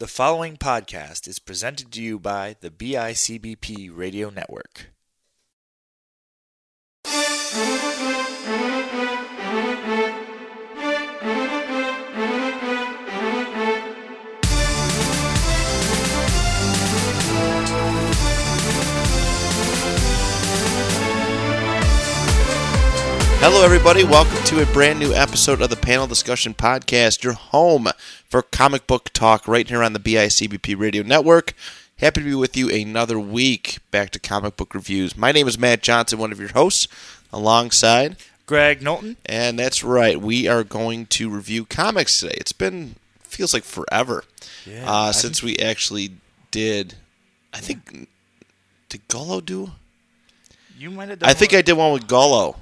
The 0.00 0.06
following 0.06 0.56
podcast 0.56 1.26
is 1.26 1.40
presented 1.40 1.90
to 1.90 2.00
you 2.00 2.20
by 2.20 2.54
the 2.60 2.70
BICBP 2.70 3.90
Radio 3.92 4.30
Network. 4.30 4.92
Hello, 23.40 23.64
everybody. 23.64 24.02
Welcome 24.02 24.42
to 24.46 24.62
a 24.62 24.66
brand 24.72 24.98
new 24.98 25.12
episode 25.14 25.62
of 25.62 25.70
the 25.70 25.76
Panel 25.76 26.06
Discussion 26.08 26.54
Podcast, 26.54 27.22
your 27.22 27.34
home 27.34 27.88
for 28.28 28.42
comic 28.42 28.86
book 28.88 29.10
talk 29.12 29.46
right 29.46 29.66
here 29.66 29.82
on 29.82 29.92
the 29.92 30.00
BICBP 30.00 30.78
Radio 30.78 31.04
Network. 31.04 31.54
Happy 31.98 32.20
to 32.20 32.26
be 32.26 32.34
with 32.34 32.56
you 32.56 32.68
another 32.68 33.18
week 33.18 33.78
back 33.92 34.10
to 34.10 34.18
comic 34.18 34.56
book 34.56 34.74
reviews. 34.74 35.16
My 35.16 35.30
name 35.30 35.46
is 35.46 35.58
Matt 35.58 35.82
Johnson, 35.82 36.18
one 36.18 36.32
of 36.32 36.40
your 36.40 36.50
hosts, 36.50 36.88
alongside 37.32 38.16
Graig 38.46 38.82
Knowlton. 38.82 39.16
And 39.24 39.56
that's 39.58 39.84
right, 39.84 40.20
we 40.20 40.48
are 40.48 40.64
going 40.64 41.06
to 41.06 41.30
review 41.30 41.64
comics 41.64 42.18
today. 42.18 42.34
It's 42.38 42.52
been, 42.52 42.96
feels 43.20 43.54
like 43.54 43.64
forever 43.64 44.24
Yeah, 44.66 44.90
uh, 44.90 45.12
since 45.12 45.42
we 45.44 45.56
actually 45.58 46.10
did, 46.50 46.94
I 47.54 47.58
think, 47.58 48.08
did 48.88 49.06
Gullo 49.08 49.44
do? 49.44 49.70
You 50.76 50.90
might 50.90 51.08
have 51.08 51.20
done 51.20 51.30
I 51.30 51.34
think 51.34 51.54
I 51.54 51.62
did 51.62 51.74
one 51.74 51.92
with 51.92 52.08
Gullo. 52.08 52.56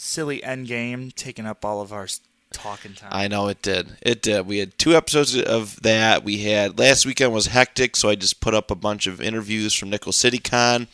Silly 0.00 0.40
Endgame 0.40 1.14
taking 1.14 1.44
up 1.46 1.62
all 1.64 1.82
of 1.82 1.92
our 1.92 2.08
talking 2.52 2.94
time. 2.94 3.10
I 3.12 3.28
know 3.28 3.48
it 3.48 3.60
did. 3.60 3.98
It 4.00 4.22
did. 4.22 4.46
We 4.46 4.58
had 4.58 4.78
two 4.78 4.96
episodes 4.96 5.38
of 5.38 5.80
that. 5.82 6.24
We 6.24 6.38
had 6.38 6.78
last 6.78 7.04
weekend 7.04 7.32
was 7.34 7.46
hectic, 7.48 7.96
so 7.96 8.08
I 8.08 8.14
just 8.14 8.40
put 8.40 8.54
up 8.54 8.70
a 8.70 8.74
bunch 8.74 9.06
of 9.06 9.20
interviews 9.20 9.74
from 9.74 9.90
Nickel 9.90 10.12
City 10.12 10.38
Con, 10.38 10.88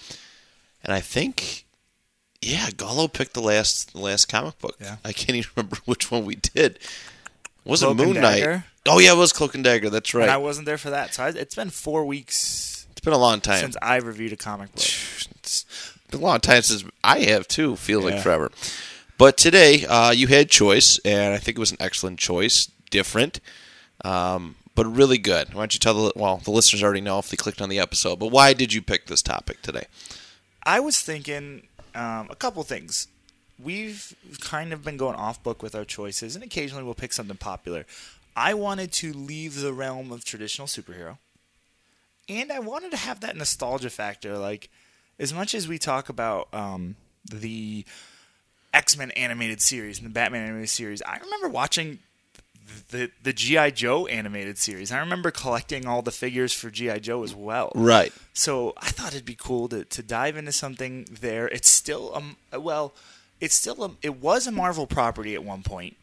and 0.82 0.92
I 0.92 1.00
think, 1.00 1.64
yeah, 2.42 2.66
Gullo 2.70 3.10
picked 3.10 3.34
the 3.34 3.40
last 3.40 3.92
the 3.92 4.00
last 4.00 4.26
comic 4.26 4.58
book. 4.58 4.76
Yeah. 4.80 4.96
I 5.04 5.12
can't 5.12 5.36
even 5.36 5.50
remember 5.56 5.76
which 5.84 6.10
one 6.10 6.24
we 6.24 6.34
did. 6.34 6.78
Was 7.64 7.80
Cloak 7.82 7.98
it 8.00 8.04
Moon 8.06 8.20
Knight? 8.20 8.62
Oh 8.88 8.98
yeah, 8.98 9.12
it 9.12 9.16
was 9.16 9.32
Cloak 9.32 9.54
and 9.54 9.62
Dagger. 9.64 9.88
That's 9.88 10.12
right. 10.14 10.22
And 10.22 10.30
I 10.32 10.36
wasn't 10.36 10.66
there 10.66 10.78
for 10.78 10.90
that. 10.90 11.14
So 11.14 11.22
I, 11.24 11.28
it's 11.28 11.54
been 11.54 11.70
four 11.70 12.04
weeks 12.04 12.86
it's 12.90 13.00
been 13.00 13.12
a 13.12 13.18
long 13.18 13.40
time. 13.40 13.60
since 13.60 13.76
I 13.80 13.96
reviewed 13.96 14.32
a 14.32 14.36
comic 14.36 14.74
book. 14.74 14.84
It's 15.46 15.64
been 16.10 16.20
a 16.20 16.24
long 16.24 16.40
time 16.40 16.62
since 16.62 16.84
I 17.04 17.20
have 17.20 17.46
too. 17.48 17.76
Feels 17.76 18.04
like 18.04 18.14
Yeah. 18.14 18.22
forever. 18.22 18.50
But 19.18 19.36
today, 19.38 19.86
uh, 19.86 20.10
you 20.10 20.26
had 20.26 20.50
choice, 20.50 20.98
and 21.04 21.32
I 21.32 21.38
think 21.38 21.56
it 21.56 21.60
was 21.60 21.72
an 21.72 21.78
excellent 21.80 22.18
choice. 22.18 22.70
Different, 22.90 23.40
um, 24.04 24.56
but 24.74 24.86
really 24.86 25.18
good. 25.18 25.48
Why 25.54 25.62
don't 25.62 25.74
you 25.74 25.80
tell 25.80 25.94
the 25.94 26.12
well, 26.14 26.36
the 26.36 26.50
listeners 26.50 26.82
already 26.82 27.00
know 27.00 27.18
if 27.18 27.30
they 27.30 27.36
clicked 27.36 27.60
on 27.60 27.68
the 27.68 27.80
episode. 27.80 28.18
But 28.18 28.30
why 28.30 28.52
did 28.52 28.72
you 28.72 28.80
pick 28.80 29.06
this 29.06 29.22
topic 29.22 29.62
today? 29.62 29.86
I 30.62 30.80
was 30.80 31.00
thinking 31.00 31.66
um, 31.94 32.28
a 32.30 32.36
couple 32.36 32.62
things. 32.62 33.08
We've 33.58 34.14
kind 34.40 34.72
of 34.72 34.84
been 34.84 34.96
going 34.98 35.16
off 35.16 35.42
book 35.42 35.62
with 35.62 35.74
our 35.74 35.84
choices, 35.84 36.36
and 36.36 36.44
occasionally 36.44 36.84
we'll 36.84 36.94
pick 36.94 37.12
something 37.12 37.38
popular. 37.38 37.86
I 38.36 38.52
wanted 38.52 38.92
to 38.92 39.12
leave 39.14 39.60
the 39.60 39.72
realm 39.72 40.12
of 40.12 40.24
traditional 40.24 40.68
superhero, 40.68 41.16
and 42.28 42.52
I 42.52 42.58
wanted 42.58 42.90
to 42.90 42.98
have 42.98 43.20
that 43.20 43.36
nostalgia 43.36 43.90
factor. 43.90 44.36
Like, 44.36 44.68
as 45.18 45.32
much 45.32 45.54
as 45.54 45.66
we 45.66 45.78
talk 45.78 46.10
about 46.10 46.52
um, 46.52 46.96
the 47.24 47.86
X 48.76 48.96
Men 48.96 49.10
animated 49.12 49.62
series 49.62 49.98
and 49.98 50.06
the 50.06 50.12
Batman 50.12 50.42
animated 50.42 50.68
series, 50.68 51.00
I 51.02 51.16
remember 51.16 51.48
watching 51.48 51.98
the 52.90 53.10
the 53.22 53.32
GI 53.32 53.72
Joe 53.72 54.06
animated 54.06 54.58
series. 54.58 54.92
I 54.92 54.98
remember 54.98 55.30
collecting 55.30 55.86
all 55.86 56.02
the 56.02 56.10
figures 56.12 56.52
for 56.52 56.70
GI 56.70 57.00
Joe 57.00 57.22
as 57.24 57.34
well. 57.34 57.72
Right. 57.74 58.12
So 58.34 58.74
I 58.76 58.90
thought 58.90 59.14
it'd 59.14 59.24
be 59.24 59.34
cool 59.34 59.68
to, 59.68 59.84
to 59.86 60.02
dive 60.02 60.36
into 60.36 60.52
something 60.52 61.06
there. 61.20 61.48
It's 61.48 61.70
still 61.70 62.14
um 62.14 62.36
well, 62.52 62.94
it's 63.40 63.54
still 63.54 63.82
a, 63.82 63.90
it 64.02 64.20
was 64.20 64.46
a 64.46 64.52
Marvel 64.52 64.86
property 64.86 65.34
at 65.34 65.42
one 65.42 65.62
point, 65.62 65.96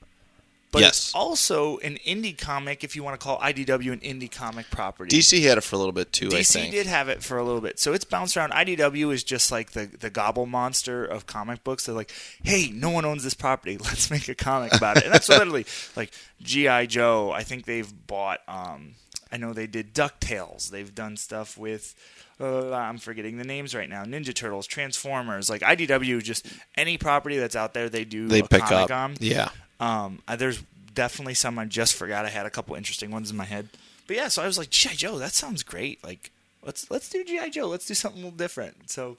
but 0.73 0.81
Yes. 0.81 0.89
it's 0.97 1.15
also 1.15 1.77
an 1.77 1.97
indie 2.05 2.37
comic 2.37 2.83
if 2.83 2.93
you 2.97 3.03
want 3.03 3.17
to 3.17 3.23
call 3.23 3.39
IDW 3.39 3.93
an 3.93 3.99
indie 4.01 4.29
comic 4.29 4.69
property. 4.69 5.15
DC 5.17 5.41
had 5.43 5.57
it 5.57 5.61
for 5.63 5.75
a 5.77 5.79
little 5.79 5.93
bit 5.93 6.11
too. 6.11 6.27
I 6.27 6.41
DC 6.41 6.69
did 6.71 6.87
have 6.87 7.07
it 7.07 7.23
for 7.23 7.37
a 7.37 7.43
little 7.43 7.61
bit, 7.61 7.79
so 7.79 7.93
it's 7.93 8.03
bounced 8.03 8.35
around. 8.35 8.51
IDW 8.51 9.13
is 9.13 9.23
just 9.23 9.51
like 9.51 9.71
the 9.71 9.85
the 9.85 10.09
gobble 10.09 10.45
monster 10.45 11.05
of 11.05 11.25
comic 11.25 11.63
books. 11.63 11.85
They're 11.85 11.95
like, 11.95 12.11
hey, 12.43 12.69
no 12.73 12.89
one 12.89 13.05
owns 13.05 13.23
this 13.23 13.33
property. 13.33 13.77
Let's 13.83 14.11
make 14.11 14.27
a 14.27 14.35
comic 14.35 14.73
about 14.75 14.97
it. 14.97 15.03
And 15.05 15.13
that's 15.13 15.29
literally 15.29 15.65
like 15.95 16.11
GI 16.41 16.87
Joe. 16.87 17.31
I 17.31 17.43
think 17.43 17.63
they've 17.65 17.91
bought. 18.07 18.41
Um, 18.49 18.95
I 19.31 19.37
know 19.37 19.53
they 19.53 19.67
did 19.67 19.93
Ducktales. 19.95 20.69
They've 20.69 20.93
done 20.93 21.15
stuff 21.17 21.57
with. 21.57 21.95
Uh, 22.41 22.73
I'm 22.73 22.97
forgetting 22.97 23.37
the 23.37 23.43
names 23.43 23.73
right 23.75 23.87
now. 23.87 24.03
Ninja 24.03 24.33
Turtles, 24.33 24.65
Transformers, 24.67 25.49
like 25.49 25.61
IDW. 25.61 26.21
Just 26.23 26.47
any 26.75 26.97
property 26.97 27.37
that's 27.37 27.55
out 27.55 27.73
there, 27.75 27.89
they 27.89 28.05
do 28.05 28.27
They 28.27 28.39
a 28.39 28.43
pick 28.43 28.61
comic 28.63 28.89
up. 28.89 28.91
on. 28.91 29.15
Yeah. 29.19 29.49
Um, 29.79 30.21
uh, 30.27 30.35
there's 30.35 30.61
definitely 30.93 31.33
some 31.33 31.57
I 31.59 31.65
just 31.65 31.93
forgot. 31.95 32.25
I 32.25 32.29
had 32.29 32.45
a 32.45 32.49
couple 32.49 32.75
interesting 32.75 33.11
ones 33.11 33.29
in 33.31 33.37
my 33.37 33.45
head, 33.45 33.69
but 34.07 34.15
yeah. 34.15 34.27
So 34.27 34.41
I 34.43 34.47
was 34.47 34.57
like, 34.57 34.69
GI 34.69 34.95
Joe, 34.95 35.17
that 35.19 35.33
sounds 35.33 35.63
great. 35.63 36.03
Like, 36.03 36.31
let's 36.63 36.89
let's 36.91 37.09
do 37.09 37.23
GI 37.23 37.49
Joe. 37.49 37.67
Let's 37.67 37.87
do 37.87 37.93
something 37.93 38.21
a 38.21 38.25
little 38.25 38.37
different. 38.37 38.89
So 38.89 39.17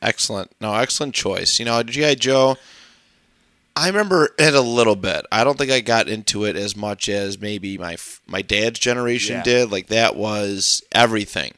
Excellent. 0.00 0.50
No, 0.60 0.74
excellent 0.74 1.14
choice. 1.14 1.58
You 1.58 1.64
know, 1.64 1.82
GI 1.82 2.16
Joe. 2.16 2.56
I 3.74 3.86
remember 3.86 4.34
it 4.38 4.52
a 4.54 4.60
little 4.60 4.96
bit. 4.96 5.24
I 5.32 5.44
don't 5.44 5.56
think 5.56 5.70
I 5.70 5.80
got 5.80 6.06
into 6.08 6.44
it 6.44 6.56
as 6.56 6.76
much 6.76 7.08
as 7.08 7.40
maybe 7.40 7.78
my 7.78 7.96
my 8.26 8.42
dad's 8.42 8.78
generation 8.78 9.36
Yeah. 9.36 9.42
did. 9.44 9.70
Like 9.72 9.86
that 9.86 10.14
was 10.16 10.82
everything 10.92 11.52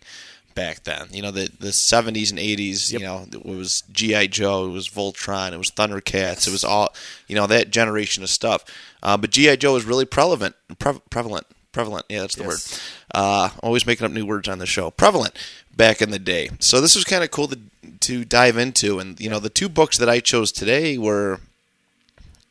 back 0.54 0.84
then. 0.84 1.08
You 1.12 1.22
know, 1.22 1.30
the 1.30 1.50
the 1.58 1.72
seventies 1.72 2.30
and 2.30 2.38
eighties. 2.40 2.92
Yep. 2.92 3.00
You 3.00 3.06
know, 3.06 3.26
it 3.32 3.44
was 3.44 3.82
GI 3.92 4.28
Joe, 4.28 4.66
it 4.66 4.70
was 4.72 4.88
Voltron, 4.88 5.52
it 5.52 5.58
was 5.58 5.70
Thundercats, 5.70 6.46
it 6.46 6.52
was 6.52 6.64
all 6.64 6.94
you 7.26 7.34
know 7.36 7.46
that 7.46 7.70
generation 7.70 8.22
of 8.22 8.30
stuff. 8.30 8.64
Uh, 9.02 9.16
but 9.16 9.30
GI 9.30 9.56
Joe 9.58 9.74
was 9.74 9.84
really 9.84 10.04
prevalent, 10.06 10.54
pre- 10.78 11.00
prevalent, 11.10 11.46
prevalent. 11.72 12.06
Yeah, 12.08 12.20
that's 12.20 12.36
the 12.36 12.44
Yes. 12.44 12.48
word. 12.48 12.80
Uh, 13.14 13.48
always 13.62 13.86
making 13.86 14.06
up 14.06 14.12
new 14.12 14.24
words 14.26 14.48
on 14.48 14.58
the 14.58 14.66
show. 14.66 14.90
Prevalent 14.90 15.36
back 15.76 16.00
in 16.00 16.10
the 16.10 16.18
day. 16.18 16.48
So 16.60 16.80
this 16.80 16.94
was 16.94 17.04
kind 17.04 17.22
of 17.24 17.30
cool 17.30 17.48
to 17.48 17.58
to 18.00 18.24
dive 18.24 18.56
into. 18.56 18.98
And 18.98 19.20
you 19.20 19.28
know, 19.30 19.38
the 19.40 19.50
two 19.50 19.68
books 19.68 19.98
that 19.98 20.08
I 20.08 20.20
chose 20.20 20.50
today 20.52 20.96
were 20.98 21.40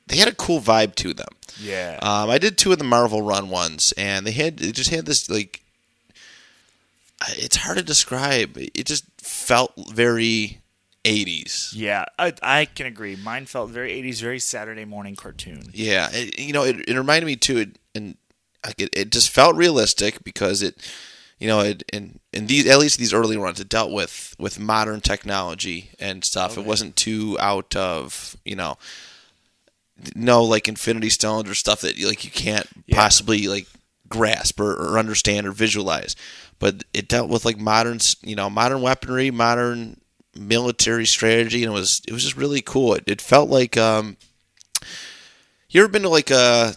they 0.08 0.18
had 0.18 0.28
a 0.28 0.36
cool 0.36 0.60
vibe 0.60 0.96
to 0.96 1.14
them. 1.14 1.30
yeah, 1.60 1.98
Um, 2.02 2.30
I 2.30 2.38
did 2.38 2.58
two 2.58 2.72
of 2.72 2.78
the 2.78 2.84
Marvel 2.84 3.22
Run 3.22 3.50
ones, 3.50 3.94
and 3.98 4.28
they 4.28 4.32
had 4.32 4.62
it 4.62 4.74
just 4.74 4.90
had 4.92 5.06
this 5.06 5.30
like. 5.30 5.62
It's 7.30 7.58
hard 7.58 7.78
to 7.78 7.84
describe. 7.84 8.58
It 8.58 8.86
just 8.86 9.06
felt 9.22 9.74
very 9.92 10.62
80s. 11.06 11.74
yeah, 11.76 12.06
I, 12.18 12.34
I 12.42 12.66
can 12.66 12.86
agree. 12.86 13.16
Mine 13.18 13.46
felt 13.46 13.70
very 13.72 13.92
80s, 14.02 14.22
very 14.22 14.40
Saturday 14.40 14.86
morning 14.86 15.16
cartoon. 15.16 15.64
Yeah, 15.74 16.10
it, 16.12 16.40
you 16.40 16.54
know, 16.54 16.64
it, 16.64 16.88
it 16.88 16.96
reminded 16.98 17.26
me 17.26 17.36
too, 17.36 17.58
it, 17.58 17.80
and 17.94 18.16
like 18.66 18.80
it, 18.80 18.90
it 18.94 19.12
just 19.12 19.30
felt 19.30 19.56
realistic 19.56 20.24
because 20.24 20.62
it, 20.62 20.78
you 21.40 21.48
know, 21.48 21.60
it 21.60 21.84
in 21.92 22.20
in 22.32 22.48
these 22.48 22.66
at 22.70 22.80
least 22.80 22.98
these 22.98 23.14
early 23.14 23.36
runs, 23.36 23.60
it 23.60 23.68
dealt 23.68 23.92
with 23.92 24.34
with 24.40 24.60
modern 24.60 25.02
technology 25.02 25.90
and 26.00 26.24
stuff. 26.24 26.58
It 26.58 26.64
wasn't 26.64 26.96
too 26.96 27.36
out 27.42 27.76
of 27.76 28.38
you 28.46 28.56
know, 28.56 28.78
no 30.16 30.44
like 30.44 30.70
Infinity 30.70 31.10
Stones 31.10 31.50
or 31.50 31.54
stuff 31.54 31.82
that 31.82 32.00
like 32.02 32.24
you 32.24 32.32
can't 32.32 32.68
Yeah. 32.86 32.96
possibly 32.96 33.48
like 33.50 33.68
grasp 34.14 34.60
or, 34.60 34.72
or 34.74 35.00
understand 35.00 35.48
or 35.48 35.52
visualize. 35.52 36.16
But 36.60 36.84
it 36.94 37.08
dealt 37.10 37.30
with 37.30 37.44
like 37.46 37.58
modern, 37.60 38.00
you 38.22 38.36
know, 38.36 38.50
modern 38.50 38.82
weaponry, 38.82 39.32
modern 39.32 40.00
military 40.36 41.06
strategy, 41.06 41.64
and 41.64 41.72
it 41.74 41.76
was 41.76 42.02
it 42.08 42.14
was 42.14 42.24
just 42.24 42.38
really 42.38 42.62
cool. 42.62 42.94
It, 42.94 43.04
it 43.08 43.22
felt 43.22 43.50
like 43.50 43.76
um, 43.78 44.16
you 45.70 45.82
ever 45.82 45.90
been 45.92 46.04
to 46.04 46.10
like 46.10 46.32
a 46.32 46.74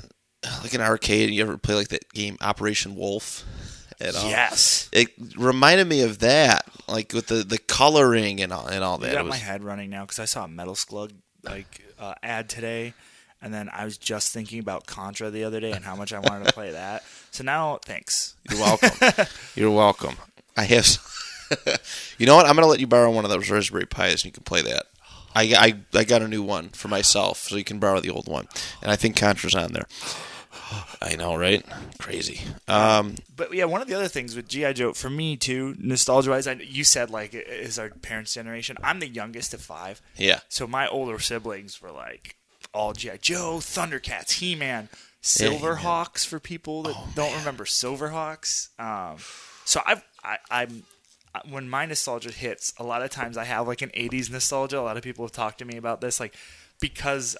like 0.62 0.74
an 0.74 0.80
arcade? 0.80 1.30
You 1.30 1.42
ever 1.42 1.56
play 1.58 1.74
like 1.74 1.88
that 1.88 2.12
game 2.12 2.36
Operation 2.40 2.96
Wolf? 2.96 3.44
At 3.98 4.14
all? 4.14 4.28
Yes, 4.28 4.90
It 4.92 5.08
reminded 5.38 5.86
me 5.86 6.02
of 6.02 6.18
that, 6.18 6.66
like 6.86 7.14
with 7.14 7.28
the, 7.28 7.36
the 7.36 7.56
coloring 7.56 8.42
and 8.42 8.52
all 8.52 8.66
and 8.66 8.84
all 8.84 8.98
you 8.98 9.06
that. 9.06 9.12
got 9.12 9.20
It 9.20 9.24
was- 9.24 9.30
my 9.30 9.36
head 9.38 9.64
running 9.64 9.88
now 9.88 10.02
because 10.02 10.18
I 10.18 10.26
saw 10.26 10.44
a 10.44 10.48
Metal 10.48 10.74
Slug 10.74 11.12
like 11.42 11.80
uh, 11.98 12.12
ad 12.22 12.50
today, 12.50 12.92
and 13.40 13.54
then 13.54 13.70
I 13.72 13.86
was 13.86 13.96
just 13.96 14.34
thinking 14.34 14.58
about 14.58 14.84
Contra 14.86 15.30
the 15.30 15.44
other 15.44 15.60
day 15.60 15.70
and 15.72 15.82
how 15.82 15.96
much 15.96 16.12
I 16.12 16.18
wanted 16.18 16.46
to 16.46 16.52
play 16.52 16.72
that. 16.72 17.04
So 17.36 17.44
now, 17.44 17.78
thanks. 17.84 18.34
You're 18.50 18.60
welcome. 18.60 19.26
You're 19.54 19.70
welcome. 19.70 20.16
I 20.56 20.64
have. 20.64 20.86
you 22.18 22.24
know 22.24 22.34
what? 22.34 22.46
I'm 22.46 22.54
gonna 22.54 22.66
let 22.66 22.80
you 22.80 22.86
borrow 22.86 23.10
one 23.10 23.26
of 23.26 23.30
those 23.30 23.50
Raspberry 23.50 23.84
Pis, 23.84 24.22
and 24.22 24.24
you 24.24 24.32
can 24.32 24.42
play 24.42 24.62
that. 24.62 24.86
I, 25.34 25.42
I, 25.92 25.98
I 25.98 26.04
got 26.04 26.22
a 26.22 26.28
new 26.28 26.42
one 26.42 26.70
for 26.70 26.88
myself, 26.88 27.40
so 27.40 27.56
you 27.56 27.62
can 27.64 27.78
borrow 27.78 28.00
the 28.00 28.08
old 28.08 28.26
one, 28.26 28.48
and 28.80 28.90
I 28.90 28.96
think 28.96 29.18
Contra's 29.18 29.54
on 29.54 29.74
there. 29.74 29.84
I 31.02 31.14
know, 31.16 31.36
right? 31.36 31.62
Crazy. 31.98 32.40
Um, 32.68 33.16
But 33.36 33.52
yeah, 33.52 33.66
one 33.66 33.82
of 33.82 33.86
the 33.86 33.94
other 33.94 34.08
things 34.08 34.34
with 34.34 34.48
GI 34.48 34.72
Joe 34.72 34.94
for 34.94 35.10
me 35.10 35.36
too, 35.36 35.74
nostalgia 35.78 36.30
wise, 36.30 36.48
you 36.64 36.84
said 36.84 37.10
like 37.10 37.34
is 37.34 37.78
our 37.78 37.90
parents' 37.90 38.32
generation. 38.32 38.78
I'm 38.82 39.00
the 39.00 39.08
youngest 39.08 39.52
of 39.52 39.60
five, 39.60 40.00
yeah, 40.16 40.40
so 40.48 40.66
my 40.66 40.88
older 40.88 41.18
siblings 41.18 41.82
were 41.82 41.92
like 41.92 42.36
all 42.72 42.94
GI 42.94 43.18
Joe, 43.20 43.58
Thundercats, 43.60 44.32
He 44.38 44.54
Man, 44.54 44.88
Silverhawks 45.26 46.26
for 46.26 46.38
people 46.38 46.82
that 46.84 46.96
don't 47.14 47.36
remember 47.38 47.64
Silverhawks. 47.64 48.68
Um, 48.78 49.18
so 49.64 49.80
I've, 49.84 50.04
I, 50.22 50.38
I'm 50.50 50.84
when 51.50 51.68
my 51.68 51.84
nostalgia 51.86 52.30
hits, 52.30 52.72
a 52.78 52.84
lot 52.84 53.02
of 53.02 53.10
times 53.10 53.36
I 53.36 53.44
have 53.44 53.66
like 53.66 53.82
an 53.82 53.90
'80s 53.90 54.30
nostalgia. 54.30 54.78
A 54.78 54.82
lot 54.82 54.96
of 54.96 55.02
people 55.02 55.24
have 55.24 55.32
talked 55.32 55.58
to 55.58 55.64
me 55.64 55.76
about 55.76 56.00
this, 56.00 56.20
like 56.20 56.34
because 56.80 57.36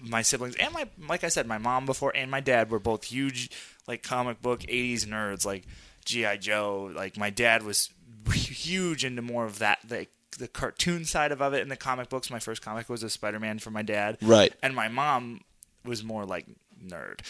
my 0.00 0.22
siblings 0.22 0.54
and 0.56 0.72
my 0.72 0.86
like 1.08 1.24
I 1.24 1.28
said, 1.28 1.46
my 1.46 1.58
mom 1.58 1.86
before 1.86 2.12
and 2.14 2.30
my 2.30 2.40
dad 2.40 2.70
were 2.70 2.78
both 2.78 3.04
huge 3.04 3.50
like 3.88 4.02
comic 4.02 4.40
book 4.42 4.60
'80s 4.60 5.06
nerds, 5.06 5.44
like 5.44 5.64
GI 6.04 6.38
Joe. 6.38 6.90
Like 6.94 7.16
my 7.16 7.30
dad 7.30 7.62
was 7.62 7.90
huge 8.32 9.04
into 9.04 9.22
more 9.22 9.44
of 9.44 9.58
that, 9.58 9.78
like 9.90 10.10
the 10.38 10.48
cartoon 10.48 11.04
side 11.04 11.32
of 11.32 11.40
it 11.54 11.62
in 11.62 11.68
the 11.68 11.76
comic 11.76 12.08
books. 12.08 12.30
My 12.30 12.38
first 12.38 12.62
comic 12.62 12.88
was 12.88 13.02
a 13.02 13.10
Spider 13.10 13.40
Man 13.40 13.58
for 13.58 13.70
my 13.70 13.82
dad, 13.82 14.18
Right. 14.22 14.52
And 14.62 14.74
my 14.74 14.88
mom 14.88 15.40
was 15.84 16.02
more 16.02 16.24
like 16.24 16.46
nerd. 16.84 17.20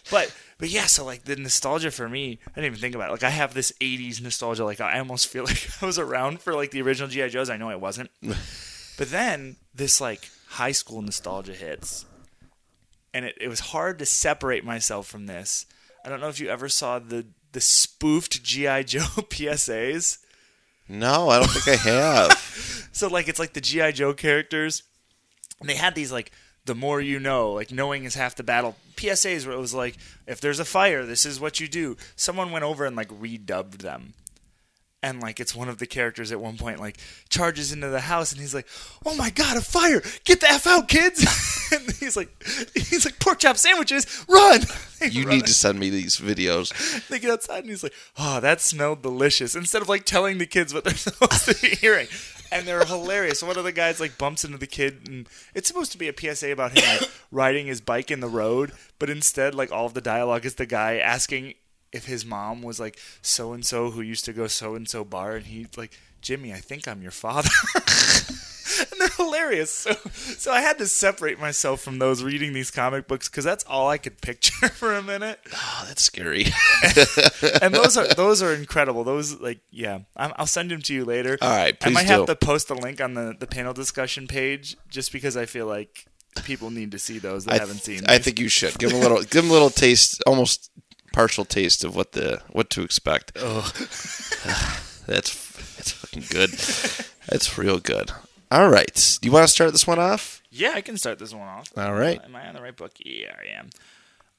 but 0.10 0.34
but 0.58 0.70
yeah, 0.70 0.86
so 0.86 1.04
like 1.04 1.24
the 1.24 1.36
nostalgia 1.36 1.90
for 1.90 2.08
me, 2.08 2.38
I 2.46 2.50
didn't 2.54 2.66
even 2.66 2.80
think 2.80 2.94
about 2.94 3.08
it. 3.08 3.12
Like 3.12 3.22
I 3.24 3.30
have 3.30 3.54
this 3.54 3.72
'80s 3.80 4.20
nostalgia. 4.20 4.64
Like 4.64 4.80
I 4.80 4.98
almost 4.98 5.28
feel 5.28 5.44
like 5.46 5.68
I 5.80 5.86
was 5.86 5.98
around 5.98 6.40
for 6.40 6.54
like 6.54 6.70
the 6.70 6.82
original 6.82 7.08
GI 7.08 7.28
Joes. 7.30 7.50
I 7.50 7.56
know 7.56 7.70
I 7.70 7.76
wasn't. 7.76 8.10
but 8.22 9.10
then 9.10 9.56
this 9.74 10.00
like 10.00 10.28
high 10.48 10.72
school 10.72 11.00
nostalgia 11.02 11.52
hits, 11.52 12.04
and 13.14 13.24
it, 13.24 13.36
it 13.40 13.48
was 13.48 13.60
hard 13.60 13.98
to 14.00 14.06
separate 14.06 14.64
myself 14.64 15.06
from 15.06 15.26
this. 15.26 15.66
I 16.04 16.08
don't 16.08 16.20
know 16.20 16.28
if 16.28 16.40
you 16.40 16.48
ever 16.48 16.68
saw 16.68 16.98
the 16.98 17.26
the 17.52 17.60
spoofed 17.60 18.42
GI 18.42 18.84
Joe 18.84 19.00
PSAs. 19.00 20.18
No, 20.88 21.28
I 21.28 21.38
don't 21.38 21.50
think 21.50 21.68
I 21.68 21.90
have. 21.90 22.88
So 22.92 23.08
like 23.08 23.28
it's 23.28 23.38
like 23.38 23.52
the 23.52 23.60
GI 23.60 23.92
Joe 23.92 24.14
characters, 24.14 24.82
and 25.60 25.68
they 25.68 25.74
had 25.74 25.94
these 25.94 26.10
like 26.10 26.32
the 26.68 26.74
more 26.74 27.00
you 27.00 27.18
know, 27.18 27.52
like 27.52 27.72
knowing 27.72 28.04
is 28.04 28.14
half 28.14 28.36
the 28.36 28.44
battle. 28.44 28.76
PSAs 28.94 29.46
where 29.46 29.56
it 29.56 29.60
was 29.60 29.74
like 29.74 29.96
if 30.26 30.40
there's 30.40 30.60
a 30.60 30.64
fire, 30.64 31.04
this 31.04 31.26
is 31.26 31.40
what 31.40 31.58
you 31.58 31.66
do. 31.66 31.96
Someone 32.14 32.52
went 32.52 32.64
over 32.64 32.84
and 32.84 32.94
like 32.94 33.08
redubbed 33.08 33.78
them. 33.78 34.14
And 35.02 35.20
like 35.20 35.40
it's 35.40 35.54
one 35.54 35.68
of 35.68 35.78
the 35.78 35.86
characters 35.86 36.30
at 36.30 36.40
one 36.40 36.56
point 36.56 36.80
like 36.80 36.98
charges 37.28 37.72
into 37.72 37.88
the 37.88 38.00
house 38.00 38.32
and 38.32 38.40
he's 38.40 38.54
like, 38.54 38.66
"Oh 39.06 39.14
my 39.14 39.30
god, 39.30 39.56
a 39.56 39.60
fire! 39.60 40.02
Get 40.24 40.40
the 40.40 40.50
f 40.50 40.66
out, 40.66 40.88
kids!" 40.88 41.24
and 41.72 41.90
he's 41.92 42.16
like, 42.16 42.30
he's 42.74 43.04
like 43.04 43.18
pork 43.18 43.38
chop 43.38 43.56
sandwiches, 43.56 44.24
run! 44.28 44.60
You 45.00 45.26
need 45.26 45.46
to 45.46 45.54
send 45.54 45.78
me 45.78 45.90
these 45.90 46.16
videos. 46.16 47.06
they 47.08 47.20
get 47.20 47.30
outside 47.30 47.60
and 47.60 47.68
he's 47.68 47.84
like, 47.84 47.94
"Oh, 48.18 48.40
that 48.40 48.60
smelled 48.60 49.00
delicious." 49.00 49.54
Instead 49.54 49.80
of 49.80 49.88
like 49.88 50.04
telling 50.04 50.38
the 50.38 50.46
kids 50.46 50.74
what 50.74 50.82
they're 50.82 50.94
supposed 50.94 51.44
to 51.44 51.54
be 51.54 51.76
hearing, 51.76 52.08
and 52.50 52.66
they're 52.66 52.84
hilarious. 52.84 53.42
One 53.42 53.58
of 53.58 53.64
the 53.64 53.72
guys 53.72 54.00
like 54.00 54.18
bumps 54.18 54.44
into 54.44 54.58
the 54.58 54.66
kid, 54.66 55.08
and 55.08 55.28
it's 55.54 55.68
supposed 55.68 55.92
to 55.92 55.98
be 55.98 56.08
a 56.08 56.14
PSA 56.16 56.52
about 56.52 56.78
him 56.78 56.84
like 57.00 57.10
riding 57.30 57.66
his 57.66 57.80
bike 57.80 58.10
in 58.10 58.20
the 58.20 58.28
road, 58.28 58.72
but 58.98 59.10
instead, 59.10 59.54
like 59.54 59.72
all 59.72 59.86
of 59.86 59.94
the 59.94 60.00
dialogue 60.00 60.44
is 60.44 60.56
the 60.56 60.66
guy 60.66 60.98
asking 60.98 61.54
if 61.92 62.06
his 62.06 62.24
mom 62.24 62.62
was 62.62 62.78
like 62.78 62.98
so 63.22 63.52
and 63.52 63.64
so 63.64 63.90
who 63.90 64.00
used 64.00 64.24
to 64.26 64.32
go 64.32 64.46
so 64.46 64.74
and 64.74 64.88
so 64.88 65.04
bar, 65.04 65.36
and 65.36 65.46
he's 65.46 65.76
like, 65.76 65.98
"Jimmy, 66.20 66.52
I 66.52 66.58
think 66.58 66.86
I'm 66.86 67.02
your 67.02 67.10
father." 67.10 67.50
and 68.80 68.88
they're 69.00 69.08
hilarious. 69.16 69.70
So, 69.70 69.92
so 70.12 70.52
I 70.52 70.60
had 70.60 70.78
to 70.78 70.86
separate 70.86 71.38
myself 71.38 71.80
from 71.80 71.98
those 71.98 72.22
reading 72.22 72.52
these 72.52 72.70
comic 72.70 73.08
books 73.08 73.28
because 73.28 73.44
that's 73.44 73.64
all 73.64 73.88
I 73.88 73.98
could 73.98 74.20
picture 74.20 74.68
for 74.74 74.94
a 74.94 75.02
minute 75.02 75.40
Oh, 75.52 75.84
that's 75.86 76.02
scary. 76.02 76.46
and 77.62 77.74
those 77.74 77.96
are 77.96 78.06
those 78.14 78.42
are 78.42 78.54
incredible. 78.54 79.04
Those 79.04 79.40
like 79.40 79.60
yeah, 79.70 80.00
I'm, 80.16 80.32
I'll 80.36 80.46
send 80.46 80.70
them 80.70 80.82
to 80.82 80.94
you 80.94 81.04
later. 81.04 81.38
All 81.40 81.48
right, 81.48 81.76
I 81.82 81.90
might 81.90 82.06
have 82.06 82.26
to 82.26 82.36
post 82.36 82.70
a 82.70 82.74
link 82.74 83.00
on 83.00 83.14
the 83.14 83.36
the 83.38 83.46
panel 83.46 83.72
discussion 83.72 84.26
page 84.26 84.76
just 84.88 85.12
because 85.12 85.36
I 85.36 85.46
feel 85.46 85.66
like 85.66 86.06
people 86.44 86.70
need 86.70 86.92
to 86.92 86.98
see 86.98 87.18
those 87.18 87.44
that 87.44 87.54
I, 87.54 87.58
haven't 87.58 87.82
seen. 87.82 88.02
I 88.08 88.18
think 88.18 88.38
you 88.38 88.48
should 88.48 88.78
give 88.78 88.90
them 88.90 89.00
a 89.00 89.02
little, 89.02 89.18
give 89.18 89.42
them 89.42 89.50
a 89.50 89.52
little 89.52 89.70
taste, 89.70 90.22
almost 90.26 90.70
partial 91.12 91.44
taste 91.44 91.84
of 91.84 91.96
what 91.96 92.12
the 92.12 92.42
what 92.50 92.70
to 92.70 92.82
expect. 92.82 93.32
Oh, 93.36 93.70
that's 95.06 95.34
that's 95.76 95.92
fucking 95.92 96.24
good. 96.30 96.50
That's 97.28 97.58
real 97.58 97.78
good. 97.78 98.12
All 98.50 98.70
right, 98.70 99.18
do 99.20 99.26
you 99.26 99.32
want 99.32 99.44
to 99.44 99.52
start 99.52 99.72
this 99.72 99.86
one 99.86 99.98
off? 99.98 100.42
yeah, 100.50 100.72
I 100.74 100.80
can 100.80 100.96
start 100.96 101.18
this 101.18 101.34
one 101.34 101.46
off. 101.46 101.70
All 101.76 101.92
right. 101.92 102.18
Uh, 102.18 102.24
am 102.24 102.36
I 102.36 102.48
on 102.48 102.54
the 102.54 102.62
right 102.62 102.76
book? 102.76 102.92
Yeah, 103.04 103.34
I 103.38 103.58
am. 103.58 103.70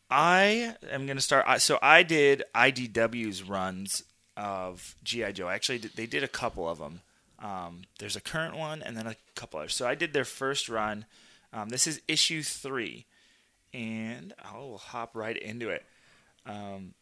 I 0.09 0.75
am 0.89 1.06
going 1.06 1.17
to 1.17 1.23
start. 1.23 1.61
So 1.61 1.77
I 1.81 2.01
did 2.01 2.44
IDW's 2.56 3.44
runs 3.44 4.03
of 4.35 4.95
GI 5.03 5.33
Joe. 5.33 5.50
Actually, 5.50 5.77
they 5.77 6.07
did 6.07 6.23
a 6.23 6.27
couple 6.27 6.67
of 6.67 6.79
them. 6.79 7.01
Um, 7.38 7.83
there's 8.00 8.15
a 8.15 8.21
current 8.21 8.57
one 8.57 8.81
and 8.81 8.97
then 8.97 9.06
a 9.06 9.15
couple 9.35 9.59
others. 9.59 9.75
So 9.75 9.88
I 9.88 9.95
did 9.95 10.13
their 10.13 10.25
first 10.25 10.67
run. 10.67 11.06
Um, 11.53 11.69
this 11.69 11.85
is 11.85 12.01
issue 12.07 12.41
three, 12.41 13.06
and 13.73 14.33
I'll 14.44 14.77
hop 14.77 15.15
right 15.15 15.38
into 15.38 15.69
it. 15.69 15.85
Um, 16.45 16.94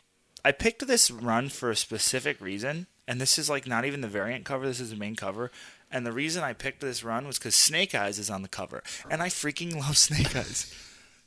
I 0.43 0.51
picked 0.51 0.85
this 0.85 1.09
run 1.09 1.49
for 1.49 1.71
a 1.71 1.75
specific 1.75 2.39
reason, 2.41 2.87
and 3.07 3.19
this 3.19 3.39
is 3.39 3.49
like 3.49 3.67
not 3.67 3.85
even 3.85 4.01
the 4.01 4.07
variant 4.07 4.45
cover. 4.45 4.65
This 4.67 4.79
is 4.79 4.89
the 4.89 4.95
main 4.95 5.15
cover. 5.15 5.51
And 5.91 6.05
the 6.05 6.11
reason 6.11 6.43
I 6.43 6.53
picked 6.53 6.81
this 6.81 7.03
run 7.03 7.25
was 7.25 7.39
because 7.39 7.55
Snake 7.55 7.95
Eyes 7.95 8.19
is 8.19 8.29
on 8.29 8.41
the 8.41 8.47
cover, 8.49 8.83
and 9.09 9.21
I 9.21 9.29
freaking 9.29 9.75
love 9.79 9.97
Snake 9.97 10.35
Eyes. 10.35 10.73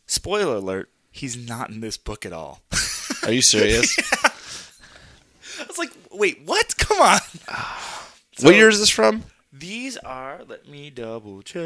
Spoiler 0.06 0.56
alert: 0.56 0.90
he's 1.10 1.36
not 1.36 1.70
in 1.70 1.80
this 1.80 1.96
book 1.96 2.26
at 2.26 2.32
all. 2.32 2.60
Are 3.24 3.32
you 3.32 3.42
serious? 3.42 3.96
I 5.58 5.64
was 5.66 5.78
like, 5.78 5.92
wait, 6.10 6.40
what? 6.44 6.76
Come 6.78 7.00
on. 7.00 7.18
what 8.40 8.54
year 8.54 8.68
is 8.68 8.80
this 8.80 8.90
from? 8.90 9.24
These 9.52 9.96
are. 9.98 10.42
Let 10.46 10.68
me 10.68 10.90
double 10.90 11.42
check. 11.42 11.60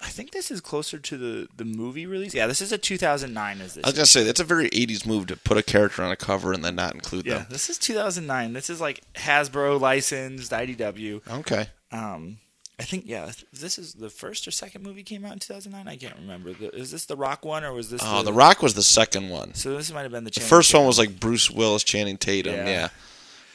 I 0.00 0.08
think 0.08 0.32
this 0.32 0.50
is 0.50 0.60
closer 0.60 0.98
to 0.98 1.16
the 1.16 1.48
the 1.56 1.64
movie 1.64 2.04
release. 2.04 2.34
Yeah, 2.34 2.48
this 2.48 2.60
is 2.60 2.72
a 2.72 2.78
2009. 2.78 3.60
Is 3.60 3.74
this? 3.74 3.84
I 3.84 3.88
was 3.88 3.94
gonna 3.94 4.06
say 4.06 4.24
that's 4.24 4.40
a 4.40 4.44
very 4.44 4.68
'80s 4.70 5.06
move 5.06 5.28
to 5.28 5.36
put 5.36 5.56
a 5.56 5.62
character 5.62 6.02
on 6.02 6.10
a 6.10 6.16
cover 6.16 6.52
and 6.52 6.64
then 6.64 6.74
not 6.74 6.94
include 6.94 7.26
yeah, 7.26 7.38
them. 7.38 7.46
this 7.50 7.70
is 7.70 7.78
2009. 7.78 8.54
This 8.54 8.68
is 8.68 8.80
like 8.80 9.02
Hasbro 9.14 9.80
licensed 9.80 10.50
IDW. 10.50 11.20
Okay. 11.30 11.68
Um, 11.92 12.38
I 12.80 12.82
think 12.82 13.04
yeah, 13.06 13.30
this 13.52 13.78
is 13.78 13.94
the 13.94 14.10
first 14.10 14.48
or 14.48 14.50
second 14.50 14.82
movie 14.82 15.04
came 15.04 15.24
out 15.24 15.32
in 15.32 15.38
2009. 15.38 15.86
I 15.86 15.96
can't 15.96 16.16
remember. 16.16 16.54
Is 16.72 16.90
this 16.90 17.04
the 17.04 17.16
Rock 17.16 17.44
one 17.44 17.62
or 17.62 17.72
was 17.72 17.90
this? 17.90 18.00
Oh, 18.04 18.24
The 18.24 18.32
Rock 18.32 18.62
was 18.62 18.74
the 18.74 18.82
second 18.82 19.28
one. 19.28 19.54
So 19.54 19.76
this 19.76 19.92
might 19.92 20.02
have 20.02 20.10
been 20.10 20.24
the. 20.24 20.32
The 20.32 20.40
first 20.40 20.74
one 20.74 20.86
was 20.86 20.98
like 20.98 21.20
Bruce 21.20 21.48
Willis, 21.48 21.84
Channing 21.84 22.16
Tatum. 22.16 22.54
Yeah. 22.54 22.66
Yeah. 22.66 22.88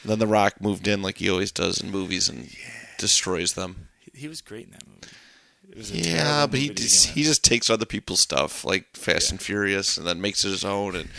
Then 0.05 0.19
The 0.19 0.27
Rock 0.27 0.61
moved 0.61 0.87
in 0.87 1.01
like 1.01 1.17
he 1.17 1.29
always 1.29 1.51
does 1.51 1.81
in 1.81 1.91
movies 1.91 2.29
and 2.29 2.49
destroys 2.99 3.53
them. 3.53 3.89
He 4.13 4.27
was 4.27 4.41
great 4.41 4.65
in 4.65 4.71
that 4.71 4.87
movie. 4.87 5.07
It 5.71 5.77
was 5.77 5.91
a 5.91 5.97
Yeah, 5.97 6.45
but 6.45 6.59
he 6.59 6.69
just, 6.69 7.07
he 7.07 7.23
just 7.23 7.43
takes 7.43 7.69
other 7.69 7.85
people's 7.85 8.19
stuff 8.19 8.63
like 8.63 8.95
Fast 8.95 9.31
and 9.31 9.41
Furious 9.41 9.97
and 9.97 10.05
then 10.05 10.21
makes 10.21 10.45
it 10.45 10.49
his 10.49 10.63
own 10.65 10.95
and 10.95 11.09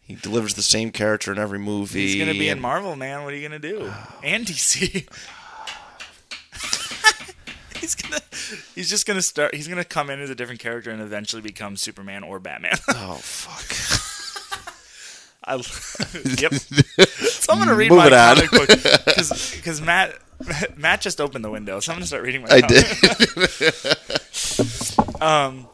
he 0.00 0.14
delivers 0.14 0.54
the 0.54 0.62
same 0.62 0.92
character 0.92 1.32
in 1.32 1.38
every 1.38 1.58
movie. 1.58 2.06
He's 2.06 2.16
gonna 2.16 2.38
be 2.38 2.48
in 2.48 2.60
Marvel, 2.60 2.94
man. 2.94 3.24
What 3.24 3.32
are 3.32 3.36
you 3.36 3.48
gonna 3.48 3.58
do? 3.58 3.92
And 4.22 4.46
DC. 4.46 5.08
he's 7.80 7.94
gonna. 7.96 8.20
He's 8.74 8.88
just 8.88 9.06
gonna 9.06 9.22
start. 9.22 9.54
He's 9.54 9.66
gonna 9.66 9.84
come 9.84 10.10
in 10.10 10.20
as 10.20 10.30
a 10.30 10.34
different 10.34 10.60
character 10.60 10.90
and 10.90 11.02
eventually 11.02 11.42
become 11.42 11.76
Superman 11.76 12.22
or 12.22 12.38
Batman. 12.38 12.76
Oh 12.88 13.14
fuck! 13.20 13.66
I, 15.44 15.54
yep. 16.40 16.54
So 16.54 17.52
I'm 17.52 17.58
gonna 17.58 17.74
read 17.74 17.90
Moving 17.90 18.10
my 18.10 18.34
comic 18.34 18.50
book 18.50 18.68
because 18.68 19.80
Matt 19.80 20.18
Matt 20.76 21.00
just 21.00 21.20
opened 21.20 21.44
the 21.44 21.50
window, 21.50 21.80
so 21.80 21.92
I'm 21.92 21.96
gonna 21.96 22.06
start 22.06 22.22
reading 22.22 22.42
my. 22.42 22.48
I 22.50 22.60
comic. 22.60 22.76
did. 22.76 23.96
Um, 25.18 25.66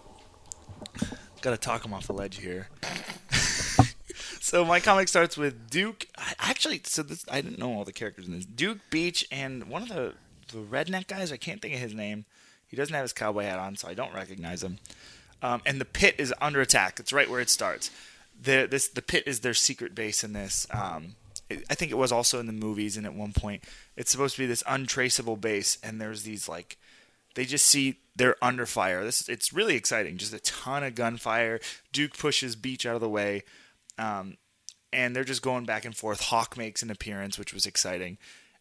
gotta 1.41 1.57
talk 1.57 1.85
him 1.85 1.93
off 1.93 2.07
the 2.07 2.13
ledge 2.13 2.39
here. 2.39 2.69
so 4.41 4.65
my 4.65 4.79
comic 4.79 5.09
starts 5.09 5.37
with 5.37 5.69
Duke. 5.69 6.07
I, 6.17 6.35
actually, 6.39 6.81
so 6.85 7.03
this 7.03 7.25
I 7.29 7.41
didn't 7.41 7.59
know 7.59 7.73
all 7.73 7.85
the 7.85 7.93
characters 7.93 8.27
in 8.27 8.33
this. 8.33 8.45
Duke 8.45 8.79
Beach 8.91 9.27
and 9.33 9.65
one 9.69 9.83
of 9.83 9.89
the 9.89 10.15
the 10.53 10.59
redneck 10.59 11.09
guys. 11.09 11.33
I 11.33 11.39
can't 11.39 11.61
think 11.61 11.75
of 11.75 11.81
his 11.81 11.93
name. 11.93 12.25
He 12.69 12.77
doesn't 12.77 12.95
have 12.95 13.03
his 13.03 13.13
cowboy 13.13 13.43
hat 13.45 13.59
on, 13.59 13.77
so 13.77 13.89
I 13.89 13.95
don't 13.95 14.15
recognize 14.15 14.63
him. 14.63 14.79
Um, 15.43 15.61
and 15.67 15.81
the 15.81 15.85
pit 15.85 16.15
is 16.19 16.33
under 16.41 16.61
attack. 16.61 17.01
It's 17.01 17.13
right 17.13 17.29
where 17.29 17.41
it 17.41 17.51
starts. 17.51 17.91
The 18.41 18.69
this 18.71 18.89
the 18.89 19.03
pit 19.03 19.25
is 19.27 19.41
their 19.41 19.55
secret 19.55 19.95
base 19.95 20.23
in 20.23 20.35
this. 20.35 20.67
Um, 20.71 21.17
I 21.71 21.75
think 21.75 21.91
it 21.91 21.99
was 21.99 22.13
also 22.13 22.39
in 22.41 22.47
the 22.47 22.53
movies, 22.53 22.97
and 22.97 23.07
at 23.07 23.15
one 23.15 23.33
point 23.33 23.65
it's 23.97 24.11
supposed 24.11 24.37
to 24.37 24.43
be 24.43 24.47
this 24.47 24.65
untraceable 24.67 25.37
base, 25.37 25.79
and 25.83 26.01
there's 26.01 26.23
these 26.23 26.49
like 26.49 26.79
they 27.35 27.45
just 27.45 27.67
see 27.67 28.01
they're 28.17 28.43
under 28.43 28.67
fire. 28.67 29.05
This 29.05 29.29
it's 29.29 29.53
really 29.53 29.77
exciting. 29.77 30.19
Just 30.19 30.35
a 30.35 30.41
ton 30.41 30.85
of 30.85 30.95
gunfire. 30.95 31.61
Duke 31.93 32.17
pushes 32.17 32.57
Beach 32.57 32.87
out 32.87 32.95
of 32.95 33.01
the 33.01 33.09
way, 33.09 33.43
um, 33.99 34.37
and 34.93 35.17
they're 35.17 35.25
just 35.25 35.43
going 35.43 35.65
back 35.65 35.85
and 35.85 35.97
forth. 35.97 36.21
Hawk 36.21 36.57
makes 36.57 36.83
an 36.83 36.91
appearance, 36.91 37.39
which 37.39 37.55
was 37.55 37.67
exciting. 37.67 38.19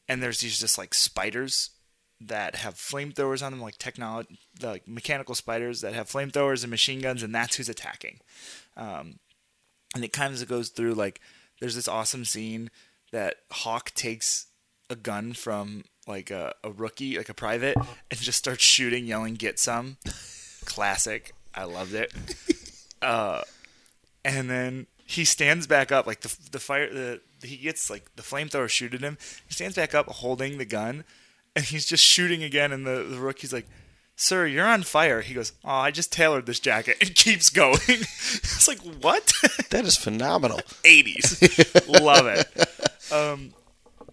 And 0.07 0.21
there's 0.21 0.39
these 0.39 0.59
just 0.59 0.77
like 0.77 0.93
spiders 0.93 1.71
that 2.19 2.55
have 2.55 2.75
flamethrowers 2.75 3.43
on 3.43 3.51
them, 3.51 3.61
like 3.61 3.77
technology, 3.77 4.39
like 4.61 4.87
mechanical 4.87 5.35
spiders 5.35 5.81
that 5.81 5.93
have 5.93 6.09
flamethrowers 6.09 6.63
and 6.63 6.69
machine 6.69 7.01
guns, 7.01 7.23
and 7.23 7.33
that's 7.33 7.55
who's 7.55 7.69
attacking. 7.69 8.19
Um, 8.77 9.19
and 9.95 10.03
it 10.03 10.13
kind 10.13 10.33
of 10.33 10.47
goes 10.47 10.69
through 10.69 10.93
like 10.93 11.19
there's 11.61 11.75
this 11.75 11.87
awesome 11.87 12.25
scene 12.25 12.69
that 13.13 13.35
Hawk 13.51 13.91
takes 13.91 14.47
a 14.89 14.95
gun 14.97 15.31
from 15.31 15.85
like 16.07 16.29
a, 16.31 16.53
a 16.63 16.71
rookie, 16.71 17.17
like 17.17 17.29
a 17.29 17.33
private, 17.33 17.77
and 17.77 18.19
just 18.19 18.39
starts 18.39 18.63
shooting, 18.63 19.05
yelling, 19.05 19.35
"Get 19.35 19.59
some!" 19.59 19.97
Classic. 20.65 21.33
I 21.55 21.63
loved 21.63 21.93
it. 21.93 22.13
Uh, 23.01 23.41
and 24.23 24.47
then 24.47 24.85
he 25.07 25.25
stands 25.25 25.65
back 25.65 25.91
up 25.91 26.05
like 26.05 26.21
the 26.21 26.37
the 26.51 26.59
fire 26.59 26.87
the 26.93 27.19
he 27.43 27.57
gets 27.57 27.89
like 27.89 28.15
the 28.15 28.21
flamethrower 28.21 28.69
shoot 28.69 28.93
at 28.93 29.01
him. 29.01 29.17
He 29.47 29.55
stands 29.55 29.75
back 29.75 29.95
up 29.95 30.05
holding 30.07 30.59
the 30.59 30.65
gun, 30.65 31.03
and 31.55 31.65
he's 31.65 31.87
just 31.87 32.03
shooting 32.03 32.43
again. 32.43 32.71
And 32.71 32.85
the 32.85 33.01
the 33.01 33.17
rookie's 33.17 33.51
like, 33.51 33.67
"Sir, 34.21 34.45
you're 34.45 34.67
on 34.67 34.83
fire." 34.83 35.21
He 35.21 35.33
goes, 35.33 35.53
"Oh, 35.65 35.69
I 35.69 35.91
just 35.91 36.11
tailored 36.11 36.45
this 36.45 36.59
jacket," 36.59 36.97
It 37.01 37.15
keeps 37.15 37.49
going. 37.49 37.79
it's 37.87 38.67
like 38.67 38.79
what? 38.79 39.33
That 39.71 39.85
is 39.85 39.95
phenomenal. 39.95 40.59
80s. 40.83 41.87
Love 42.01 42.27
it. 42.27 43.11
Um, 43.11 43.53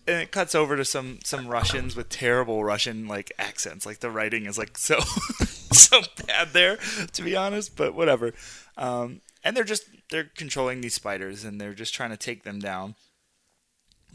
and 0.07 0.23
it 0.23 0.31
cuts 0.31 0.55
over 0.55 0.77
to 0.77 0.85
some 0.85 1.19
some 1.25 1.49
Russians 1.49 1.97
with 1.97 2.09
terrible 2.09 2.65
Russian 2.65 3.09
like 3.09 3.33
accents. 3.39 3.85
Like 3.85 3.99
the 3.99 4.11
writing 4.11 4.47
is 4.47 4.57
like 4.57 4.79
so 4.79 5.01
so 5.73 6.01
bad 6.27 6.53
there, 6.53 6.79
to 7.13 7.23
be 7.23 7.35
honest. 7.37 7.77
But 7.77 7.95
whatever. 7.95 8.35
Um, 8.77 9.21
and 9.43 9.57
they're 9.57 9.65
just 9.65 9.85
they're 10.11 10.31
controlling 10.37 10.81
these 10.81 10.95
spiders 10.95 11.45
and 11.45 11.61
they're 11.61 11.75
just 11.75 11.93
trying 11.93 12.11
to 12.11 12.17
take 12.17 12.45
them 12.45 12.61
down. 12.61 12.95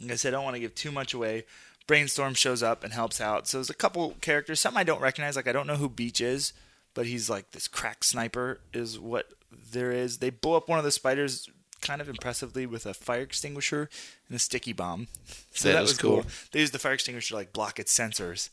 I 0.09 0.15
said, 0.15 0.33
I 0.33 0.37
don't 0.37 0.43
want 0.43 0.55
to 0.55 0.59
give 0.59 0.75
too 0.75 0.91
much 0.91 1.13
away. 1.13 1.45
Brainstorm 1.87 2.33
shows 2.33 2.63
up 2.63 2.83
and 2.83 2.93
helps 2.93 3.19
out. 3.19 3.47
So 3.47 3.57
there's 3.57 3.69
a 3.69 3.73
couple 3.73 4.15
characters, 4.21 4.59
some 4.59 4.77
I 4.77 4.83
don't 4.83 5.01
recognize. 5.01 5.35
Like 5.35 5.47
I 5.47 5.51
don't 5.51 5.67
know 5.67 5.75
who 5.75 5.89
Beach 5.89 6.21
is, 6.21 6.53
but 6.93 7.05
he's 7.05 7.29
like 7.29 7.51
this 7.51 7.67
crack 7.67 8.03
sniper 8.03 8.59
is 8.73 8.99
what 8.99 9.33
there 9.71 9.91
is. 9.91 10.19
They 10.19 10.29
blow 10.29 10.55
up 10.55 10.69
one 10.69 10.79
of 10.79 10.85
the 10.85 10.91
spiders 10.91 11.49
kind 11.81 11.99
of 12.01 12.07
impressively 12.07 12.65
with 12.65 12.85
a 12.85 12.93
fire 12.93 13.21
extinguisher 13.21 13.89
and 14.27 14.35
a 14.35 14.39
sticky 14.39 14.73
bomb. 14.73 15.07
So 15.55 15.67
That 15.67 15.75
that, 15.75 15.81
was 15.81 15.97
cool. 15.97 16.21
cool. 16.21 16.31
They 16.51 16.61
use 16.61 16.71
the 16.71 16.79
fire 16.79 16.93
extinguisher 16.93 17.29
to 17.29 17.35
like 17.35 17.53
block 17.53 17.77
its 17.79 17.95
sensors. 17.95 18.49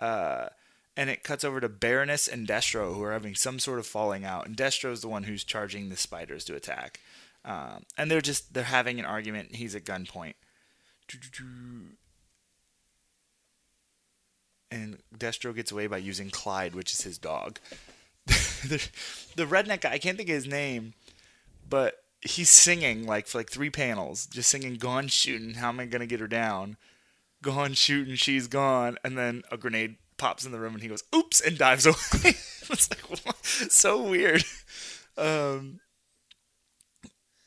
Uh, 0.00 0.48
and 0.96 1.08
it 1.08 1.22
cuts 1.22 1.44
over 1.44 1.60
to 1.60 1.68
Baroness 1.68 2.26
and 2.26 2.48
Destro, 2.48 2.94
who 2.94 3.02
are 3.04 3.12
having 3.12 3.34
some 3.36 3.58
sort 3.60 3.78
of 3.78 3.86
falling 3.86 4.24
out. 4.24 4.46
And 4.46 4.56
Destro 4.56 4.90
is 4.90 5.02
the 5.02 5.08
one 5.08 5.22
who's 5.22 5.44
charging 5.44 5.88
the 5.88 5.96
spiders 5.96 6.44
to 6.46 6.56
attack. 6.56 6.98
Um, 7.44 7.84
and 7.96 8.10
they're 8.10 8.20
just 8.20 8.54
they're 8.54 8.64
having 8.64 8.98
an 8.98 9.04
argument. 9.06 9.54
He's 9.54 9.74
at 9.76 9.84
gunpoint. 9.84 10.34
And 14.80 14.98
Destro 15.16 15.54
gets 15.54 15.70
away 15.70 15.86
by 15.86 15.98
using 15.98 16.30
Clyde, 16.30 16.74
which 16.74 16.92
is 16.92 17.02
his 17.02 17.18
dog. 17.18 17.58
the, 18.26 18.88
the 19.36 19.44
redneck 19.44 19.82
guy, 19.82 19.92
I 19.92 19.98
can't 19.98 20.16
think 20.16 20.28
of 20.28 20.34
his 20.34 20.46
name, 20.46 20.94
but 21.68 22.02
he's 22.22 22.50
singing 22.50 23.06
like 23.06 23.26
for 23.26 23.38
like 23.38 23.50
three 23.50 23.70
panels, 23.70 24.26
just 24.26 24.50
singing 24.50 24.76
"Gone 24.76 25.08
shooting." 25.08 25.54
How 25.54 25.68
am 25.68 25.80
I 25.80 25.86
gonna 25.86 26.06
get 26.06 26.20
her 26.20 26.28
down? 26.28 26.76
Gone 27.42 27.74
shooting, 27.74 28.16
she's 28.16 28.46
gone, 28.46 28.98
and 29.04 29.16
then 29.16 29.42
a 29.50 29.56
grenade 29.56 29.96
pops 30.18 30.44
in 30.44 30.52
the 30.52 30.60
room, 30.60 30.74
and 30.74 30.82
he 30.82 30.88
goes, 30.88 31.04
"Oops!" 31.14 31.40
and 31.40 31.58
dives 31.58 31.86
away. 31.86 31.96
it's 32.24 32.90
like 32.90 33.36
so 33.44 34.02
weird. 34.02 34.44
Um, 35.16 35.80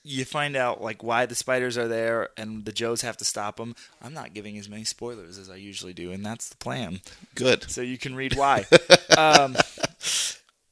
you 0.03 0.25
find 0.25 0.55
out 0.55 0.81
like 0.81 1.01
why 1.01 1.25
the 1.25 1.35
spiders 1.35 1.77
are 1.77 1.87
there, 1.87 2.29
and 2.37 2.65
the 2.65 2.71
Joes 2.71 3.01
have 3.01 3.17
to 3.17 3.25
stop 3.25 3.57
them. 3.57 3.75
I'm 4.01 4.13
not 4.13 4.33
giving 4.33 4.57
as 4.57 4.69
many 4.69 4.83
spoilers 4.83 5.37
as 5.37 5.49
I 5.49 5.55
usually 5.55 5.93
do, 5.93 6.11
and 6.11 6.25
that's 6.25 6.49
the 6.49 6.57
plan 6.57 7.01
Good. 7.35 7.69
so 7.69 7.81
you 7.81 7.97
can 7.97 8.15
read 8.15 8.35
why. 8.35 8.65
um, 9.17 9.55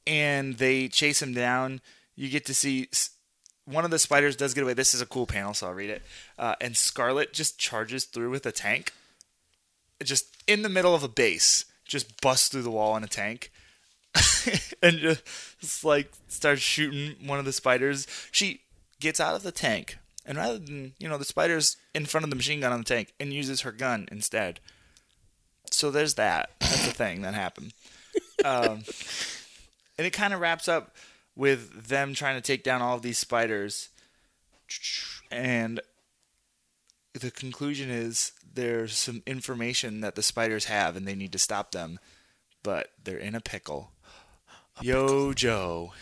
and 0.06 0.58
they 0.58 0.88
chase 0.88 1.22
him 1.22 1.32
down. 1.32 1.80
You 2.14 2.28
get 2.28 2.44
to 2.46 2.54
see 2.54 2.88
one 3.64 3.84
of 3.84 3.90
the 3.90 3.98
spiders 3.98 4.36
does 4.36 4.54
get 4.54 4.64
away. 4.64 4.74
This 4.74 4.94
is 4.94 5.00
a 5.00 5.06
cool 5.06 5.26
panel, 5.26 5.54
so 5.54 5.68
I'll 5.68 5.74
read 5.74 5.90
it. 5.90 6.02
Uh, 6.38 6.54
and 6.60 6.76
Scarlett 6.76 7.32
just 7.32 7.58
charges 7.58 8.04
through 8.04 8.30
with 8.30 8.44
a 8.44 8.52
tank, 8.52 8.92
just 10.02 10.36
in 10.46 10.62
the 10.62 10.68
middle 10.68 10.94
of 10.94 11.02
a 11.02 11.08
base, 11.08 11.64
just 11.86 12.20
busts 12.20 12.48
through 12.48 12.62
the 12.62 12.70
wall 12.70 12.96
in 12.96 13.04
a 13.04 13.08
tank. 13.08 13.50
and 14.82 14.98
just, 14.98 15.22
just 15.58 15.84
like 15.84 16.12
starts 16.28 16.60
shooting 16.60 17.14
one 17.26 17.38
of 17.38 17.46
the 17.46 17.52
spiders. 17.52 18.06
She 18.30 18.60
gets 19.02 19.20
out 19.20 19.34
of 19.34 19.42
the 19.42 19.52
tank, 19.52 19.98
and 20.24 20.38
rather 20.38 20.58
than 20.58 20.94
you 20.98 21.08
know 21.08 21.18
the 21.18 21.24
spiders 21.24 21.76
in 21.94 22.06
front 22.06 22.24
of 22.24 22.30
the 22.30 22.36
machine 22.36 22.60
gun 22.60 22.72
on 22.72 22.80
the 22.80 22.84
tank, 22.84 23.12
and 23.20 23.32
uses 23.32 23.60
her 23.60 23.72
gun 23.72 24.08
instead 24.10 24.60
so 25.74 25.90
there's 25.90 26.14
that. 26.14 26.50
That's 26.60 26.86
the 26.86 26.92
thing 26.92 27.22
that 27.22 27.34
happened. 27.34 27.72
Um, 28.44 28.82
and 29.98 30.06
it 30.06 30.12
kind 30.12 30.34
of 30.34 30.40
wraps 30.40 30.68
up 30.68 30.96
with 31.34 31.88
them 31.88 32.14
trying 32.14 32.36
to 32.36 32.40
take 32.40 32.62
down 32.62 32.82
all 32.82 32.96
of 32.96 33.02
these 33.02 33.18
spiders. 33.18 33.88
And 35.30 35.80
the 37.14 37.30
conclusion 37.30 37.90
is 37.90 38.32
there's 38.54 38.96
some 38.96 39.22
information 39.26 40.00
that 40.00 40.14
the 40.14 40.22
spiders 40.22 40.66
have 40.66 40.96
and 40.96 41.06
they 41.06 41.14
need 41.14 41.32
to 41.32 41.38
stop 41.38 41.72
them, 41.72 41.98
but 42.62 42.88
they're 43.02 43.16
in 43.16 43.34
a 43.34 43.40
pickle. 43.40 43.92
Yo, 44.80 45.32
Joe. 45.32 45.92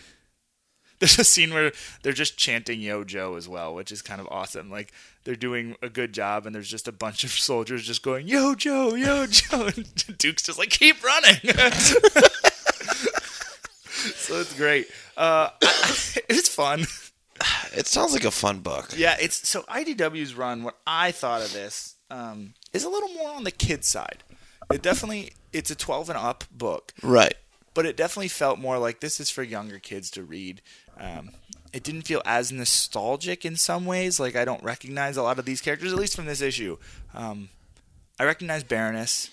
There's 1.01 1.19
a 1.19 1.25
scene 1.25 1.53
where 1.55 1.73
they're 2.03 2.13
just 2.13 2.37
chanting 2.37 2.81
Yo 2.81 3.05
Joe 3.05 3.35
as 3.37 3.49
well, 3.49 3.75
which 3.75 3.91
is 3.91 4.03
kind 4.03 4.21
of 4.21 4.29
awesome. 4.31 4.71
Like 4.71 4.93
they're 5.25 5.35
doing 5.35 5.77
a 5.83 5.89
good 5.89 6.13
job, 6.13 6.45
and 6.47 6.55
there's 6.55 6.69
just 6.69 6.87
a 6.87 6.93
bunch 6.93 7.25
of 7.25 7.31
soldiers 7.49 7.85
just 7.85 8.03
going 8.03 8.29
Yo 8.29 8.55
Joe, 8.55 8.95
Yo 8.95 9.27
Joe, 9.27 9.67
and 9.77 10.19
Duke's 10.19 10.43
just 10.43 10.59
like 10.59 10.71
keep 10.71 11.03
running. 11.03 11.37
so 14.15 14.41
it's 14.41 14.55
great. 14.57 14.87
Uh, 15.17 15.49
it's 16.29 16.49
fun. 16.49 16.87
It 17.75 17.87
sounds 17.87 18.13
like 18.13 18.25
a 18.25 18.31
fun 18.31 18.61
book. 18.61 18.91
Yeah, 18.97 19.17
it's 19.21 19.49
so 19.49 19.63
IDW's 19.63 20.35
run. 20.35 20.63
What 20.63 20.77
I 20.87 21.11
thought 21.13 21.41
of 21.43 21.53
this 21.53 21.97
um, 22.11 22.55
is 22.73 22.85
a 22.85 22.89
little 22.91 23.09
more 23.11 23.31
on 23.31 23.45
the 23.45 23.51
kid 23.51 23.85
side. 23.85 24.23
It 24.73 24.83
definitely 24.83 25.33
it's 25.53 25.71
a 25.71 25.75
12 25.75 26.11
and 26.11 26.19
up 26.19 26.45
book, 26.51 26.93
Right. 27.03 27.35
but 27.75 27.87
it 27.87 27.97
definitely 27.97 28.29
felt 28.29 28.59
more 28.59 28.79
like 28.79 29.01
this 29.01 29.19
is 29.19 29.31
for 29.31 29.43
younger 29.43 29.79
kids 29.79 30.11
to 30.13 30.23
read. 30.23 30.61
Um, 31.01 31.31
it 31.73 31.83
didn't 31.83 32.03
feel 32.03 32.23
as 32.25 32.53
nostalgic 32.53 33.45
in 33.45 33.57
some 33.57 33.87
ways. 33.87 34.21
Like 34.21 34.37
I 34.37 34.45
don't 34.45 34.63
recognize 34.63 35.17
a 35.17 35.23
lot 35.23 35.39
of 35.39 35.45
these 35.45 35.61
characters, 35.61 35.93
at 35.93 35.99
least 35.99 36.17
from 36.17 36.27
this 36.27 36.41
issue. 36.41 36.77
Um, 37.15 37.49
I 38.19 38.25
recognize 38.25 38.65
Baroness. 38.65 39.31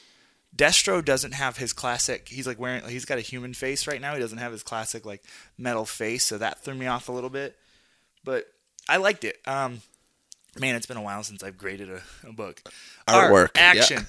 Destro 0.56 1.04
doesn't 1.04 1.34
have 1.34 1.58
his 1.58 1.74
classic. 1.74 2.30
He's 2.30 2.48
like 2.48 2.60
wearing. 2.60 2.88
He's 2.88 3.06
got 3.06 3.18
a 3.18 3.22
human 3.22 3.54
face 3.54 3.86
right 3.86 4.02
now. 4.02 4.14
He 4.14 4.20
doesn't 4.20 4.38
have 4.38 4.52
his 4.52 4.64
classic 4.64 5.06
like 5.06 5.24
metal 5.58 5.86
face, 5.86 6.24
so 6.24 6.38
that 6.38 6.64
threw 6.64 6.74
me 6.74 6.88
off 6.88 7.10
a 7.10 7.12
little 7.12 7.30
bit. 7.30 7.56
But 8.24 8.46
I 8.90 8.98
liked 8.98 9.24
it. 9.24 9.38
Um, 9.46 9.82
man, 10.60 10.76
it's 10.76 10.86
been 10.86 10.98
a 10.98 11.02
while 11.02 11.24
since 11.24 11.44
I've 11.44 11.58
graded 11.58 11.90
a, 11.90 12.02
a 12.28 12.34
book. 12.34 12.62
Art, 13.08 13.32
Artwork, 13.32 13.50
yeah. 13.56 13.62
action, 13.62 14.08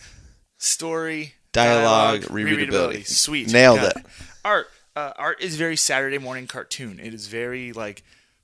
story, 0.59 1.35
Dialogue, 1.53 2.23
rereadability. 2.23 2.69
rereadability. 2.71 3.07
Sweet, 3.07 3.53
Nailed 3.53 3.81
it. 3.81 3.97
Art, 4.45 4.69
uh, 4.99 5.13
art 5.17 5.41
is 5.41 5.55
very 5.55 5.77
Saturday 5.77 6.19
morning 6.19 6.49
cartoon. 6.49 6.99
It 7.01 7.15
is 7.15 7.29
very 7.29 7.73
like 7.73 8.03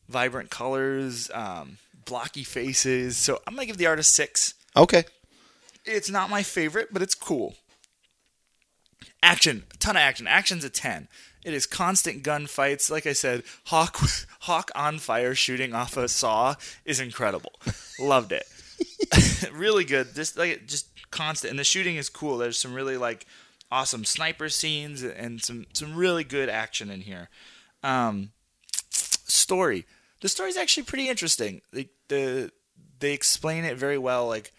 vibrant 0.08 0.50
colors, 0.50 1.28
um, 1.34 1.78
blocky 2.04 2.44
faces. 2.44 3.16
So 3.16 3.40
I'm 3.46 3.54
gonna 3.54 3.66
give 3.66 3.78
the 3.78 3.86
art 3.86 3.98
a 3.98 4.04
six. 4.04 4.54
Okay. 4.76 5.04
It's 5.84 6.10
not 6.10 6.30
my 6.30 6.42
favorite, 6.42 6.88
but 6.92 7.02
it's 7.02 7.14
cool. 7.14 7.56
Action, 9.22 9.64
a 9.72 9.76
ton 9.78 9.96
of 9.96 10.00
action. 10.00 10.26
Action's 10.26 10.64
a 10.64 10.70
ten. 10.70 11.08
It 11.44 11.52
is 11.52 11.66
constant 11.66 12.22
gunfights. 12.22 12.90
Like 12.90 13.06
I 13.06 13.12
said, 13.12 13.42
Hawk, 13.66 13.98
Hawk 14.40 14.70
on 14.74 14.98
fire 14.98 15.34
shooting 15.34 15.74
off 15.74 15.96
a 15.96 16.08
saw 16.08 16.54
is 16.84 17.00
incredible. 17.00 17.52
Loved 17.98 18.32
it. 18.32 18.46
really 19.52 19.84
good. 19.84 20.14
Just 20.14 20.38
like 20.38 20.66
just 20.66 20.86
constant, 21.10 21.50
and 21.50 21.58
the 21.58 21.64
shooting 21.64 21.96
is 21.96 22.08
cool. 22.08 22.38
There's 22.38 22.58
some 22.58 22.74
really 22.74 22.96
like 22.96 23.26
awesome 23.70 24.04
sniper 24.04 24.48
scenes 24.48 25.02
and 25.02 25.42
some 25.42 25.66
some 25.72 25.94
really 25.94 26.24
good 26.24 26.48
action 26.48 26.90
in 26.90 27.02
here. 27.02 27.28
Um, 27.82 28.30
story. 28.90 29.86
The 30.20 30.28
story's 30.28 30.56
actually 30.56 30.84
pretty 30.84 31.08
interesting. 31.08 31.60
The, 31.72 31.88
the 32.08 32.50
they 33.00 33.12
explain 33.12 33.64
it 33.64 33.76
very 33.76 33.98
well, 33.98 34.26
like 34.26 34.52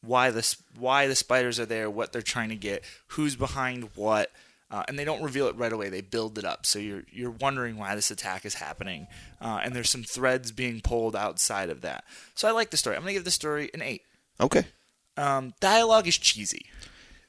why 0.00 0.30
the 0.30 0.56
why 0.78 1.06
the 1.06 1.14
spiders 1.14 1.60
are 1.60 1.66
there, 1.66 1.90
what 1.90 2.12
they're 2.12 2.22
trying 2.22 2.48
to 2.50 2.56
get, 2.56 2.84
who's 3.08 3.36
behind 3.36 3.90
what, 3.94 4.30
uh, 4.70 4.84
and 4.88 4.98
they 4.98 5.04
don't 5.04 5.22
reveal 5.22 5.48
it 5.48 5.56
right 5.56 5.72
away. 5.72 5.88
They 5.88 6.00
build 6.00 6.38
it 6.38 6.44
up, 6.44 6.64
so 6.64 6.78
you're 6.78 7.04
you're 7.10 7.30
wondering 7.30 7.76
why 7.76 7.94
this 7.94 8.10
attack 8.10 8.44
is 8.44 8.54
happening, 8.54 9.06
uh, 9.40 9.60
and 9.62 9.74
there's 9.74 9.90
some 9.90 10.04
threads 10.04 10.52
being 10.52 10.80
pulled 10.80 11.16
outside 11.16 11.70
of 11.70 11.82
that. 11.82 12.04
So 12.34 12.48
I 12.48 12.52
like 12.52 12.70
the 12.70 12.76
story. 12.76 12.96
I'm 12.96 13.02
gonna 13.02 13.12
give 13.12 13.24
the 13.24 13.30
story 13.30 13.70
an 13.74 13.82
eight. 13.82 14.02
Okay. 14.40 14.64
Um, 15.16 15.54
dialogue 15.60 16.08
is 16.08 16.18
cheesy. 16.18 16.66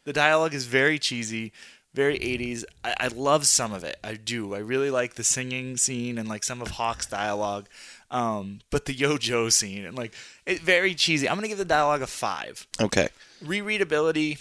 The 0.05 0.13
dialogue 0.13 0.53
is 0.53 0.65
very 0.65 0.97
cheesy, 0.97 1.51
very 1.93 2.17
80s. 2.19 2.63
I, 2.83 2.95
I 2.99 3.07
love 3.07 3.47
some 3.47 3.73
of 3.73 3.83
it. 3.83 3.97
I 4.03 4.13
do. 4.13 4.53
I 4.53 4.59
really 4.59 4.91
like 4.91 5.15
the 5.15 5.23
singing 5.23 5.77
scene 5.77 6.17
and 6.17 6.29
like 6.29 6.43
some 6.43 6.61
of 6.61 6.71
Hawk's 6.71 7.05
dialogue. 7.07 7.67
Um, 8.11 8.59
but 8.69 8.85
the 8.85 8.93
Yo 8.93 9.17
Joe 9.17 9.49
scene 9.49 9.83
and 9.85 9.97
like 9.97 10.13
it 10.45 10.61
very 10.61 10.93
cheesy. 10.93 11.27
I'm 11.27 11.35
gonna 11.35 11.47
give 11.47 11.57
the 11.57 11.65
dialogue 11.65 12.01
a 12.01 12.07
five. 12.07 12.67
Okay. 12.79 13.09
Rereadability. 13.43 14.39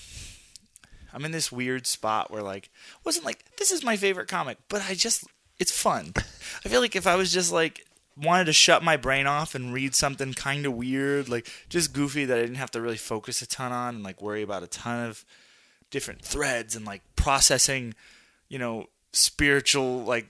I'm 1.12 1.25
in 1.25 1.33
this 1.33 1.50
weird 1.50 1.87
spot 1.87 2.30
where 2.30 2.42
like 2.42 2.71
wasn't 3.04 3.25
like 3.25 3.56
this 3.56 3.71
is 3.71 3.83
my 3.83 3.97
favorite 3.97 4.28
comic, 4.28 4.59
but 4.68 4.83
I 4.83 4.94
just 4.94 5.25
it's 5.59 5.73
fun. 5.73 6.12
I 6.64 6.68
feel 6.68 6.80
like 6.80 6.94
if 6.94 7.06
I 7.06 7.16
was 7.16 7.33
just 7.33 7.52
like 7.52 7.87
wanted 8.16 8.44
to 8.44 8.52
shut 8.52 8.83
my 8.83 8.97
brain 8.97 9.26
off 9.26 9.54
and 9.54 9.73
read 9.73 9.94
something 9.94 10.35
kind 10.35 10.66
of 10.66 10.75
weird, 10.75 11.28
like 11.28 11.50
just 11.68 11.92
goofy 11.92 12.25
that 12.26 12.37
I 12.37 12.42
didn't 12.42 12.56
have 12.56 12.71
to 12.73 12.80
really 12.80 12.97
focus 12.97 13.42
a 13.42 13.47
ton 13.47 13.73
on 13.73 13.97
and 13.97 14.04
like 14.04 14.21
worry 14.21 14.42
about 14.42 14.62
a 14.62 14.68
ton 14.68 15.09
of 15.09 15.25
different 15.94 16.20
threads 16.22 16.74
and 16.74 16.84
like 16.84 17.02
processing, 17.14 17.94
you 18.48 18.58
know, 18.58 18.86
spiritual 19.12 20.02
like 20.02 20.26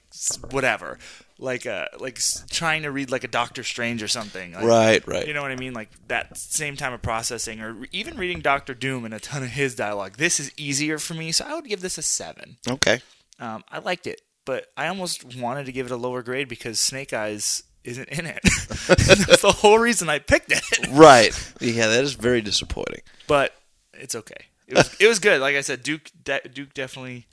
whatever. 0.51 0.99
like 1.39 1.65
a 1.65 1.89
like 1.99 2.21
trying 2.51 2.83
to 2.83 2.91
read 2.91 3.11
like 3.11 3.25
a 3.25 3.29
Doctor 3.29 3.65
Strange 3.65 4.03
or 4.03 4.09
something. 4.09 4.53
Like, 4.53 4.65
Right, 4.65 5.07
right. 5.07 5.27
You 5.27 5.33
know 5.33 5.41
what 5.41 5.51
I 5.51 5.57
mean? 5.57 5.73
Like 5.73 5.89
that 6.09 6.37
same 6.37 6.77
time 6.77 6.93
of 6.93 7.01
processing, 7.01 7.61
or 7.63 7.77
even 7.93 8.19
reading 8.19 8.41
Doctor 8.41 8.75
Doom 8.75 9.07
and 9.07 9.15
a 9.15 9.19
ton 9.19 9.43
of 9.43 9.49
his 9.49 9.75
dialogue. 9.75 10.19
This 10.19 10.39
is 10.39 10.53
easier 10.59 10.99
for 10.99 11.15
me, 11.15 11.33
so 11.33 11.47
I 11.47 11.55
would 11.55 11.65
give 11.65 11.81
this 11.81 11.97
a 11.97 12.03
seven. 12.03 12.59
Okay. 12.69 13.01
Um, 13.41 13.65
I 13.73 13.79
liked 13.79 14.07
it, 14.07 14.21
but 14.45 14.67
I 14.77 14.87
almost 14.89 15.35
wanted 15.37 15.65
to 15.67 15.73
give 15.73 15.87
it 15.87 15.93
a 15.93 15.97
lower 15.97 16.23
grade 16.23 16.49
because 16.49 16.79
Snake 16.79 17.15
Eyes 17.15 17.63
isn't 17.85 18.09
in 18.11 18.27
it. 18.27 18.41
That's 18.87 19.41
the 19.41 19.57
whole 19.61 19.79
reason 19.79 20.11
I 20.11 20.19
picked 20.19 20.53
it. 20.53 20.89
Right. 20.91 21.33
Yeah, 21.59 21.87
that 21.89 22.05
is 22.05 22.13
very 22.15 22.43
disappointing. 22.43 23.01
But 23.27 23.55
it's 23.95 24.15
okay. 24.15 24.47
It 24.67 24.75
was 24.77 24.97
it 25.01 25.07
was 25.09 25.19
good. 25.19 25.41
Like 25.41 25.57
I 25.57 25.61
said, 25.61 25.83
Duke 25.83 26.11
de- 26.23 26.49
Duke 26.49 26.73
definitely 26.75 27.27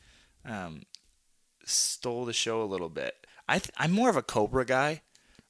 um, 0.46 0.84
stole 1.66 2.26
the 2.26 2.34
show 2.34 2.62
a 2.62 2.66
little 2.66 2.90
bit. 2.90 3.16
I 3.48 3.60
th- 3.60 3.72
I'm 3.78 3.92
more 3.92 4.10
of 4.10 4.18
a 4.18 4.22
Cobra 4.22 4.66
guy. 4.66 5.02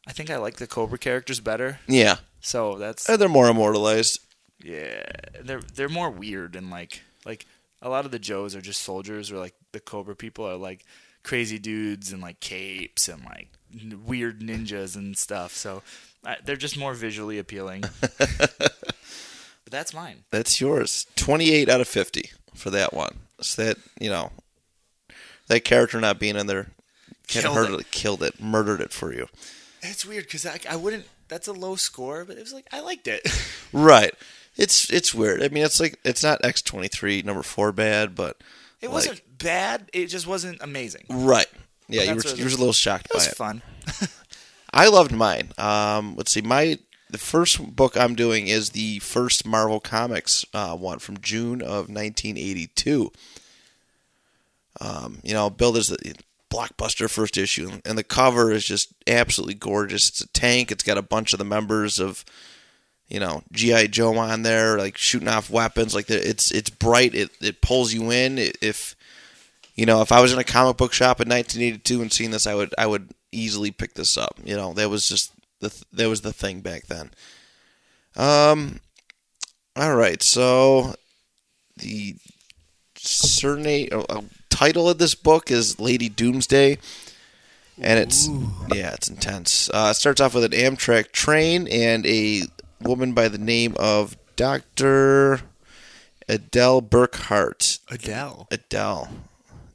I 0.07 0.13
think 0.13 0.29
I 0.29 0.38
like 0.38 0.57
the 0.57 0.67
Cobra 0.67 0.97
characters 0.97 1.39
better. 1.39 1.79
Yeah. 1.88 2.17
So 2.39 2.77
that's 2.77 3.09
Uh, 3.09 3.17
They're 3.17 3.29
more 3.29 3.47
immortalized. 3.50 4.19
yeah. 4.63 5.03
They're 5.41 5.61
they're 5.61 5.89
more 5.89 6.09
weird 6.09 6.55
and 6.55 6.69
like 6.69 7.01
like 7.25 7.45
a 7.81 7.89
lot 7.89 8.05
of 8.05 8.11
the 8.11 8.19
Joes 8.19 8.55
are 8.55 8.61
just 8.61 8.81
soldiers, 8.81 9.31
or 9.31 9.38
like 9.38 9.55
the 9.71 9.79
Cobra 9.79 10.15
people 10.15 10.45
are 10.47 10.55
like 10.57 10.85
crazy 11.23 11.57
dudes 11.59 12.11
and 12.11 12.21
like 12.21 12.39
capes 12.39 13.07
and 13.07 13.23
like 13.25 13.50
n- 13.73 14.01
weird 14.05 14.41
ninjas 14.41 14.95
and 14.95 15.17
stuff. 15.17 15.53
So 15.55 15.81
uh, 16.23 16.35
they're 16.45 16.55
just 16.55 16.77
more 16.77 16.93
visually 16.93 17.39
appealing. 17.39 17.83
but 19.72 19.78
that's 19.78 19.94
mine. 19.94 20.24
That's 20.30 20.60
yours. 20.62 21.08
28 21.16 21.70
out 21.70 21.82
of 21.82 21.88
50 21.88 22.30
for 22.54 22.70
that 22.70 22.94
one. 22.94 23.20
So 23.42 23.63
that, 23.63 23.78
you 24.00 24.10
know, 24.10 24.32
that 25.48 25.63
character 25.66 26.00
not 26.00 26.20
being 26.20 26.36
in 26.36 26.48
there 26.48 26.63
kind 27.28 27.46
of 27.46 27.54
Killed 27.54 27.56
hurt 27.56 27.80
it, 27.80 27.92
killed 27.92 28.24
it, 28.24 28.42
murdered 28.42 28.82
it 28.82 28.92
for 28.92 29.13
you. 29.13 29.28
It's 29.82 30.06
weird 30.06 30.25
because 30.25 30.46
I, 30.46 30.60
I 30.70 30.75
wouldn't. 30.75 31.06
That's 31.28 31.48
a 31.48 31.54
low 31.54 31.75
score, 31.75 32.25
but 32.25 32.38
it 32.38 32.42
was 32.42 32.54
like 32.54 32.68
I 32.72 32.82
liked 32.82 33.08
it. 33.08 33.28
Right. 33.74 34.13
It's 34.58 34.90
it's 34.92 35.13
weird. 35.13 35.42
I 35.42 35.48
mean, 35.48 35.63
it's 35.63 35.80
like 35.80 35.98
it's 36.04 36.22
not 36.22 36.42
X23 36.42 37.24
number 37.24 37.42
4 37.42 37.72
bad, 37.72 38.13
but 38.16 38.36
It 38.82 38.88
like- 38.88 38.94
wasn't 38.96 39.22
bad. 39.38 39.90
It 39.94 40.08
just 40.08 40.28
wasn't 40.28 40.62
amazing. 40.62 41.06
Right. 41.10 41.48
Yeah, 41.88 42.04
you 42.04 42.16
were, 42.16 42.22
you 42.36 42.44
were 42.44 42.50
a 42.50 42.56
little 42.56 42.74
shocked 42.74 43.08
by 43.10 43.16
was 43.16 43.28
it. 43.28 43.36
fun. 43.38 43.62
I 44.74 44.88
loved 44.90 45.13
mine. 45.13 45.51
Um, 45.58 46.16
let's 46.18 46.32
see, 46.32 46.42
my 46.42 46.78
the 47.12 47.18
first 47.18 47.75
book 47.75 47.98
I'm 47.98 48.15
doing 48.15 48.48
is 48.48 48.70
the 48.70 49.00
first 49.00 49.46
Marvel 49.46 49.80
Comics 49.80 50.46
uh, 50.53 50.75
one 50.75 51.00
from 51.00 51.20
June 51.20 51.62
of 51.62 51.89
1982. 51.89 53.12
Um, 54.80 55.20
you 55.24 55.34
know, 55.34 55.50
billed 55.50 55.77
as 55.77 55.89
the 55.89 56.15
blockbuster 56.50 57.10
first 57.10 57.38
issue, 57.38 57.70
and 57.86 57.98
the 57.98 58.03
cover 58.03 58.51
is 58.51 58.65
just 58.65 58.94
absolutely 59.06 59.56
gorgeous. 59.56 60.10
It's 60.10 60.22
a 60.22 60.27
tank. 60.27 60.72
It's 60.72 60.84
got 60.84 60.98
a 60.98 61.01
bunch 61.01 61.34
of 61.34 61.39
the 61.39 61.46
members 61.46 62.00
of, 62.00 62.24
you 63.10 63.20
know, 63.20 63.44
GI 63.51 63.89
Joe 63.89 64.18
on 64.18 64.44
there, 64.44 64.77
like 64.77 64.98
shooting 64.98 65.27
off 65.27 65.50
weapons. 65.50 65.94
Like 65.94 66.10
it's 66.10 66.51
it's 66.51 66.70
bright. 66.70 67.13
It 67.13 67.32
it 67.41 67.62
pulls 67.62 67.94
you 67.94 68.12
in. 68.12 68.38
If 68.38 68.96
you 69.75 69.86
know, 69.86 70.01
if 70.01 70.12
I 70.12 70.22
was 70.22 70.32
in 70.32 70.39
a 70.39 70.46
comic 70.46 70.77
book 70.77 70.94
shop 70.94 71.20
in 71.20 71.27
1982 71.27 72.01
and 72.01 72.12
seeing 72.12 72.32
this, 72.32 72.48
I 72.48 72.56
would 72.56 72.74
I 72.77 72.88
would 72.88 73.10
easily 73.34 73.72
pick 73.72 73.96
this 73.96 74.18
up. 74.18 74.39
You 74.44 74.56
know, 74.56 74.74
that 74.74 74.89
was 74.89 75.08
just 75.08 75.34
the 75.62 75.70
th- 75.70 75.84
that 75.94 76.10
was 76.10 76.22
the 76.22 76.34
thing 76.34 76.62
back 76.62 76.88
then. 76.88 77.12
Um, 78.15 78.82
all 79.75 79.96
right, 79.96 80.22
so 80.22 80.96
the 81.77 82.15
surname 82.98 83.89
uh, 83.91 84.03
uh, 84.10 84.22
title 84.50 84.89
of 84.89 84.98
this 84.98 85.15
book 85.15 85.50
is 85.50 85.80
Lady 85.80 86.10
Doomsday, 86.10 86.77
and 87.80 88.00
it's 88.00 88.27
yeah, 88.74 88.94
it's 88.94 89.10
intense. 89.10 89.70
Uh, 89.70 89.89
it 89.91 89.96
starts 89.96 90.20
off 90.20 90.36
with 90.36 90.44
an 90.44 90.51
Amtrak 90.51 91.12
train 91.12 91.68
and 91.70 92.06
a 92.06 92.44
woman 92.82 93.13
by 93.13 93.27
the 93.27 93.38
name 93.38 93.75
of 93.80 94.18
Doctor 94.36 95.41
Adele 96.27 96.81
Burkhart. 96.81 97.79
Adele. 97.90 98.48
Adele. 98.51 99.09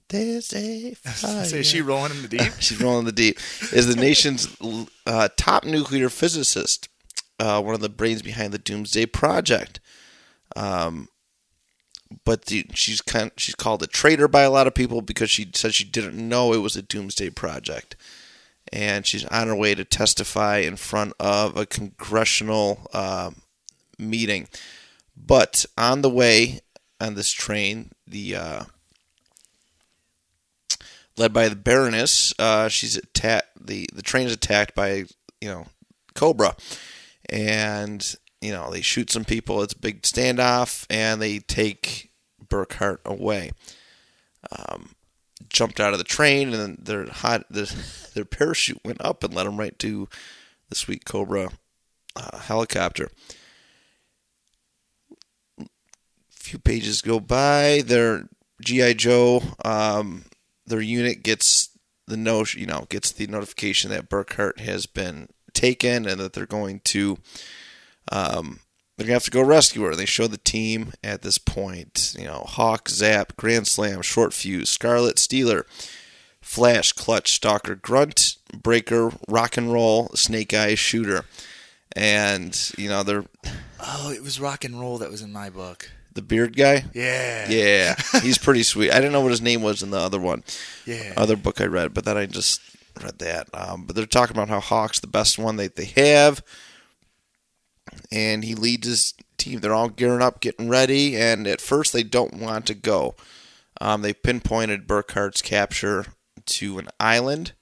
There's 0.08 0.52
a 0.54 0.94
So 1.14 1.56
is 1.56 1.66
she 1.66 1.80
rolling 1.80 2.12
in 2.12 2.22
the 2.22 2.28
deep? 2.28 2.52
She's 2.60 2.80
rolling 2.80 3.00
in 3.00 3.04
the 3.06 3.12
deep. 3.12 3.38
Is 3.72 3.86
the 3.92 4.00
nation's 4.00 4.56
uh, 5.06 5.28
top 5.36 5.64
nuclear 5.64 6.08
physicist, 6.08 6.88
uh, 7.40 7.60
one 7.60 7.74
of 7.74 7.80
the 7.80 7.88
brains 7.88 8.22
behind 8.22 8.52
the 8.52 8.58
Doomsday 8.58 9.06
Project. 9.06 9.80
Um, 10.54 11.08
but 12.24 12.46
the, 12.46 12.66
she's 12.72 13.00
kind 13.00 13.32
she's 13.36 13.54
called 13.56 13.82
a 13.82 13.86
traitor 13.88 14.28
by 14.28 14.42
a 14.42 14.50
lot 14.50 14.66
of 14.66 14.74
people 14.74 15.02
because 15.02 15.28
she 15.28 15.50
said 15.54 15.74
she 15.74 15.84
didn't 15.84 16.16
know 16.16 16.52
it 16.52 16.58
was 16.58 16.76
a 16.76 16.82
Doomsday 16.82 17.30
Project, 17.30 17.96
and 18.72 19.06
she's 19.06 19.24
on 19.26 19.48
her 19.48 19.56
way 19.56 19.74
to 19.74 19.84
testify 19.84 20.58
in 20.58 20.76
front 20.76 21.14
of 21.18 21.56
a 21.56 21.66
congressional 21.66 22.88
uh, 22.92 23.32
meeting. 23.98 24.48
But 25.16 25.66
on 25.76 26.02
the 26.02 26.10
way 26.10 26.60
on 27.00 27.14
this 27.14 27.32
train, 27.32 27.90
the 28.06 28.36
uh, 28.36 28.64
led 31.16 31.32
by 31.32 31.48
the 31.48 31.56
Baroness. 31.56 32.32
Uh, 32.38 32.68
she's 32.68 32.96
attacked. 32.96 33.66
the 33.66 33.88
The 33.92 34.02
train 34.02 34.26
is 34.26 34.32
attacked 34.32 34.74
by 34.74 35.04
you 35.40 35.48
know 35.48 35.66
Cobra, 36.14 36.56
and 37.28 38.14
you 38.40 38.52
know 38.52 38.70
they 38.70 38.80
shoot 38.80 39.10
some 39.10 39.24
people. 39.24 39.62
It's 39.62 39.74
a 39.74 39.78
big 39.78 40.02
standoff, 40.02 40.86
and 40.90 41.20
they 41.20 41.38
take 41.38 42.10
Burkhart 42.44 43.04
away. 43.04 43.52
Um, 44.56 44.90
jumped 45.48 45.80
out 45.80 45.92
of 45.92 45.98
the 45.98 46.04
train, 46.04 46.52
and 46.52 46.78
their 46.78 47.06
hot 47.06 47.44
their, 47.50 47.66
their 48.14 48.24
parachute 48.24 48.80
went 48.84 49.04
up 49.04 49.24
and 49.24 49.34
led 49.34 49.46
them 49.46 49.58
right 49.58 49.78
to 49.80 50.08
the 50.68 50.74
sweet 50.74 51.04
Cobra 51.04 51.50
uh, 52.14 52.38
helicopter. 52.38 53.10
few 56.46 56.58
pages 56.60 57.02
go 57.02 57.18
by. 57.18 57.82
Their 57.84 58.28
GI 58.62 58.94
Joe, 58.94 59.42
um, 59.64 60.24
their 60.66 60.80
unit 60.80 61.22
gets 61.22 61.70
the 62.06 62.16
no, 62.16 62.44
you 62.54 62.66
know, 62.66 62.86
gets 62.88 63.10
the 63.12 63.26
notification 63.26 63.90
that 63.90 64.08
Burkhart 64.08 64.60
has 64.60 64.86
been 64.86 65.28
taken 65.54 66.06
and 66.06 66.20
that 66.20 66.32
they're 66.34 66.46
going 66.46 66.80
to, 66.84 67.18
um, 68.12 68.60
they're 68.96 69.06
gonna 69.06 69.14
have 69.14 69.24
to 69.24 69.30
go 69.30 69.42
rescue 69.42 69.82
her. 69.82 69.94
They 69.94 70.06
show 70.06 70.26
the 70.26 70.38
team 70.38 70.92
at 71.02 71.22
this 71.22 71.38
point. 71.38 72.14
You 72.18 72.26
know, 72.26 72.44
Hawk, 72.46 72.88
Zap, 72.88 73.36
Grand 73.36 73.66
Slam, 73.66 74.02
Short 74.02 74.32
Fuse, 74.32 74.70
Scarlett, 74.70 75.16
Steeler, 75.16 75.64
Flash, 76.40 76.92
Clutch, 76.92 77.32
Stalker, 77.32 77.74
Grunt, 77.74 78.36
Breaker, 78.54 79.12
Rock 79.28 79.56
and 79.56 79.72
Roll, 79.72 80.08
Snake 80.14 80.54
Eyes, 80.54 80.78
Shooter, 80.78 81.24
and 81.94 82.72
you 82.78 82.88
know 82.88 83.02
they're 83.02 83.24
Oh, 83.80 84.10
it 84.10 84.22
was 84.22 84.40
rock 84.40 84.64
and 84.64 84.78
roll 84.80 84.98
that 84.98 85.10
was 85.10 85.22
in 85.22 85.32
my 85.32 85.50
book. 85.50 85.90
The 86.16 86.22
beard 86.22 86.56
guy. 86.56 86.84
Yeah. 86.92 87.48
Yeah, 87.48 87.94
he's 88.22 88.38
pretty 88.38 88.64
sweet. 88.64 88.90
I 88.90 88.96
didn't 88.96 89.12
know 89.12 89.20
what 89.20 89.30
his 89.30 89.40
name 89.42 89.62
was 89.62 89.82
in 89.82 89.90
the 89.90 89.98
other 89.98 90.18
one, 90.20 90.42
Yeah. 90.84 91.12
other 91.16 91.36
book 91.36 91.60
I 91.60 91.66
read, 91.66 91.94
but 91.94 92.04
then 92.04 92.16
I 92.16 92.26
just 92.26 92.60
read 93.02 93.18
that. 93.20 93.48
Um, 93.54 93.84
but 93.84 93.94
they're 93.94 94.06
talking 94.06 94.36
about 94.36 94.48
how 94.48 94.60
Hawk's 94.60 94.98
the 95.00 95.06
best 95.06 95.38
one 95.38 95.56
that 95.56 95.76
they 95.76 95.84
have, 95.96 96.42
and 98.10 98.42
he 98.44 98.54
leads 98.54 98.86
his 98.86 99.14
team. 99.38 99.60
They're 99.60 99.74
all 99.74 99.88
gearing 99.88 100.22
up, 100.22 100.40
getting 100.40 100.68
ready, 100.68 101.16
and 101.16 101.46
at 101.46 101.60
first 101.60 101.92
they 101.92 102.02
don't 102.02 102.34
want 102.40 102.66
to 102.66 102.74
go. 102.74 103.14
Um, 103.80 104.02
they 104.02 104.12
pinpointed 104.14 104.86
Burkhart's 104.86 105.42
capture 105.42 106.06
to 106.46 106.78
an 106.78 106.88
island. 106.98 107.52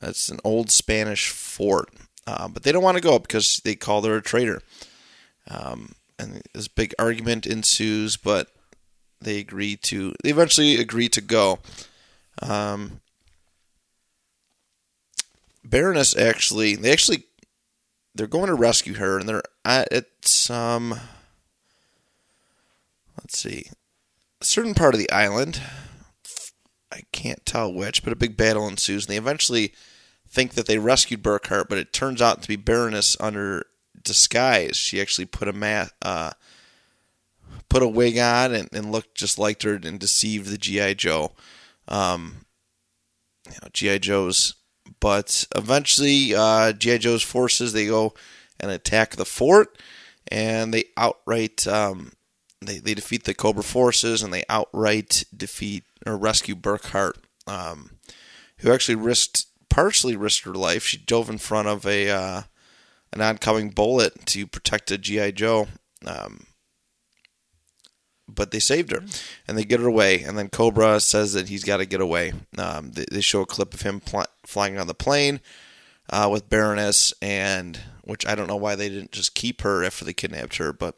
That's 0.00 0.30
an 0.30 0.40
old 0.44 0.70
Spanish 0.70 1.28
fort, 1.28 1.90
uh, 2.26 2.48
but 2.48 2.62
they 2.62 2.72
don't 2.72 2.82
want 2.82 2.96
to 2.96 3.02
go 3.02 3.18
because 3.18 3.60
they 3.64 3.74
call 3.74 4.02
her 4.02 4.16
a 4.16 4.22
traitor. 4.22 4.62
Um, 5.48 5.92
and 6.20 6.42
this 6.52 6.68
big 6.68 6.94
argument 6.98 7.46
ensues, 7.46 8.16
but 8.16 8.48
they 9.20 9.38
agree 9.38 9.76
to. 9.76 10.14
They 10.22 10.30
eventually 10.30 10.76
agree 10.76 11.08
to 11.08 11.20
go. 11.20 11.58
Um, 12.42 13.00
Baroness 15.64 16.16
actually, 16.16 16.76
they 16.76 16.92
actually, 16.92 17.24
they're 18.14 18.26
going 18.26 18.46
to 18.46 18.54
rescue 18.54 18.94
her, 18.94 19.18
and 19.18 19.28
they're 19.28 19.42
at, 19.64 19.92
at 19.92 20.06
some. 20.22 21.00
Let's 23.18 23.38
see, 23.38 23.66
a 24.40 24.44
certain 24.44 24.74
part 24.74 24.94
of 24.94 25.00
the 25.00 25.10
island. 25.10 25.60
I 26.92 27.02
can't 27.12 27.44
tell 27.46 27.72
which, 27.72 28.02
but 28.02 28.12
a 28.12 28.16
big 28.16 28.36
battle 28.36 28.66
ensues, 28.66 29.06
and 29.06 29.12
they 29.12 29.18
eventually 29.18 29.74
think 30.28 30.54
that 30.54 30.66
they 30.66 30.78
rescued 30.78 31.22
Burkhart, 31.22 31.68
but 31.68 31.78
it 31.78 31.92
turns 31.92 32.22
out 32.22 32.42
to 32.42 32.48
be 32.48 32.56
Baroness 32.56 33.16
under 33.20 33.66
disguise. 34.02 34.76
She 34.76 35.00
actually 35.00 35.26
put 35.26 35.48
a 35.48 35.52
ma- 35.52 35.88
uh, 36.02 36.32
put 37.68 37.82
a 37.82 37.88
wig 37.88 38.18
on 38.18 38.54
and, 38.54 38.68
and 38.72 38.92
looked 38.92 39.14
just 39.14 39.38
like 39.38 39.62
her 39.62 39.74
and 39.82 39.98
deceived 39.98 40.48
the 40.48 40.58
GI 40.58 40.96
Joe, 40.96 41.32
um, 41.88 42.44
you 43.46 43.56
know, 43.62 43.68
GI 43.72 44.00
Joes. 44.00 44.54
But 45.00 45.46
eventually, 45.54 46.34
uh, 46.34 46.72
GI 46.72 46.98
Joe's 46.98 47.22
forces 47.22 47.72
they 47.72 47.86
go 47.86 48.14
and 48.58 48.70
attack 48.70 49.16
the 49.16 49.24
fort, 49.24 49.78
and 50.28 50.74
they 50.74 50.84
outright 50.96 51.66
um, 51.66 52.12
they 52.60 52.78
they 52.78 52.94
defeat 52.94 53.24
the 53.24 53.34
Cobra 53.34 53.62
forces, 53.62 54.22
and 54.22 54.32
they 54.32 54.44
outright 54.48 55.24
defeat 55.34 55.84
or 56.04 56.16
rescue 56.16 56.54
Burkhart. 56.54 57.16
Um, 57.46 57.92
who 58.58 58.72
actually 58.72 58.94
risked 58.94 59.46
partially 59.68 60.16
risked 60.16 60.44
her 60.44 60.54
life. 60.54 60.84
She 60.84 60.98
dove 60.98 61.30
in 61.30 61.38
front 61.38 61.68
of 61.68 61.86
a 61.86 62.10
uh, 62.10 62.42
an 63.12 63.20
oncoming 63.20 63.70
bullet 63.70 64.26
to 64.26 64.46
protect 64.46 64.90
a 64.90 64.98
GI 64.98 65.32
Joe. 65.32 65.68
Um, 66.06 66.46
but 68.34 68.50
they 68.50 68.60
saved 68.60 68.92
her, 68.92 69.02
and 69.46 69.58
they 69.58 69.64
get 69.64 69.80
her 69.80 69.88
away. 69.88 70.22
And 70.22 70.38
then 70.38 70.48
Cobra 70.48 71.00
says 71.00 71.32
that 71.32 71.48
he's 71.48 71.64
got 71.64 71.78
to 71.78 71.86
get 71.86 72.00
away. 72.00 72.32
Um, 72.56 72.92
they, 72.92 73.04
they, 73.10 73.20
show 73.20 73.42
a 73.42 73.46
clip 73.46 73.74
of 73.74 73.82
him 73.82 74.00
pl- 74.00 74.26
flying 74.46 74.78
on 74.78 74.86
the 74.86 74.94
plane 74.94 75.40
uh, 76.10 76.28
with 76.30 76.48
Baroness, 76.48 77.12
and 77.20 77.80
which 78.04 78.26
I 78.26 78.34
don't 78.34 78.46
know 78.46 78.56
why 78.56 78.74
they 78.76 78.88
didn't 78.88 79.12
just 79.12 79.34
keep 79.34 79.62
her 79.62 79.84
after 79.84 80.04
they 80.04 80.12
kidnapped 80.12 80.56
her, 80.56 80.72
but 80.72 80.96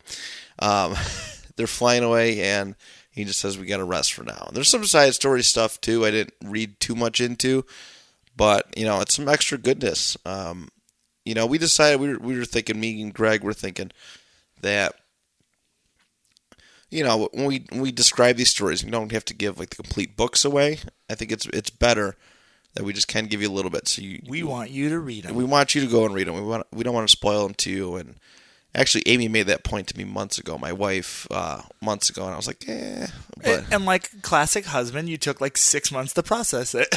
um, 0.59 0.95
they're 1.57 1.67
flying 1.67 2.05
away, 2.05 2.43
and 2.43 2.75
he 3.11 3.25
just 3.25 3.41
says 3.41 3.59
we 3.59 3.67
got 3.67 3.79
to 3.79 3.85
rest 3.85 4.13
for 4.13 4.25
now. 4.25 4.45
And 4.47 4.57
there's 4.57 4.69
some 4.69 4.85
side 4.85 5.15
story 5.15 5.43
stuff 5.43 5.81
too. 5.81 6.05
I 6.05 6.11
didn't 6.11 6.35
read 6.45 6.81
too 6.81 6.95
much 6.95 7.21
into, 7.21 7.65
but 8.37 8.67
you 8.77 8.85
know, 8.85 9.01
it's 9.01 9.15
some 9.15 9.29
extra 9.29 9.59
goodness. 9.59 10.17
Um, 10.25 10.69
you 11.25 11.35
know, 11.35 11.47
we 11.47 11.59
decided 11.59 12.01
we 12.01 12.09
were, 12.09 12.19
we 12.19 12.39
were 12.39 12.45
thinking, 12.45 12.81
me 12.81 13.01
and 13.03 13.15
Graig 13.15 13.43
were 13.43 13.53
thinking 13.53 13.93
that 14.61 14.95
you 16.91 17.03
know 17.03 17.29
when 17.33 17.47
we 17.47 17.67
when 17.71 17.81
we 17.81 17.93
describe 17.93 18.37
these 18.37 18.51
stories, 18.51 18.85
we 18.85 18.91
don't 18.91 19.13
have 19.13 19.25
to 19.27 19.35
give 19.35 19.59
like 19.59 19.71
the 19.71 19.77
complete 19.77 20.17
books 20.17 20.45
away. 20.45 20.79
I 21.09 21.15
think 21.15 21.33
it's 21.33 21.47
it's 21.47 21.71
better 21.71 22.17
that 22.75 22.85
we 22.85 22.93
just 22.93 23.09
can 23.09 23.27
give 23.27 23.43
you 23.43 23.49
a 23.49 23.53
little 23.53 23.71
bit. 23.71 23.89
So 23.89 24.03
you, 24.03 24.21
we 24.29 24.43
want 24.43 24.71
you 24.71 24.89
to 24.91 24.99
read 24.99 25.25
them. 25.25 25.35
We 25.35 25.45
want 25.45 25.75
you 25.75 25.81
to 25.81 25.87
go 25.87 26.05
and 26.05 26.15
read 26.15 26.27
them. 26.27 26.35
We 26.35 26.43
want 26.43 26.67
we 26.73 26.83
don't 26.83 26.95
want 26.95 27.09
to 27.09 27.13
spoil 27.13 27.45
them 27.45 27.55
to 27.55 27.71
you. 27.71 27.97
And 27.97 28.17
actually, 28.75 29.03
Amy 29.07 29.29
made 29.29 29.47
that 29.47 29.65
point 29.65 29.89
to 29.89 29.99
me 29.99 30.05
months 30.05 30.39
ago. 30.39 30.59
My 30.59 30.73
wife 30.73 31.27
uh, 31.31 31.63
months 31.81 32.11
ago, 32.11 32.25
and 32.25 32.33
I 32.33 32.37
was 32.37 32.47
like, 32.47 32.65
eh. 32.69 33.07
But 33.43 33.73
and, 33.73 33.85
like 33.85 34.23
classic 34.23 34.67
husband, 34.67 35.09
you 35.09 35.19
took 35.19 35.41
like 35.41 35.57
six 35.57 35.91
months 35.91 36.13
to 36.15 36.23
process 36.23 36.75
it. 36.75 36.95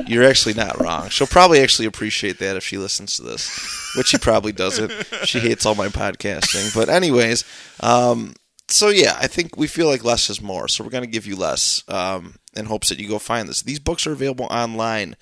You're 0.06 0.24
actually 0.24 0.54
not 0.54 0.80
wrong. 0.80 1.08
She'll 1.08 1.26
probably 1.26 1.60
actually 1.60 1.86
appreciate 1.86 2.38
that 2.38 2.56
if 2.56 2.64
she 2.64 2.78
listens 2.78 3.16
to 3.16 3.22
this, 3.22 3.92
which 3.96 4.08
she 4.08 4.18
probably 4.18 4.52
doesn't. 4.52 4.92
She 5.24 5.38
hates 5.38 5.64
all 5.64 5.74
my 5.74 5.88
podcasting. 5.88 6.74
But 6.74 6.88
anyways, 6.88 7.44
um, 7.80 8.34
so 8.68 8.88
yeah, 8.88 9.16
I 9.20 9.26
think 9.26 9.56
we 9.56 9.66
feel 9.66 9.86
like 9.86 10.04
less 10.04 10.30
is 10.30 10.40
more. 10.40 10.68
So 10.68 10.82
we're 10.82 10.90
going 10.90 11.04
to 11.04 11.10
give 11.10 11.26
you 11.26 11.36
less 11.36 11.82
um, 11.88 12.36
in 12.56 12.66
hopes 12.66 12.88
that 12.88 12.98
you 12.98 13.08
go 13.08 13.18
find 13.18 13.48
this. 13.48 13.62
These 13.62 13.78
books 13.78 14.06
are 14.06 14.12
available 14.12 14.46
online 14.46 15.16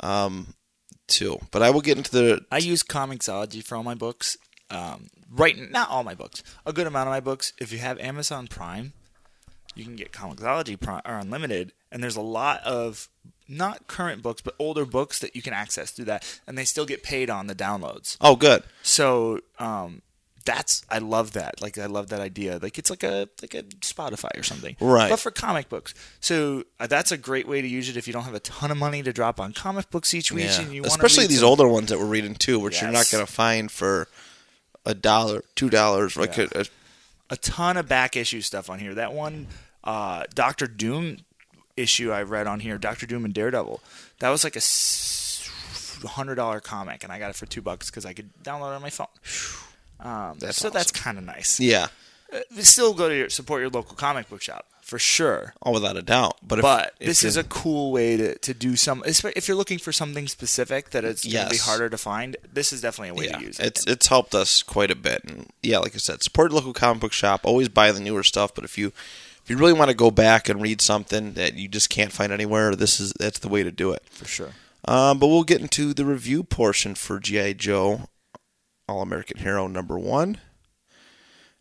um, 0.00 0.54
too. 1.06 1.38
But 1.50 1.62
I 1.62 1.70
will 1.70 1.80
get 1.80 1.96
into 1.96 2.10
the. 2.10 2.40
I 2.50 2.58
use 2.58 2.82
Comixology 2.82 3.62
for 3.62 3.76
all 3.76 3.82
my 3.82 3.94
books. 3.94 4.36
Um, 4.70 5.08
right, 5.30 5.56
not 5.70 5.90
all 5.90 6.04
my 6.04 6.14
books. 6.14 6.42
A 6.66 6.72
good 6.72 6.86
amount 6.86 7.08
of 7.08 7.12
my 7.12 7.20
books. 7.20 7.52
If 7.58 7.72
you 7.72 7.78
have 7.78 7.98
Amazon 7.98 8.46
Prime, 8.46 8.92
you 9.74 9.84
can 9.84 9.96
get 9.96 10.12
Comixology 10.12 10.78
Prime 10.78 11.02
or 11.04 11.16
Unlimited, 11.18 11.72
and 11.92 12.02
there's 12.02 12.16
a 12.16 12.22
lot 12.22 12.62
of 12.64 13.08
not 13.48 13.86
current 13.86 14.22
books, 14.22 14.40
but 14.40 14.54
older 14.58 14.84
books 14.86 15.18
that 15.18 15.36
you 15.36 15.42
can 15.42 15.52
access 15.52 15.90
through 15.90 16.06
that, 16.06 16.40
and 16.46 16.56
they 16.56 16.64
still 16.64 16.86
get 16.86 17.02
paid 17.02 17.30
on 17.30 17.46
the 17.46 17.54
downloads. 17.54 18.16
Oh, 18.20 18.36
good. 18.36 18.62
So 18.82 19.40
um, 19.58 20.02
that's 20.44 20.84
I 20.90 20.98
love 20.98 21.32
that. 21.32 21.60
Like 21.62 21.78
I 21.78 21.86
love 21.86 22.08
that 22.08 22.20
idea. 22.20 22.58
Like 22.62 22.78
it's 22.78 22.90
like 22.90 23.02
a 23.02 23.28
like 23.42 23.54
a 23.54 23.62
Spotify 23.62 24.38
or 24.38 24.42
something, 24.42 24.76
right? 24.80 25.10
But 25.10 25.20
for 25.20 25.30
comic 25.30 25.68
books. 25.68 25.94
So 26.20 26.64
uh, 26.78 26.86
that's 26.86 27.12
a 27.12 27.16
great 27.16 27.48
way 27.48 27.62
to 27.62 27.68
use 27.68 27.88
it 27.88 27.96
if 27.96 28.06
you 28.06 28.12
don't 28.12 28.24
have 28.24 28.34
a 28.34 28.40
ton 28.40 28.70
of 28.70 28.76
money 28.76 29.02
to 29.02 29.12
drop 29.12 29.40
on 29.40 29.52
comic 29.52 29.90
books 29.90 30.14
each 30.14 30.30
week, 30.30 30.46
yeah. 30.46 30.60
and 30.60 30.74
you 30.74 30.84
especially 30.84 31.26
these 31.26 31.40
some... 31.40 31.48
older 31.48 31.68
ones 31.68 31.88
that 31.88 31.98
we're 31.98 32.06
reading 32.06 32.34
too, 32.34 32.58
which 32.58 32.74
yes. 32.74 32.82
you're 32.82 32.92
not 32.92 33.10
going 33.10 33.24
to 33.24 33.32
find 33.32 33.70
for 33.70 34.08
a 34.86 34.94
dollar, 34.94 35.42
two 35.54 35.70
dollars, 35.70 36.16
like 36.16 36.36
yeah. 36.36 36.46
a, 36.54 36.66
a, 37.30 37.36
ton 37.36 37.76
of 37.76 37.88
back 37.88 38.16
issue 38.16 38.40
stuff 38.40 38.68
on 38.68 38.78
here. 38.78 38.94
That 38.94 39.12
one, 39.12 39.46
uh, 39.82 40.24
Doctor 40.34 40.66
Doom 40.66 41.18
issue 41.76 42.12
I 42.12 42.22
read 42.22 42.46
on 42.46 42.60
here, 42.60 42.78
Doctor 42.78 43.06
Doom 43.06 43.24
and 43.24 43.34
Daredevil. 43.34 43.80
That 44.20 44.30
was 44.30 44.44
like 44.44 44.56
a 44.56 46.08
hundred 46.08 46.36
dollar 46.36 46.60
comic, 46.60 47.04
and 47.04 47.12
I 47.12 47.18
got 47.18 47.30
it 47.30 47.36
for 47.36 47.46
two 47.46 47.62
bucks 47.62 47.90
because 47.90 48.04
I 48.04 48.12
could 48.12 48.30
download 48.42 48.72
it 48.72 48.76
on 48.76 48.82
my 48.82 48.90
phone. 48.90 49.06
Um, 50.00 50.38
that's 50.38 50.58
so 50.58 50.68
awesome. 50.68 50.72
that's 50.72 50.90
kind 50.90 51.18
of 51.18 51.24
nice. 51.24 51.60
Yeah. 51.60 51.88
Uh, 52.32 52.40
still 52.60 52.94
go 52.94 53.08
to 53.08 53.16
your, 53.16 53.30
support 53.30 53.60
your 53.60 53.70
local 53.70 53.96
comic 53.96 54.28
book 54.28 54.42
shop 54.42 54.66
for 54.94 54.98
sure. 55.00 55.54
Oh, 55.60 55.72
without 55.72 55.96
a 55.96 56.02
doubt. 56.02 56.38
But 56.40 56.60
if, 56.60 56.62
but 56.62 56.94
if 57.00 57.08
this 57.08 57.24
is 57.24 57.36
a 57.36 57.42
cool 57.42 57.90
way 57.90 58.16
to, 58.16 58.38
to 58.38 58.54
do 58.54 58.76
some. 58.76 59.02
If 59.04 59.48
you're 59.48 59.56
looking 59.56 59.80
for 59.80 59.90
something 59.90 60.28
specific 60.28 60.90
that 60.90 61.04
it's 61.04 61.24
yes. 61.24 61.34
going 61.34 61.46
to 61.48 61.54
be 61.54 61.58
harder 61.58 61.88
to 61.90 61.98
find, 61.98 62.36
this 62.52 62.72
is 62.72 62.80
definitely 62.80 63.08
a 63.08 63.14
way 63.14 63.24
yeah. 63.24 63.38
to 63.38 63.44
use 63.44 63.58
it. 63.58 63.66
It's 63.66 63.86
it's 63.88 64.06
helped 64.06 64.36
us 64.36 64.62
quite 64.62 64.92
a 64.92 64.94
bit. 64.94 65.22
And 65.24 65.50
yeah, 65.64 65.78
like 65.78 65.96
I 65.96 65.98
said, 65.98 66.22
support 66.22 66.52
local 66.52 66.72
comic 66.72 67.00
book 67.00 67.12
shop. 67.12 67.40
Always 67.42 67.68
buy 67.68 67.90
the 67.90 67.98
newer 67.98 68.22
stuff. 68.22 68.54
But 68.54 68.62
if 68.62 68.78
you 68.78 68.92
if 69.42 69.50
you 69.50 69.56
really 69.56 69.72
want 69.72 69.90
to 69.90 69.96
go 69.96 70.12
back 70.12 70.48
and 70.48 70.62
read 70.62 70.80
something 70.80 71.32
that 71.32 71.54
you 71.54 71.66
just 71.66 71.90
can't 71.90 72.12
find 72.12 72.30
anywhere, 72.30 72.76
this 72.76 73.00
is 73.00 73.12
that's 73.18 73.40
the 73.40 73.48
way 73.48 73.64
to 73.64 73.72
do 73.72 73.90
it 73.90 74.04
for 74.10 74.26
sure. 74.26 74.50
Um, 74.84 75.18
but 75.18 75.26
we'll 75.26 75.42
get 75.42 75.60
into 75.60 75.92
the 75.92 76.04
review 76.04 76.44
portion 76.44 76.94
for 76.94 77.18
GI 77.18 77.54
Joe, 77.54 78.02
All 78.88 79.02
American 79.02 79.38
Hero 79.38 79.66
number 79.66 79.98
one 79.98 80.38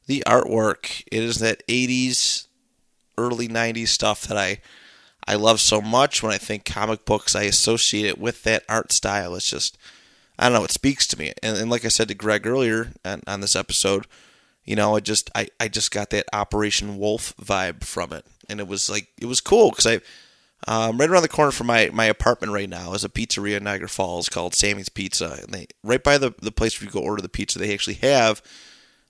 the 0.05 0.23
artwork. 0.25 1.03
It 1.11 1.23
is 1.23 1.39
that 1.39 1.65
80s, 1.67 2.47
early 3.17 3.47
90s 3.47 3.89
stuff 3.89 4.23
that 4.27 4.37
I 4.37 4.59
I 5.27 5.35
love 5.35 5.61
so 5.61 5.81
much. 5.81 6.21
When 6.21 6.33
I 6.33 6.37
think 6.37 6.65
comic 6.65 7.05
books, 7.05 7.35
I 7.35 7.43
associate 7.43 8.05
it 8.05 8.17
with 8.17 8.43
that 8.43 8.63
art 8.67 8.91
style. 8.91 9.35
It's 9.35 9.49
just, 9.49 9.77
I 10.37 10.49
don't 10.49 10.53
know, 10.53 10.65
it 10.65 10.71
speaks 10.71 11.07
to 11.07 11.19
me. 11.19 11.31
And, 11.41 11.57
and 11.57 11.69
like 11.69 11.85
I 11.85 11.89
said 11.89 12.09
to 12.09 12.15
Graig 12.15 12.45
earlier 12.45 12.91
on, 13.05 13.21
on 13.25 13.41
this 13.41 13.55
episode, 13.55 14.05
you 14.65 14.75
know, 14.75 14.95
I 14.95 14.99
just 14.99 15.29
I, 15.35 15.49
I 15.59 15.67
just 15.67 15.91
got 15.91 16.09
that 16.11 16.25
Operation 16.33 16.97
Wolf 16.97 17.35
vibe 17.37 17.83
from 17.83 18.13
it, 18.13 18.25
and 18.49 18.59
it 18.59 18.67
was 18.67 18.89
like 18.89 19.09
it 19.19 19.25
was 19.25 19.41
cool 19.41 19.69
because 19.69 19.85
I. 19.87 19.99
Um, 20.65 20.97
right 20.97 21.09
around 21.09 21.23
the 21.23 21.27
corner 21.27 21.51
from 21.51 21.67
my, 21.67 21.89
my 21.91 22.05
apartment 22.05 22.53
right 22.53 22.69
now 22.69 22.93
is 22.93 23.03
a 23.03 23.09
pizzeria 23.09 23.57
in 23.57 23.65
Niagara 23.65 23.89
Falls 23.89 24.29
called 24.29 24.55
Sammy's 24.55 24.87
Pizza, 24.87 25.39
and 25.43 25.53
they 25.53 25.67
right 25.83 26.01
by 26.01 26.17
the 26.17 26.33
the 26.41 26.53
place 26.53 26.79
where 26.79 26.85
you 26.85 26.91
go 26.93 27.01
order 27.01 27.21
the 27.21 27.27
pizza, 27.27 27.59
they 27.59 27.73
actually 27.73 27.95
have 27.95 28.41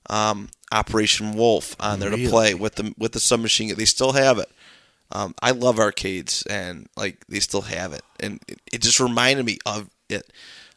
um, 0.10 0.50
Operation 0.74 1.36
Wolf 1.36 1.76
on 1.80 2.00
there 2.00 2.10
really? 2.10 2.26
to 2.26 2.30
play 2.30 2.54
with 2.56 2.76
the 2.76 2.94
with 2.98 3.12
the 3.12 3.20
submachine. 3.20 3.74
They 3.76 3.86
still 3.86 4.14
have 4.14 4.40
it. 4.40 4.50
Um, 5.12 5.36
I 5.42 5.52
love 5.52 5.80
arcades, 5.80 6.44
and 6.50 6.90
like 6.98 7.26
they 7.28 7.40
still 7.40 7.62
have 7.62 7.94
it, 7.94 8.02
and 8.20 8.40
it, 8.48 8.60
it 8.72 8.82
just 8.82 9.00
reminded 9.00 9.46
me 9.46 9.60
of 9.66 9.90
it. 10.10 10.34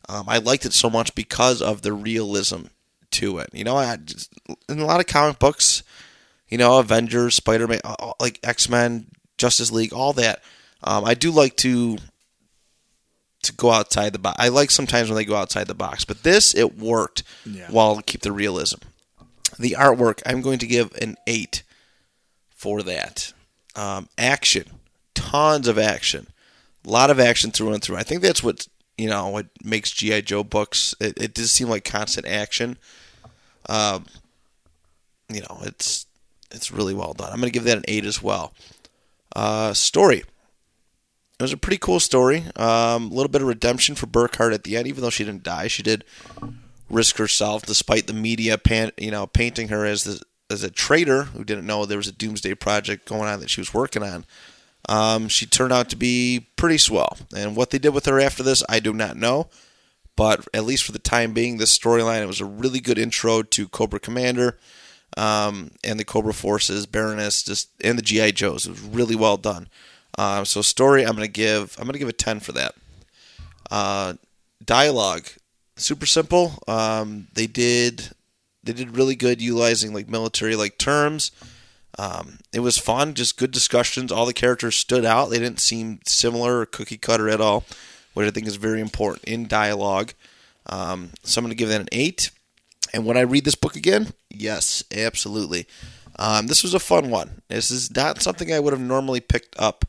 Um, 0.09 0.27
I 0.29 0.39
liked 0.39 0.67
it 0.67 0.75
so 0.75 0.91
much 0.91 1.15
because 1.15 1.63
of 1.63 1.83
the 1.83 1.93
realism 1.93 2.65
to 3.13 3.39
it. 3.39 3.49
You 3.53 3.65
know, 3.65 3.77
I 3.77 3.97
just, 3.97 4.33
in 4.69 4.79
a 4.79 4.85
lot 4.85 5.01
of 5.01 5.07
comic 5.07 5.39
books, 5.39 5.83
you 6.49 6.59
know, 6.59 6.79
Avengers, 6.79 7.35
Spider 7.35 7.67
Man, 7.67 7.81
like 8.21 8.39
X 8.45 8.69
Men, 8.69 9.07
Justice 9.39 9.73
League, 9.73 9.95
all 9.95 10.13
that. 10.13 10.43
Um, 10.85 11.05
I 11.05 11.15
do 11.15 11.31
like 11.31 11.57
to 11.59 11.97
to 13.45 13.53
go 13.55 13.71
outside 13.71 14.13
the 14.13 14.19
box. 14.19 14.37
I 14.39 14.49
like 14.49 14.71
sometimes 14.71 15.09
when 15.09 15.17
they 15.17 15.25
go 15.25 15.37
outside 15.37 15.67
the 15.67 15.75
box, 15.75 16.05
but 16.05 16.23
this 16.23 16.55
it 16.55 16.79
worked 16.79 17.23
yeah. 17.47 17.69
while 17.71 18.03
keep 18.03 18.21
the 18.21 18.33
realism 18.33 18.79
the 19.51 19.77
artwork, 19.79 20.23
I'm 20.27 20.41
going 20.41 20.59
to 20.59 20.67
give 20.67 20.95
an 21.01 21.17
eight 21.27 21.63
for 22.51 22.83
that. 22.83 23.33
Um, 23.75 24.09
action, 24.17 24.65
tons 25.15 25.69
of 25.69 25.79
action, 25.79 26.29
a 26.85 26.91
lot 26.91 27.11
of 27.11 27.21
action 27.21 27.51
through 27.51 27.73
and 27.73 27.83
through. 27.83 27.97
I 27.97 28.03
think 28.03 28.23
that's 28.23 28.43
what 28.43 28.67
you 28.97 29.09
know 29.09 29.29
what 29.29 29.47
makes 29.63 29.91
GI 29.91 30.23
Joe 30.23 30.43
books. 30.43 30.95
It, 31.01 31.21
it 31.21 31.35
does 31.35 31.51
seem 31.51 31.69
like 31.69 31.85
constant 31.85 32.27
action. 32.27 32.79
Um, 33.69 34.07
you 35.29 35.41
know, 35.41 35.59
it's 35.63 36.07
it's 36.51 36.71
really 36.71 36.95
well 36.95 37.13
done. 37.13 37.31
I'm 37.33 37.41
going 37.41 37.53
to 37.53 37.57
give 37.57 37.65
that 37.65 37.79
an 37.79 37.85
eight 37.89 38.07
as 38.07 38.23
well. 38.23 38.55
Uh, 39.35 39.75
story. 39.75 40.25
It 41.39 41.43
was 41.43 41.53
a 41.53 41.59
pretty 41.59 41.77
cool 41.77 42.01
story. 42.01 42.45
Um, 42.57 43.11
a 43.11 43.15
little 43.15 43.29
bit 43.29 43.43
of 43.43 43.49
redemption 43.49 43.95
for 43.95 44.07
Burkhart 44.07 44.55
at 44.55 44.65
the 44.65 44.75
end, 44.77 44.87
even 44.87 45.03
though 45.03 45.11
she 45.11 45.25
didn't 45.25 45.43
die. 45.43 45.67
She 45.69 45.83
did 45.83 46.03
risk 46.89 47.17
herself, 47.17 47.65
despite 47.65 48.07
the 48.07 48.13
media, 48.13 48.59
pan, 48.59 48.93
you 48.97 49.11
know, 49.11 49.27
painting 49.27 49.69
her 49.69 49.85
as 49.85 50.05
the, 50.05 50.21
as 50.51 50.63
a 50.63 50.71
traitor 50.71 51.25
who 51.25 51.45
didn't 51.45 51.67
know 51.67 51.85
there 51.85 51.99
was 51.99 52.09
a 52.09 52.13
doomsday 52.13 52.55
project 52.55 53.09
going 53.09 53.29
on 53.29 53.41
that 53.41 53.51
she 53.51 53.61
was 53.61 53.75
working 53.75 54.03
on. 54.03 54.25
Um, 54.89 55.29
she 55.29 55.47
turned 55.47 55.73
out 55.73 55.91
to 55.91 55.97
be 55.97 56.49
pretty 56.57 56.79
swell, 56.79 57.17
and 57.35 57.57
what 57.57 57.71
they 57.71 57.79
did 57.79 57.95
with 57.95 58.07
her 58.07 58.21
after 58.21 58.43
this, 58.43 58.63
I 58.69 58.79
do 58.79 58.93
not 58.93 59.17
know. 59.17 59.49
But 60.15 60.47
at 60.55 60.65
least 60.65 60.85
for 60.85 60.93
the 60.93 60.99
time 60.99 61.35
being, 61.35 61.59
this 61.59 61.77
storyline 61.77 62.23
it 62.23 62.27
was 62.27 62.41
a 62.41 62.47
really 62.47 62.81
good 62.81 62.99
intro 62.99 63.43
to 63.43 63.69
Cobra 63.69 64.01
Commander 64.01 64.59
um, 65.17 65.71
and 65.85 66.01
the 66.01 66.05
Cobra 66.05 66.33
Forces, 66.33 66.87
Baroness, 66.87 67.43
just 67.43 67.71
and 67.83 67.99
the 67.99 68.03
GI 68.03 68.33
Joes. 68.33 68.67
It 68.67 68.71
was 68.71 68.81
really 68.81 69.15
well 69.15 69.37
done. 69.37 69.69
Uh, 70.17 70.45
so 70.45 70.63
story, 70.63 71.05
I'm 71.05 71.15
gonna 71.15 71.29
give 71.29 71.77
I'm 71.79 71.87
gonna 71.87 71.99
give 71.99 72.09
a 72.09 72.15
ten 72.15 72.41
for 72.41 72.53
that. 72.53 72.75
Uh, 73.71 74.15
dialogue, 74.65 75.27
super 75.77 76.07
simple. 76.07 76.59
Um, 76.67 77.29
they 77.35 77.47
did 77.47 78.11
they 78.63 78.73
did 78.73 78.97
really 78.97 79.15
good 79.15 79.41
utilizing 79.41 79.93
like 79.93 80.09
military 80.09 80.57
like 80.57 80.79
terms. 80.79 81.31
Um, 81.99 82.39
it 82.53 82.61
was 82.61 82.77
fun, 82.79 83.15
just 83.15 83.39
good 83.39 83.53
discussions. 83.53 84.13
All 84.13 84.27
the 84.27 84.35
characters 84.35 84.77
stood 84.77 85.05
out. 85.05 85.31
They 85.31 85.39
didn't 85.39 85.61
seem 85.61 86.01
similar 86.05 86.61
or 86.61 86.67
cookie 86.67 86.99
cutter 86.99 87.29
at 87.29 87.41
all, 87.41 87.65
which 88.13 88.27
I 88.27 88.31
think 88.31 88.47
is 88.47 88.57
very 88.57 88.81
important 88.81 89.25
in 89.25 89.47
dialogue. 89.49 90.13
Um, 90.67 91.11
so 91.23 91.39
I'm 91.39 91.45
going 91.45 91.53
to 91.53 91.57
give 91.57 91.69
that 91.71 91.81
an 91.81 91.89
eight. 91.93 92.31
And 92.93 93.07
when 93.07 93.17
I 93.17 93.23
read 93.23 93.45
this 93.45 93.55
book 93.55 93.77
again, 93.77 94.09
yes, 94.31 94.83
absolutely. 94.95 95.67
Um, 96.19 96.49
this 96.49 96.63
was 96.63 96.75
a 96.75 96.79
fun 96.79 97.09
one. 97.11 97.41
This 97.49 97.71
is 97.71 97.95
not 97.95 98.21
something 98.21 98.53
I 98.53 98.61
would 98.61 98.73
have 98.73 98.81
normally 98.83 99.21
picked 99.21 99.55
up 99.59 99.85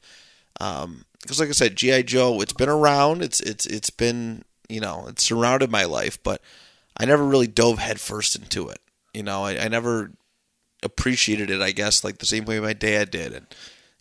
Um, 0.59 1.05
because 1.21 1.39
like 1.39 1.49
I 1.49 1.53
said, 1.53 1.75
GI 1.75 2.03
Joe, 2.03 2.39
it's 2.41 2.53
been 2.53 2.69
around. 2.69 3.21
It's 3.21 3.39
it's 3.41 3.65
it's 3.65 3.89
been 3.89 4.43
you 4.69 4.79
know 4.79 5.07
it 5.07 5.19
surrounded 5.19 5.71
my 5.71 5.85
life, 5.85 6.21
but 6.23 6.41
I 6.97 7.05
never 7.05 7.23
really 7.23 7.47
dove 7.47 7.79
headfirst 7.79 8.35
into 8.35 8.69
it. 8.69 8.79
You 9.13 9.23
know, 9.23 9.43
I, 9.43 9.65
I 9.65 9.67
never 9.67 10.11
appreciated 10.83 11.49
it. 11.49 11.61
I 11.61 11.71
guess 11.71 12.03
like 12.03 12.19
the 12.19 12.25
same 12.25 12.45
way 12.45 12.59
my 12.59 12.73
dad 12.73 13.11
did, 13.11 13.33
and 13.33 13.47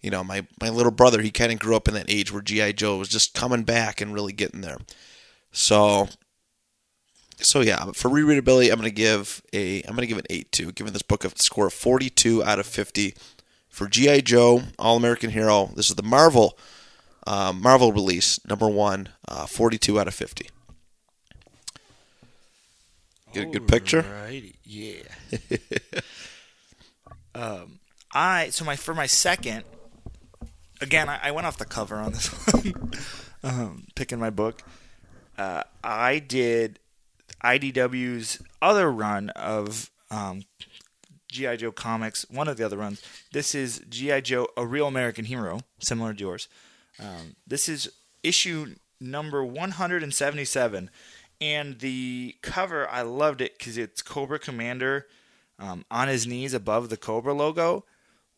you 0.03 0.11
know 0.11 0.25
my 0.25 0.47
my 0.61 0.69
little 0.69 0.93
brother, 0.93 1.23
he 1.23 1.31
kind 1.31 1.53
of 1.53 1.59
grew 1.59 1.77
up 1.77 1.89
in 1.89 1.95
that 1.95 2.11
age 2.11 2.33
where 2.33 2.43
GI 2.43 2.75
Joe 2.75 2.99
was 2.99 3.09
just 3.09 3.35
coming 3.35 3.63
back 3.63 4.01
and 4.01 4.15
really 4.15 4.33
getting 4.33 4.61
there. 4.61 4.79
So 5.53 6.09
so 7.39 7.61
yeah, 7.61 7.93
for 7.93 8.11
rereadability, 8.11 8.71
I'm 8.71 8.77
gonna 8.77 8.91
give 8.91 9.43
a 9.53 9.83
I'm 9.83 9.95
gonna 9.95 10.07
give 10.07 10.19
an 10.19 10.27
eight 10.31 10.53
to 10.53 10.73
giving 10.73 10.93
this 10.93 11.03
book 11.03 11.25
a 11.25 11.31
score 11.39 11.67
of 11.67 11.75
42 11.75 12.43
out 12.43 12.59
of 12.59 12.67
50 12.67 13.15
for 13.69 13.89
GI 13.89 14.23
Joe 14.23 14.63
All 14.79 14.97
American 14.97 15.31
Hero. 15.31 15.71
This 15.75 15.91
is 15.91 15.97
the 15.97 16.03
Marvel 16.03 16.59
uh, 17.27 17.53
Marvel 17.53 17.93
release 17.93 18.41
number 18.47 18.69
one, 18.69 19.09
uh, 19.29 19.47
42 19.47 19.99
out 20.01 20.09
of 20.09 20.15
50. 20.15 20.49
Get 23.37 23.49
a 23.49 23.51
good 23.51 23.69
picture. 23.69 24.03
Right. 24.25 24.55
Yeah. 24.65 25.03
um, 27.35 27.81
I 28.11 28.49
so 28.49 28.65
my 28.65 28.77
for 28.77 28.95
my 28.95 29.05
second. 29.05 29.65
Again, 30.81 31.11
I, 31.11 31.21
I 31.25 31.31
went 31.33 31.47
off 31.47 31.59
the 31.59 31.67
cover 31.67 31.97
on 31.97 32.13
this 32.13 32.29
one. 32.29 32.93
um, 33.43 33.87
picking 33.95 34.19
my 34.19 34.31
book. 34.31 34.63
Uh, 35.37 35.65
I 35.85 36.19
did 36.19 36.79
IDW's 37.45 38.43
other 38.63 38.91
run 38.91 39.29
of 39.31 39.91
um, 40.11 40.45
GI 41.31 41.59
Joe 41.59 41.73
comics. 41.73 42.25
One 42.31 42.49
of 42.49 42.57
the 42.57 42.65
other 42.65 42.79
runs. 42.79 43.03
This 43.33 43.55
is 43.55 43.83
GI 43.87 44.23
Joe: 44.23 44.49
A 44.57 44.67
Real 44.67 44.87
American 44.87 45.27
Hero, 45.27 45.61
similar 45.79 46.15
to 46.15 46.21
yours. 46.21 46.49
Um, 46.99 47.37
this 47.47 47.69
is 47.69 47.91
issue 48.23 48.77
number 48.99 49.45
177, 49.45 50.91
and 51.41 51.79
the 51.81 52.37
cover 52.43 52.89
I 52.89 53.03
loved 53.03 53.41
it 53.41 53.59
because 53.59 53.77
it's 53.79 54.03
Cobra 54.03 54.39
Commander 54.39 55.07
um, 55.59 55.85
on 55.91 56.09
his 56.09 56.27
knees 56.27 56.55
above 56.55 56.89
the 56.89 56.97
Cobra 56.97 57.33
logo, 57.33 57.85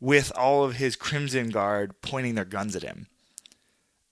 with 0.00 0.32
all 0.36 0.64
of 0.64 0.76
his 0.76 0.96
Crimson 0.96 1.50
Guard 1.50 2.00
pointing 2.02 2.34
their 2.34 2.44
guns 2.44 2.76
at 2.76 2.82
him. 2.82 3.08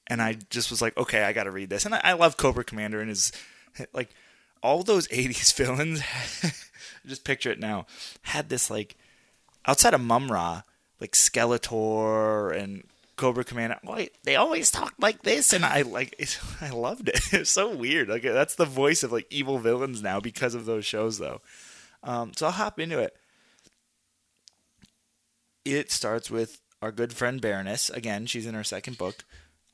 And 0.09 0.23
I 0.23 0.35
just 0.51 0.71
was 0.71 0.83
like, 0.83 0.97
okay, 0.97 1.25
I 1.25 1.33
got 1.33 1.45
to 1.45 1.51
read 1.51 1.71
this. 1.71 1.85
And 1.85 1.95
I, 1.95 2.01
I 2.03 2.13
love 2.15 2.37
Cobra 2.37 2.65
Commander 2.65 3.01
and 3.01 3.09
his 3.09 3.33
like 3.93 4.11
all 4.63 4.83
those 4.83 5.09
80s 5.09 5.55
villains 5.55 6.03
just 7.07 7.25
picture 7.25 7.51
it 7.51 7.61
now 7.61 7.87
had 8.23 8.49
this 8.49 8.71
like 8.71 8.97
outside 9.67 9.95
of 9.95 10.01
Mumm-Ra 10.01 10.63
like 11.01 11.13
Skeletor 11.13 12.57
and 12.57 12.85
Cobra 13.17 13.45
Commander 13.45 13.79
they 14.25 14.37
always 14.37 14.71
talk 14.71 14.95
like 14.99 15.23
this 15.23 15.53
and 15.53 15.65
I 15.65 15.83
like 15.83 16.21
I 16.61 16.71
loved 16.71 17.09
it 17.09 17.21
it's 17.33 17.51
so 17.51 17.75
weird 17.75 18.09
like 18.09 18.23
that's 18.23 18.55
the 18.57 18.65
voice 18.65 19.03
of 19.03 19.13
like 19.13 19.27
evil 19.31 19.59
villains 19.59 20.03
now 20.03 20.21
because 20.21 20.55
of 20.55 20.67
those 20.67 20.85
shows 20.85 21.19
though 21.19 21.41
um, 22.03 22.33
so 22.37 22.47
I'll 22.47 22.53
hop 22.53 22.79
into 22.79 22.99
it 22.99 23.17
it 25.65 25.91
starts 25.91 26.31
with 26.31 26.61
our 26.81 26.93
good 26.93 27.13
friend 27.13 27.41
Baroness 27.41 27.91
again 27.91 28.27
she's 28.27 28.47
in 28.47 28.55
her 28.55 28.65
second 28.65 28.99
book 28.99 29.25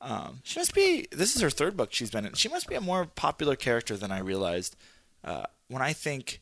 um, 0.03 0.41
she 0.43 0.59
must 0.59 0.75
be. 0.75 1.07
This 1.11 1.35
is 1.35 1.41
her 1.41 1.49
third 1.49 1.77
book 1.77 1.93
she's 1.93 2.11
been 2.11 2.25
in. 2.25 2.33
She 2.33 2.49
must 2.49 2.67
be 2.67 2.75
a 2.75 2.81
more 2.81 3.05
popular 3.05 3.55
character 3.55 3.95
than 3.95 4.11
I 4.11 4.19
realized. 4.19 4.75
Uh, 5.23 5.45
when 5.69 5.81
I 5.81 5.93
think 5.93 6.41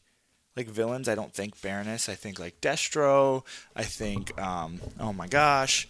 like 0.56 0.68
villains, 0.68 1.08
I 1.08 1.16
don't 1.16 1.34
think 1.34 1.62
Baroness. 1.62 2.10
I 2.10 2.16
think 2.16 2.40
like 2.40 2.60
Destro. 2.62 3.46
I 3.76 3.84
think, 3.84 4.40
um, 4.42 4.82
oh 5.00 5.14
my 5.14 5.28
gosh, 5.28 5.88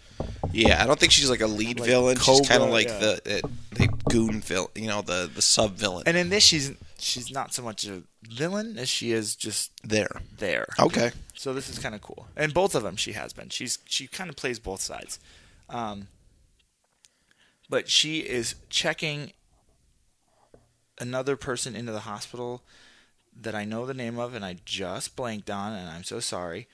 Yeah, 0.52 0.82
I 0.82 0.86
don't 0.86 1.00
think 1.00 1.10
she's 1.12 1.28
like 1.30 1.40
a 1.40 1.46
lead 1.48 1.80
Like 1.80 1.88
villain. 1.88 2.16
she's 2.16 2.48
kind 2.48 2.62
of 2.62 2.70
like 2.70 2.86
yeah. 2.88 2.98
the, 2.98 3.20
the 3.24 3.50
the 3.76 3.86
goon 4.08 4.40
villain, 4.40 4.70
you 4.76 4.86
know, 4.86 5.02
the 5.02 5.28
the 5.34 5.42
sub 5.42 5.72
villain. 5.74 6.04
and 6.06 6.16
in 6.16 6.28
this 6.28 6.44
she's 6.44 6.72
she's 6.98 7.32
not 7.32 7.52
so 7.52 7.62
much 7.62 7.84
a 7.86 8.02
villain 8.22 8.78
as 8.78 8.88
she 8.88 9.10
is 9.12 9.34
just 9.34 9.72
there. 9.82 10.20
there. 10.38 10.68
Okay. 10.78 11.10
So 11.34 11.52
this 11.52 11.68
is 11.68 11.78
kind 11.80 11.94
of 11.96 12.00
cool. 12.02 12.28
And 12.36 12.54
both 12.54 12.74
of 12.76 12.84
them 12.84 12.94
she 12.96 13.12
has 13.12 13.32
been. 13.32 13.48
She's 13.48 13.78
she 13.86 14.06
kind 14.06 14.30
of 14.30 14.36
plays 14.36 14.60
both 14.60 14.80
sides. 14.80 15.18
Um, 15.68 16.06
but 17.68 17.88
she 17.88 18.18
is 18.20 18.54
checking 18.70 19.32
another 21.00 21.36
person 21.36 21.74
into 21.74 21.90
the 21.90 22.00
hospital 22.00 22.62
that 23.40 23.54
I 23.54 23.64
know 23.64 23.86
the 23.86 23.94
name 23.94 24.18
of 24.18 24.34
and 24.34 24.44
I 24.44 24.56
just 24.64 25.16
blanked 25.16 25.50
on 25.50 25.72
and 25.72 25.88
I'm 25.88 26.04
so 26.04 26.20
sorry. 26.20 26.68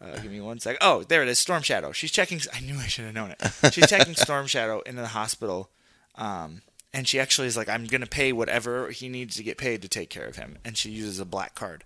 Uh, 0.00 0.16
give 0.18 0.30
me 0.30 0.40
one 0.40 0.58
sec. 0.58 0.76
Oh, 0.80 1.02
there 1.02 1.22
it 1.22 1.28
is. 1.28 1.38
Storm 1.38 1.62
Shadow. 1.62 1.92
She's 1.92 2.10
checking. 2.10 2.40
I 2.52 2.60
knew 2.60 2.76
I 2.76 2.86
should 2.86 3.04
have 3.04 3.14
known 3.14 3.30
it. 3.30 3.72
She's 3.72 3.88
checking 3.88 4.14
Storm 4.16 4.46
Shadow 4.46 4.80
into 4.80 5.00
the 5.00 5.08
hospital, 5.08 5.70
um, 6.16 6.62
and 6.92 7.08
she 7.08 7.18
actually 7.20 7.46
is 7.46 7.56
like, 7.56 7.68
"I'm 7.68 7.86
going 7.86 8.00
to 8.00 8.06
pay 8.06 8.32
whatever 8.32 8.90
he 8.90 9.08
needs 9.08 9.36
to 9.36 9.42
get 9.42 9.56
paid 9.56 9.82
to 9.82 9.88
take 9.88 10.10
care 10.10 10.26
of 10.26 10.36
him." 10.36 10.58
And 10.64 10.76
she 10.76 10.90
uses 10.90 11.20
a 11.20 11.24
black 11.24 11.54
card, 11.54 11.84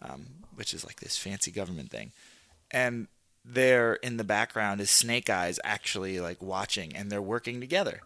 um, 0.00 0.26
which 0.54 0.72
is 0.72 0.84
like 0.84 1.00
this 1.00 1.18
fancy 1.18 1.50
government 1.50 1.90
thing. 1.90 2.12
And 2.70 3.08
there 3.44 3.94
in 3.94 4.16
the 4.16 4.24
background 4.24 4.80
is 4.80 4.90
Snake 4.90 5.28
Eyes 5.28 5.60
actually 5.64 6.20
like 6.20 6.40
watching, 6.40 6.96
and 6.96 7.10
they're 7.10 7.20
working 7.20 7.60
together. 7.60 8.00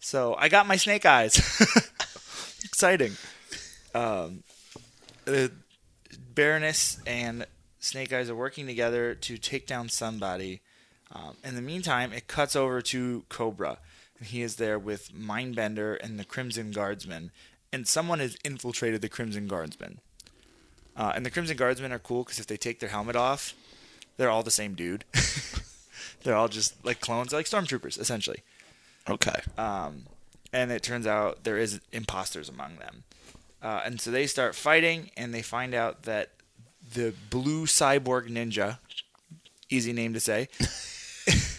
So 0.00 0.34
I 0.36 0.48
got 0.48 0.66
my 0.66 0.76
Snake 0.76 1.06
Eyes. 1.06 1.36
Exciting. 2.64 3.12
Um, 3.94 4.42
uh, 5.26 5.48
Baroness 6.34 7.00
and 7.06 7.46
Snake 7.78 8.12
Eyes 8.12 8.30
are 8.30 8.36
working 8.36 8.66
together 8.66 9.14
to 9.14 9.38
take 9.38 9.66
down 9.66 9.88
somebody. 9.88 10.60
Um, 11.10 11.36
in 11.44 11.56
the 11.56 11.62
meantime, 11.62 12.12
it 12.12 12.26
cuts 12.26 12.56
over 12.56 12.80
to 12.82 13.24
Cobra, 13.28 13.78
and 14.18 14.28
he 14.28 14.42
is 14.42 14.56
there 14.56 14.78
with 14.78 15.12
Mindbender 15.12 15.98
and 16.02 16.18
the 16.18 16.24
Crimson 16.24 16.70
Guardsmen, 16.70 17.30
and 17.72 17.86
someone 17.86 18.18
has 18.18 18.36
infiltrated 18.44 19.02
the 19.02 19.08
Crimson 19.08 19.46
Guardsmen. 19.46 20.00
Uh, 20.96 21.12
and 21.14 21.24
the 21.24 21.30
Crimson 21.30 21.56
Guardsmen 21.56 21.92
are 21.92 21.98
cool 21.98 22.24
because 22.24 22.38
if 22.38 22.46
they 22.46 22.56
take 22.56 22.80
their 22.80 22.90
helmet 22.90 23.16
off, 23.16 23.54
they're 24.16 24.30
all 24.30 24.42
the 24.42 24.50
same 24.50 24.74
dude. 24.74 25.04
they're 26.22 26.36
all 26.36 26.48
just 26.48 26.84
like 26.84 27.00
clones, 27.00 27.32
like 27.32 27.46
stormtroopers, 27.46 27.98
essentially. 27.98 28.40
Okay. 29.08 29.40
Um, 29.58 30.04
and 30.52 30.70
it 30.70 30.82
turns 30.82 31.06
out 31.06 31.44
there 31.44 31.58
is 31.58 31.80
imposters 31.92 32.48
among 32.48 32.76
them. 32.76 33.04
Uh, 33.62 33.82
and 33.84 34.00
so 34.00 34.10
they 34.10 34.26
start 34.26 34.54
fighting, 34.54 35.10
and 35.16 35.32
they 35.32 35.42
find 35.42 35.72
out 35.74 36.02
that 36.02 36.30
the 36.94 37.14
blue 37.30 37.64
cyborg 37.64 38.28
ninja, 38.28 38.78
easy 39.70 39.92
name 39.92 40.12
to 40.14 40.20
say, 40.20 40.48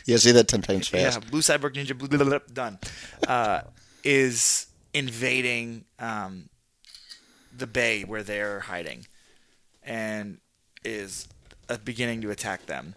Yeah, 0.05 0.17
say 0.17 0.33
that 0.33 0.49
ten 0.49 0.61
times 0.61 0.89
fast. 0.89 1.21
yeah, 1.23 1.29
blue 1.29 1.39
cyborg 1.39 1.75
ninja, 1.75 1.97
blah, 1.97 2.07
blah, 2.09 2.25
blah, 2.25 2.39
done, 2.51 2.77
uh, 3.25 3.61
is 4.03 4.67
invading 4.93 5.85
um, 5.97 6.49
the 7.55 7.67
bay 7.67 8.03
where 8.03 8.21
they're 8.21 8.59
hiding, 8.59 9.05
and 9.81 10.39
is 10.83 11.29
uh, 11.69 11.77
beginning 11.85 12.21
to 12.21 12.31
attack 12.31 12.65
them. 12.65 12.95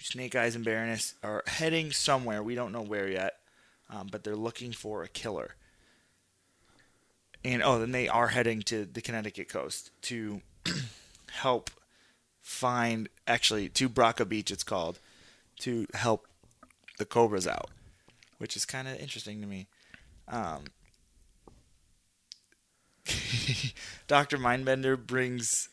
Snake 0.00 0.34
Eyes 0.34 0.56
and 0.56 0.64
Baroness 0.64 1.14
are 1.22 1.42
heading 1.46 1.92
somewhere. 1.92 2.42
We 2.42 2.54
don't 2.54 2.72
know 2.72 2.82
where 2.82 3.08
yet, 3.08 3.34
um, 3.90 4.08
but 4.10 4.24
they're 4.24 4.34
looking 4.36 4.72
for 4.72 5.02
a 5.02 5.08
killer. 5.08 5.54
And 7.44 7.62
oh, 7.62 7.78
then 7.78 7.92
they 7.92 8.08
are 8.08 8.28
heading 8.28 8.62
to 8.62 8.86
the 8.86 9.02
Connecticut 9.02 9.48
coast 9.48 9.90
to 10.02 10.40
help 11.30 11.70
find, 12.40 13.08
actually, 13.26 13.68
to 13.70 13.88
Braca 13.88 14.26
Beach, 14.26 14.50
it's 14.50 14.64
called, 14.64 14.98
to 15.60 15.86
help 15.94 16.26
the 16.98 17.04
Cobras 17.04 17.46
out, 17.46 17.70
which 18.38 18.56
is 18.56 18.64
kind 18.64 18.88
of 18.88 18.98
interesting 18.98 19.40
to 19.40 19.46
me. 19.46 19.66
Um, 20.28 20.64
Dr. 24.06 24.38
Mindbender 24.38 24.96
brings 24.96 25.68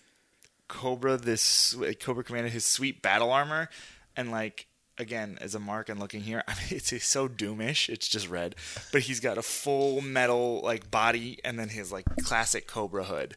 Cobra 0.67 1.17
this 1.17 1.75
Cobra 1.99 2.23
Commander 2.23 2.49
his 2.49 2.65
sweet 2.65 3.01
battle 3.01 3.31
armor, 3.31 3.69
and 4.15 4.31
like 4.31 4.67
again 4.97 5.38
as 5.41 5.56
a 5.56 5.60
mark 5.60 5.89
and 5.89 5.99
looking 5.99 6.21
here, 6.21 6.43
I 6.47 6.54
mean 6.54 6.67
it's, 6.71 6.91
it's 6.93 7.08
so 7.08 7.27
doomish. 7.27 7.89
It's 7.89 8.08
just 8.08 8.30
red, 8.30 8.56
but 8.91 9.04
he's 9.04 9.19
got 9.19 9.38
a 9.38 9.41
full 9.41 10.01
metal 10.01 10.62
like 10.63 10.91
body, 10.91 11.39
and 11.43 11.60
then 11.60 11.69
his 11.69 11.91
like 11.91 12.06
classic 12.23 12.67
Cobra 12.67 13.04
hood, 13.04 13.36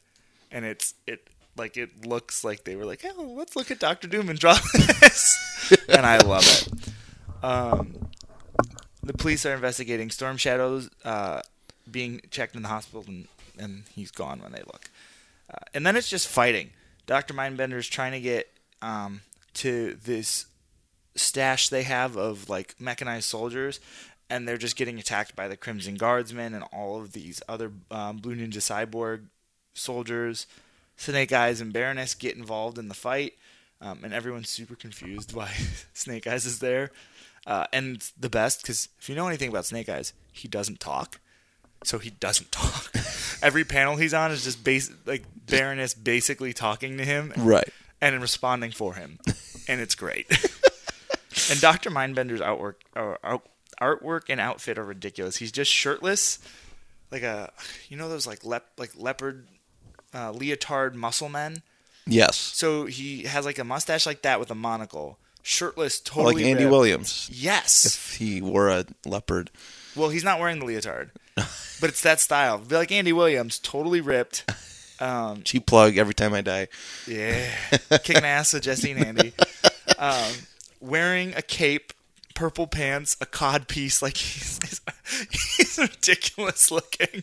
and 0.50 0.64
it's 0.64 0.94
it 1.06 1.28
like 1.56 1.76
it 1.76 2.06
looks 2.06 2.44
like 2.44 2.64
they 2.64 2.76
were 2.76 2.84
like, 2.84 3.04
oh, 3.04 3.34
let's 3.36 3.56
look 3.56 3.70
at 3.70 3.78
Doctor 3.78 4.08
Doom 4.08 4.28
and 4.28 4.38
draw 4.38 4.54
this, 4.74 5.78
and 5.88 6.04
I 6.04 6.18
love 6.18 6.44
it. 6.46 7.44
Um, 7.44 8.08
the 9.02 9.12
police 9.12 9.44
are 9.44 9.54
investigating 9.54 10.10
Storm 10.10 10.36
Shadows 10.36 10.90
uh, 11.04 11.42
being 11.90 12.22
checked 12.30 12.56
in 12.56 12.62
the 12.62 12.68
hospital, 12.68 13.04
and, 13.06 13.28
and 13.58 13.84
he's 13.94 14.10
gone 14.10 14.40
when 14.40 14.52
they 14.52 14.62
look. 14.62 14.90
Uh, 15.50 15.58
and 15.74 15.86
then 15.86 15.96
it's 15.96 16.08
just 16.08 16.26
fighting. 16.26 16.70
Dr. 17.06 17.34
Mindbender 17.34 17.74
is 17.74 17.86
trying 17.86 18.12
to 18.12 18.20
get 18.20 18.50
um, 18.80 19.20
to 19.54 19.94
this 20.02 20.46
stash 21.16 21.68
they 21.68 21.82
have 21.84 22.16
of 22.16 22.48
like 22.48 22.74
mechanized 22.78 23.28
soldiers, 23.28 23.80
and 24.30 24.46
they're 24.48 24.56
just 24.56 24.76
getting 24.76 24.98
attacked 24.98 25.36
by 25.36 25.48
the 25.48 25.56
Crimson 25.56 25.94
Guardsmen 25.96 26.54
and 26.54 26.64
all 26.72 27.00
of 27.00 27.12
these 27.12 27.42
other 27.48 27.72
um, 27.90 28.16
Blue 28.18 28.34
Ninja 28.36 28.58
Cyborg 28.58 29.22
soldiers. 29.74 30.46
Snake 30.96 31.32
Eyes 31.32 31.60
and 31.60 31.72
Baroness 31.72 32.14
get 32.14 32.36
involved 32.36 32.78
in 32.78 32.88
the 32.88 32.94
fight, 32.94 33.34
um, 33.80 34.00
and 34.04 34.14
everyone's 34.14 34.48
super 34.48 34.76
confused 34.76 35.34
why 35.34 35.50
Snake 35.92 36.26
Eyes 36.26 36.46
is 36.46 36.60
there. 36.60 36.90
Uh, 37.46 37.66
and 37.72 38.08
the 38.18 38.30
best 38.30 38.62
because 38.62 38.88
if 39.00 39.08
you 39.08 39.14
know 39.14 39.26
anything 39.26 39.48
about 39.50 39.66
Snake 39.66 39.88
Eyes, 39.88 40.12
he 40.32 40.46
doesn't 40.48 40.80
talk. 40.80 41.20
So 41.82 41.98
he 41.98 42.10
doesn't 42.10 42.50
talk. 42.52 42.90
Every 43.42 43.64
panel 43.64 43.96
he's 43.96 44.14
on 44.14 44.30
is 44.30 44.44
just 44.44 44.64
base 44.64 44.90
like 45.04 45.24
Baroness 45.46 45.92
basically 45.94 46.52
talking 46.54 46.96
to 46.98 47.04
him 47.04 47.32
Right. 47.36 47.68
and 48.00 48.22
responding 48.22 48.70
for 48.70 48.94
him, 48.94 49.18
and 49.68 49.80
it's 49.80 49.94
great. 49.94 50.26
and 51.50 51.60
Doctor 51.60 51.90
Mindbender's 51.90 52.40
artwork, 52.40 52.74
uh, 52.96 53.14
out- 53.24 53.46
artwork 53.80 54.22
and 54.28 54.40
outfit 54.40 54.78
are 54.78 54.84
ridiculous. 54.84 55.36
He's 55.36 55.52
just 55.52 55.70
shirtless, 55.70 56.38
like 57.10 57.22
a, 57.22 57.52
you 57.88 57.96
know 57.96 58.08
those 58.08 58.26
like 58.26 58.44
lep 58.44 58.66
like 58.78 58.92
leopard, 58.96 59.46
uh, 60.14 60.30
leotard 60.32 60.94
muscle 60.94 61.28
men. 61.28 61.62
Yes. 62.06 62.36
So 62.36 62.86
he 62.86 63.22
has 63.22 63.44
like 63.44 63.58
a 63.58 63.64
mustache 63.64 64.06
like 64.06 64.22
that 64.22 64.38
with 64.40 64.50
a 64.50 64.54
monocle, 64.54 65.18
shirtless, 65.42 66.00
totally 66.00 66.34
like 66.36 66.44
Andy 66.44 66.64
ripped. 66.64 66.72
Williams. 66.72 67.30
Yes. 67.32 67.86
If 67.86 68.16
he 68.16 68.40
wore 68.42 68.68
a 68.68 68.84
leopard. 69.06 69.50
Well, 69.96 70.08
he's 70.10 70.24
not 70.24 70.40
wearing 70.40 70.58
the 70.58 70.66
leotard, 70.66 71.12
but 71.36 71.88
it's 71.90 72.02
that 72.02 72.20
style. 72.20 72.58
Be 72.58 72.74
like 72.76 72.92
Andy 72.92 73.12
Williams, 73.12 73.58
totally 73.58 74.00
ripped. 74.00 74.44
Um, 75.00 75.42
Cheap 75.42 75.66
plug 75.66 75.96
every 75.96 76.14
time 76.14 76.34
I 76.34 76.40
die. 76.40 76.68
Yeah, 77.06 77.48
kicking 78.04 78.24
ass 78.24 78.52
with 78.52 78.62
Jesse 78.64 78.90
and 78.92 79.04
Andy. 79.04 79.32
Um, 79.98 80.32
wearing 80.84 81.34
a 81.34 81.42
cape, 81.42 81.92
purple 82.34 82.66
pants, 82.66 83.16
a 83.20 83.26
cod 83.26 83.68
piece, 83.68 84.02
like 84.02 84.16
he's, 84.16 84.60
he's, 84.62 85.56
he's 85.56 85.78
ridiculous 85.78 86.70
looking. 86.70 87.22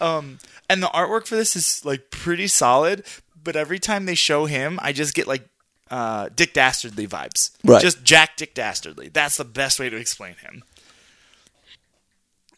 Um, 0.00 0.38
and 0.68 0.82
the 0.82 0.88
artwork 0.88 1.26
for 1.26 1.36
this 1.36 1.56
is 1.56 1.84
like 1.84 2.10
pretty 2.10 2.48
solid, 2.48 3.04
but 3.42 3.56
every 3.56 3.78
time 3.78 4.06
they 4.06 4.14
show 4.14 4.46
him, 4.46 4.78
I 4.82 4.92
just 4.92 5.14
get 5.14 5.26
like 5.26 5.48
uh, 5.90 6.28
Dick 6.34 6.52
Dastardly 6.54 7.06
vibes. 7.06 7.50
Right. 7.64 7.82
Just 7.82 8.04
Jack 8.04 8.36
Dick 8.36 8.54
Dastardly. 8.54 9.08
That's 9.08 9.36
the 9.36 9.44
best 9.44 9.80
way 9.80 9.90
to 9.90 9.96
explain 9.96 10.34
him. 10.36 10.62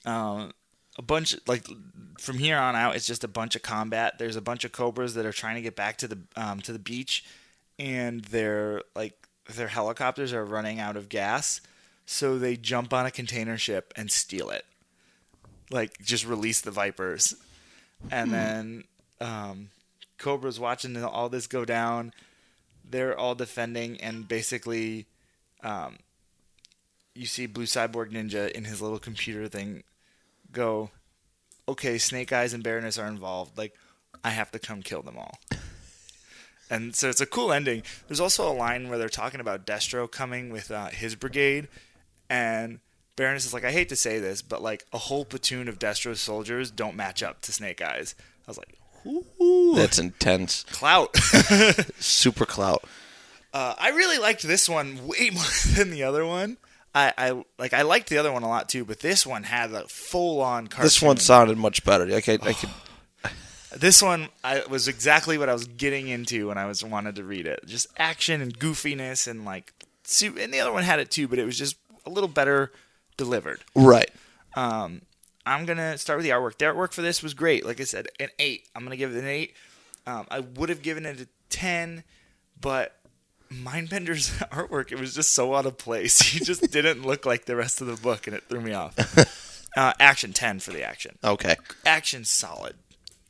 Um, 0.05 0.53
a 0.99 1.03
bunch 1.03 1.35
like 1.47 1.67
from 2.19 2.39
here 2.39 2.59
on 2.59 2.77
out, 2.77 2.97
it's 2.97 3.07
just 3.07 3.25
a 3.25 3.29
bunch 3.29 3.57
of 3.57 3.63
combat. 3.63 4.19
There's 4.19 4.37
a 4.37 4.41
bunch 4.41 4.65
of 4.65 4.73
cobras 4.73 5.15
that 5.15 5.25
are 5.25 5.33
trying 5.33 5.57
to 5.57 5.63
get 5.63 5.77
back 5.77 5.97
to 5.99 6.09
the 6.09 6.19
um, 6.37 6.61
to 6.61 6.73
the 6.73 6.79
beach, 6.79 7.25
and 7.79 8.23
they're 8.25 8.83
like 8.95 9.15
their 9.49 9.69
helicopters 9.69 10.33
are 10.33 10.45
running 10.45 10.81
out 10.81 10.97
of 10.97 11.09
gas, 11.09 11.61
so 12.07 12.39
they 12.39 12.57
jump 12.57 12.93
on 12.93 13.07
a 13.07 13.11
container 13.11 13.59
ship 13.59 13.93
and 13.97 14.11
steal 14.11 14.51
it. 14.51 14.65
Like 15.71 15.99
just 16.03 16.27
release 16.27 16.61
the 16.61 16.71
vipers, 16.71 17.35
and 18.11 18.33
then 18.33 18.85
um, 19.21 19.69
Cobra's 20.19 20.61
watching 20.61 21.03
all 21.03 21.29
this 21.29 21.47
go 21.47 21.65
down. 21.65 22.13
They're 22.89 23.19
all 23.19 23.35
defending, 23.35 24.01
and 24.01 24.29
basically, 24.29 25.07
um, 25.63 25.99
you 27.15 27.27
see 27.27 27.47
Blue 27.47 27.65
Cyborg 27.65 28.11
Ninja 28.11 28.51
in 28.51 28.65
his 28.65 28.83
little 28.83 28.99
computer 28.99 29.49
thing 29.49 29.83
go, 30.51 30.91
okay, 31.69 31.97
Snake 31.99 32.33
Eyes 32.33 32.53
and 32.53 32.63
Baroness 32.63 32.99
are 32.99 33.07
involved. 33.07 33.57
Like, 33.57 33.75
I 34.23 34.31
have 34.31 34.51
to 34.53 34.59
come 34.59 34.83
kill 34.83 35.03
them 35.03 35.17
all. 35.17 35.39
And 36.71 36.95
so 36.97 37.09
it's 37.09 37.21
a 37.21 37.27
cool 37.27 37.53
ending. 37.53 37.83
There's 38.09 38.21
also 38.21 38.51
a 38.51 38.55
line 38.55 38.89
where 38.89 38.99
they're 38.99 39.09
talking 39.09 39.41
about 39.41 39.67
Destro 39.67 40.11
coming 40.11 40.51
with 40.51 40.71
uh, 40.71 40.87
his 40.89 41.15
brigade, 41.15 41.69
and 42.31 42.81
Baroness 43.17 43.45
is 43.45 43.53
like, 43.53 43.65
I 43.65 43.73
hate 43.73 43.91
to 43.91 43.97
say 43.97 44.19
this, 44.19 44.41
but 44.41 44.63
like 44.63 44.87
a 44.93 44.99
whole 44.99 45.25
platoon 45.25 45.69
of 45.69 45.79
Destro's 45.79 46.21
soldiers 46.21 46.71
don't 46.71 46.97
match 46.97 47.23
up 47.23 47.43
to 47.43 47.53
Snake 47.53 47.83
Eyes. 47.83 48.15
I 48.47 48.51
was 48.51 48.59
like, 48.59 48.79
ooh, 49.07 49.75
That's 49.75 49.99
intense. 49.99 50.65
clout. 50.71 51.15
Super 51.99 52.47
clout. 52.47 52.85
Uh, 53.53 53.75
I 53.79 53.91
really 53.91 54.19
liked 54.19 54.43
this 54.43 54.67
one 54.67 55.07
way 55.07 55.29
more 55.35 55.45
than 55.77 55.91
the 55.91 56.05
other 56.05 56.25
one. 56.25 56.57
I, 56.95 57.13
I 57.17 57.45
like 57.59 57.73
I 57.73 57.83
liked 57.83 58.11
the 58.11 58.19
other 58.19 58.31
one 58.33 58.43
a 58.43 58.49
lot 58.49 58.69
too, 58.69 58.85
but 58.85 59.01
this 59.01 59.27
one 59.27 59.45
had 59.45 59.73
a 59.73 59.89
full 59.89 60.41
on 60.43 60.67
cartoon. 60.67 60.85
This 60.85 61.01
one 61.01 61.17
sounded 61.17 61.57
much 61.57 61.85
better. 61.85 62.07
Like 62.07 62.29
I, 62.29 62.35
I 62.35 62.53
could. 62.53 62.71
This 63.77 64.03
one 64.03 64.29
I 64.45 64.63
was 64.69 64.89
exactly 64.89 65.39
what 65.39 65.49
I 65.49 65.53
was 65.53 65.67
getting 65.67 66.09
into 66.09 66.49
when 66.49 66.59
I 66.59 66.67
was 66.67 66.85
wanted 66.85 67.17
to 67.17 67.25
read 67.25 67.47
it. 67.47 67.61
Just 67.67 67.87
action 67.97 68.41
and 68.41 68.59
goofiness 68.59 69.27
and 69.27 69.45
like 69.45 69.73
and 70.21 70.53
the 70.53 70.61
other 70.61 70.73
one 70.73 70.83
had 70.83 71.01
it 71.01 71.11
too, 71.11 71.29
but 71.29 71.39
it 71.39 71.45
was 71.45 71.59
just 71.59 71.77
a 72.05 72.11
little 72.11 72.29
better 72.29 72.73
delivered. 73.17 73.61
Right. 73.75 74.11
Um, 74.55 75.03
I'm 75.47 75.65
gonna 75.65 75.99
start 75.99 76.19
with 76.19 76.25
the 76.25 76.31
artwork. 76.31 76.59
The 76.59 76.67
artwork 76.67 76.93
for 76.93 77.03
this 77.03 77.23
was 77.23 77.35
great. 77.35 77.65
Like 77.65 77.81
I 77.81 77.85
said, 77.85 78.09
an 78.21 78.29
eight. 78.39 78.69
I'm 78.75 78.85
gonna 78.85 78.97
give 78.97 79.15
it 79.15 79.19
an 79.19 79.29
eight. 79.29 79.55
Um, 80.07 80.27
I 80.31 80.41
would 80.41 80.69
have 80.69 80.83
given 80.83 81.07
it 81.07 81.21
a 81.21 81.29
ten, 81.49 82.05
but 82.61 82.97
Mindbender's 83.51 84.31
artwork 84.53 84.93
it 84.93 84.99
was 85.01 85.15
just 85.15 85.33
so 85.33 85.55
out 85.55 85.67
of 85.67 85.79
place. 85.79 86.21
He 86.21 86.45
just 86.45 86.71
didn't 86.73 87.03
look 87.05 87.27
like 87.27 87.45
the 87.47 87.57
rest 87.57 87.81
of 87.81 87.87
the 87.87 87.97
book, 87.97 88.27
and 88.27 88.37
it 88.37 88.45
threw 88.49 88.61
me 88.61 88.73
off. 88.73 89.39
Uh, 89.75 89.91
action 89.99 90.35
ten 90.35 90.61
for 90.61 90.71
the 90.71 90.83
action. 90.83 91.19
Okay. 91.25 91.57
Action 91.87 92.27
solid. 92.27 92.75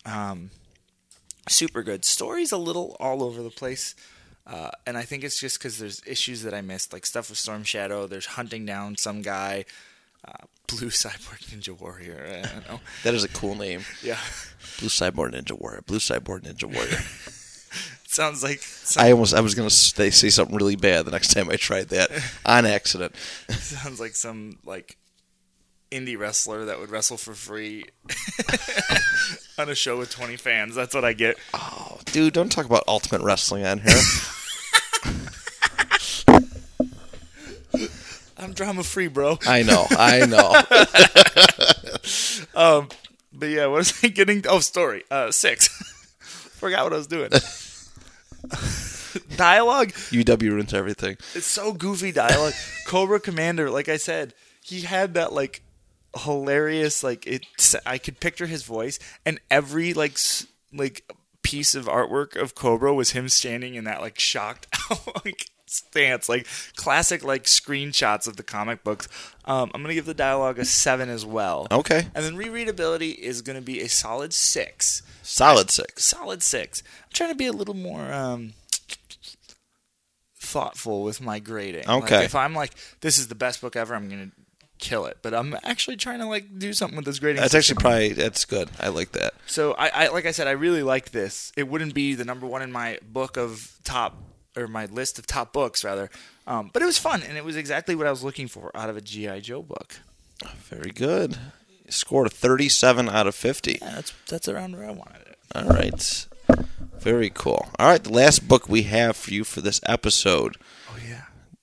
Um, 0.04 0.50
super 1.48 1.82
good. 1.82 2.04
Story's 2.04 2.52
a 2.52 2.56
little 2.58 2.96
all 3.00 3.22
over 3.22 3.42
the 3.42 3.50
place. 3.50 3.94
Uh, 4.46 4.70
and 4.86 4.98
I 4.98 5.02
think 5.02 5.22
it's 5.22 5.38
just 5.38 5.58
because 5.58 5.78
there's 5.78 6.02
issues 6.06 6.42
that 6.42 6.52
I 6.52 6.60
missed, 6.62 6.92
like 6.92 7.06
stuff 7.06 7.30
with 7.30 7.38
Storm 7.38 7.62
Shadow. 7.62 8.06
There's 8.06 8.26
hunting 8.26 8.66
down 8.66 8.96
some 8.96 9.22
guy, 9.22 9.64
uh, 10.26 10.46
Blue 10.66 10.88
Cyborg 10.90 11.44
Ninja 11.46 11.78
Warrior. 11.78 12.42
I 12.44 12.48
don't 12.48 12.68
know. 12.68 12.80
That 13.04 13.14
is 13.14 13.22
a 13.22 13.28
cool 13.28 13.54
name. 13.54 13.82
Yeah, 14.02 14.18
Blue 14.80 14.88
Cyborg 14.88 15.32
Ninja 15.32 15.58
Warrior. 15.58 15.82
Blue 15.86 15.98
Cyborg 15.98 16.42
Ninja 16.42 16.64
Warrior. 16.64 16.98
sounds 18.08 18.42
like 18.42 18.62
I 18.98 19.12
almost 19.12 19.32
I 19.32 19.40
was 19.40 19.54
gonna 19.54 19.70
say, 19.70 20.10
say 20.10 20.28
something 20.28 20.56
really 20.56 20.76
bad 20.76 21.06
the 21.06 21.10
next 21.12 21.32
time 21.32 21.48
I 21.48 21.56
tried 21.56 21.88
that 21.90 22.10
on 22.46 22.66
accident. 22.66 23.14
sounds 23.48 24.00
like 24.00 24.14
some 24.16 24.58
like 24.64 24.96
indie 25.92 26.18
wrestler 26.18 26.64
that 26.64 26.80
would 26.80 26.90
wrestle 26.90 27.16
for 27.16 27.34
free 27.34 27.84
on 29.58 29.68
a 29.68 29.74
show 29.74 29.98
with 29.98 30.10
20 30.10 30.36
fans. 30.36 30.74
That's 30.74 30.94
what 30.94 31.04
I 31.04 31.12
get. 31.12 31.36
Oh, 31.54 31.98
dude, 32.06 32.32
don't 32.32 32.50
talk 32.50 32.66
about 32.66 32.82
Ultimate 32.88 33.22
Wrestling 33.22 33.64
on 33.64 33.80
here. 33.80 33.92
I'm 38.38 38.54
drama 38.54 38.82
free, 38.82 39.06
bro. 39.06 39.38
I 39.46 39.62
know, 39.62 39.86
I 39.90 40.26
know. 40.26 40.62
Um, 42.54 42.88
but 43.32 43.46
yeah, 43.46 43.66
what 43.66 43.78
was 43.78 44.04
I 44.04 44.08
getting? 44.08 44.44
Oh, 44.48 44.60
story. 44.60 45.04
Uh, 45.10 45.30
six. 45.30 45.68
Forgot 46.18 46.84
what 46.84 46.92
I 46.92 46.96
was 46.96 47.06
doing. 47.06 47.30
Dialogue. 49.36 49.88
UW 50.10 50.50
ruins 50.50 50.74
everything. 50.74 51.16
It's 51.34 51.46
so 51.46 51.72
goofy 51.72 52.12
dialogue. 52.12 52.52
Cobra 52.86 53.20
Commander, 53.20 53.70
like 53.70 53.88
I 53.88 53.96
said, 53.96 54.34
he 54.62 54.82
had 54.82 55.14
that 55.14 55.32
like 55.32 55.62
hilarious 56.24 57.02
like 57.02 57.26
it. 57.26 57.46
I 57.86 57.98
could 57.98 58.20
picture 58.20 58.46
his 58.46 58.62
voice, 58.64 58.98
and 59.24 59.40
every 59.50 59.94
like 59.94 60.12
s- 60.12 60.46
like 60.72 61.10
piece 61.42 61.74
of 61.74 61.86
artwork 61.86 62.36
of 62.40 62.54
Cobra 62.54 62.94
was 62.94 63.10
him 63.10 63.28
standing 63.28 63.74
in 63.74 63.84
that 63.84 64.00
like 64.00 64.18
shocked 64.18 64.66
like 65.24 65.46
stance, 65.66 66.28
like 66.28 66.46
classic 66.76 67.24
like 67.24 67.44
screenshots 67.44 68.26
of 68.28 68.36
the 68.36 68.42
comic 68.42 68.84
books. 68.84 69.08
Um, 69.44 69.70
I'm 69.74 69.82
gonna 69.82 69.94
give 69.94 70.06
the 70.06 70.14
dialogue 70.14 70.58
a 70.58 70.64
seven 70.64 71.08
as 71.08 71.24
well. 71.26 71.66
Okay, 71.70 72.06
And 72.14 72.24
then 72.24 72.36
rereadability 72.36 73.14
is 73.16 73.42
to 73.56 73.62
be 73.62 73.80
a 73.80 73.88
solid 73.88 74.32
six. 74.34 75.02
solid 75.22 75.70
six. 75.70 76.04
Solid 76.04 76.42
six. 76.42 76.82
I'm 77.04 77.10
trying 77.12 77.30
to 77.30 77.36
be 77.36 77.46
a 77.46 77.52
little 77.52 77.74
more 77.74 78.12
um, 78.12 78.52
thoughtful 80.38 81.02
with 81.02 81.20
my 81.20 81.38
grading. 81.38 81.86
Like, 81.86 82.04
Okay. 82.04 82.24
if 82.24 82.34
I'm 82.34 82.54
like, 82.54 82.72
this 83.00 83.18
is 83.18 83.28
the 83.28 83.34
best 83.34 83.60
book 83.60 83.76
ever, 83.76 83.94
I'm 83.94 84.08
to 84.30 84.36
kill 84.82 85.06
it. 85.06 85.18
But 85.22 85.32
I'm 85.32 85.56
actually 85.62 85.96
trying 85.96 86.18
to 86.18 86.26
like 86.26 86.58
do 86.58 86.72
something 86.72 86.96
with 86.96 87.06
this 87.06 87.18
grading. 87.18 87.40
That's 87.40 87.52
system. 87.52 87.78
actually 87.78 87.82
probably 87.82 88.12
that's 88.12 88.44
good. 88.44 88.68
I 88.78 88.88
like 88.88 89.12
that. 89.12 89.34
So 89.46 89.72
I, 89.72 89.88
I 89.88 90.08
like 90.08 90.26
I 90.26 90.32
said, 90.32 90.48
I 90.48 90.52
really 90.52 90.82
like 90.82 91.12
this. 91.12 91.52
It 91.56 91.68
wouldn't 91.68 91.94
be 91.94 92.14
the 92.14 92.24
number 92.24 92.46
one 92.46 92.60
in 92.62 92.70
my 92.72 92.98
book 93.02 93.36
of 93.36 93.78
top 93.84 94.16
or 94.56 94.66
my 94.66 94.84
list 94.86 95.18
of 95.18 95.26
top 95.26 95.52
books 95.52 95.84
rather. 95.84 96.10
Um, 96.46 96.70
but 96.72 96.82
it 96.82 96.86
was 96.86 96.98
fun 96.98 97.22
and 97.22 97.38
it 97.38 97.44
was 97.44 97.56
exactly 97.56 97.94
what 97.94 98.06
I 98.06 98.10
was 98.10 98.22
looking 98.24 98.48
for 98.48 98.70
out 98.76 98.90
of 98.90 98.96
a 98.96 99.00
GI 99.00 99.40
Joe 99.40 99.62
book. 99.62 100.00
Very 100.68 100.90
good. 100.90 101.38
Scored 101.88 102.26
a 102.26 102.30
37 102.30 103.08
out 103.08 103.26
of 103.26 103.34
50. 103.34 103.78
Yeah, 103.80 103.94
that's 103.94 104.12
that's 104.28 104.48
around 104.48 104.76
where 104.76 104.88
I 104.88 104.92
wanted 104.92 105.22
it. 105.28 105.38
All 105.54 105.64
right. 105.64 106.26
Very 106.98 107.30
cool. 107.30 107.68
All 107.78 107.86
right, 107.88 108.02
the 108.02 108.12
last 108.12 108.46
book 108.48 108.68
we 108.68 108.82
have 108.84 109.16
for 109.16 109.32
you 109.32 109.44
for 109.44 109.60
this 109.60 109.80
episode. 109.86 110.56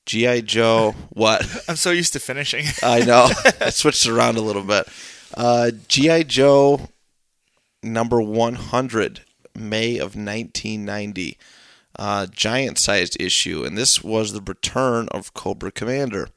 GI 0.09 0.41
Joe. 0.41 0.95
What? 1.09 1.45
I'm 1.69 1.75
so 1.75 1.91
used 1.91 2.13
to 2.13 2.19
finishing. 2.19 2.65
I 2.83 3.01
know. 3.01 3.29
I 3.61 3.69
switched 3.69 4.07
around 4.07 4.37
a 4.37 4.41
little 4.41 4.63
bit. 4.63 4.87
Uh, 5.37 5.69
GI 5.87 6.23
Joe 6.23 6.89
number 7.83 8.19
100, 8.19 9.21
May 9.53 9.97
of 9.97 10.15
1990. 10.15 11.37
Uh, 11.95 12.25
giant 12.25 12.79
sized 12.79 13.21
issue, 13.21 13.63
and 13.63 13.77
this 13.77 14.03
was 14.03 14.33
the 14.33 14.41
return 14.41 15.07
of 15.11 15.35
Cobra 15.35 15.71
Commander. 15.71 16.29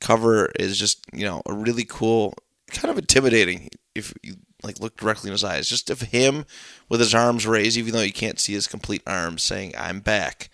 Cover 0.00 0.50
is 0.58 0.76
just 0.76 1.04
you 1.12 1.24
know 1.24 1.42
a 1.46 1.52
really 1.52 1.84
cool, 1.84 2.34
kind 2.72 2.90
of 2.90 2.98
intimidating 2.98 3.68
if 3.94 4.14
you 4.22 4.34
like 4.64 4.80
look 4.80 4.96
directly 4.96 5.28
in 5.28 5.32
his 5.32 5.44
eyes. 5.44 5.68
Just 5.68 5.90
of 5.90 6.00
him 6.00 6.44
with 6.88 6.98
his 6.98 7.14
arms 7.14 7.46
raised, 7.46 7.76
even 7.76 7.92
though 7.92 8.00
you 8.00 8.12
can't 8.12 8.40
see 8.40 8.54
his 8.54 8.66
complete 8.66 9.02
arms, 9.06 9.42
saying 9.42 9.74
"I'm 9.78 10.00
back." 10.00 10.48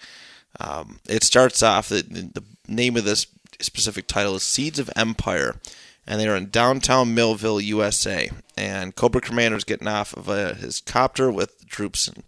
Um, 0.60 1.00
it 1.08 1.22
starts 1.22 1.62
off 1.62 1.88
the, 1.88 2.02
the 2.02 2.42
name 2.68 2.96
of 2.96 3.04
this 3.04 3.26
specific 3.60 4.06
title 4.06 4.34
is 4.36 4.42
Seeds 4.42 4.78
of 4.78 4.90
Empire, 4.96 5.56
and 6.06 6.20
they 6.20 6.28
are 6.28 6.36
in 6.36 6.50
downtown 6.50 7.14
Millville, 7.14 7.60
USA. 7.60 8.30
And 8.56 8.94
Cobra 8.96 9.20
Commander 9.20 9.56
is 9.56 9.64
getting 9.64 9.88
off 9.88 10.14
of 10.14 10.28
uh, 10.28 10.54
his 10.54 10.80
copter 10.80 11.30
with 11.30 11.58
the 11.58 11.66
troops, 11.66 12.08
and 12.08 12.22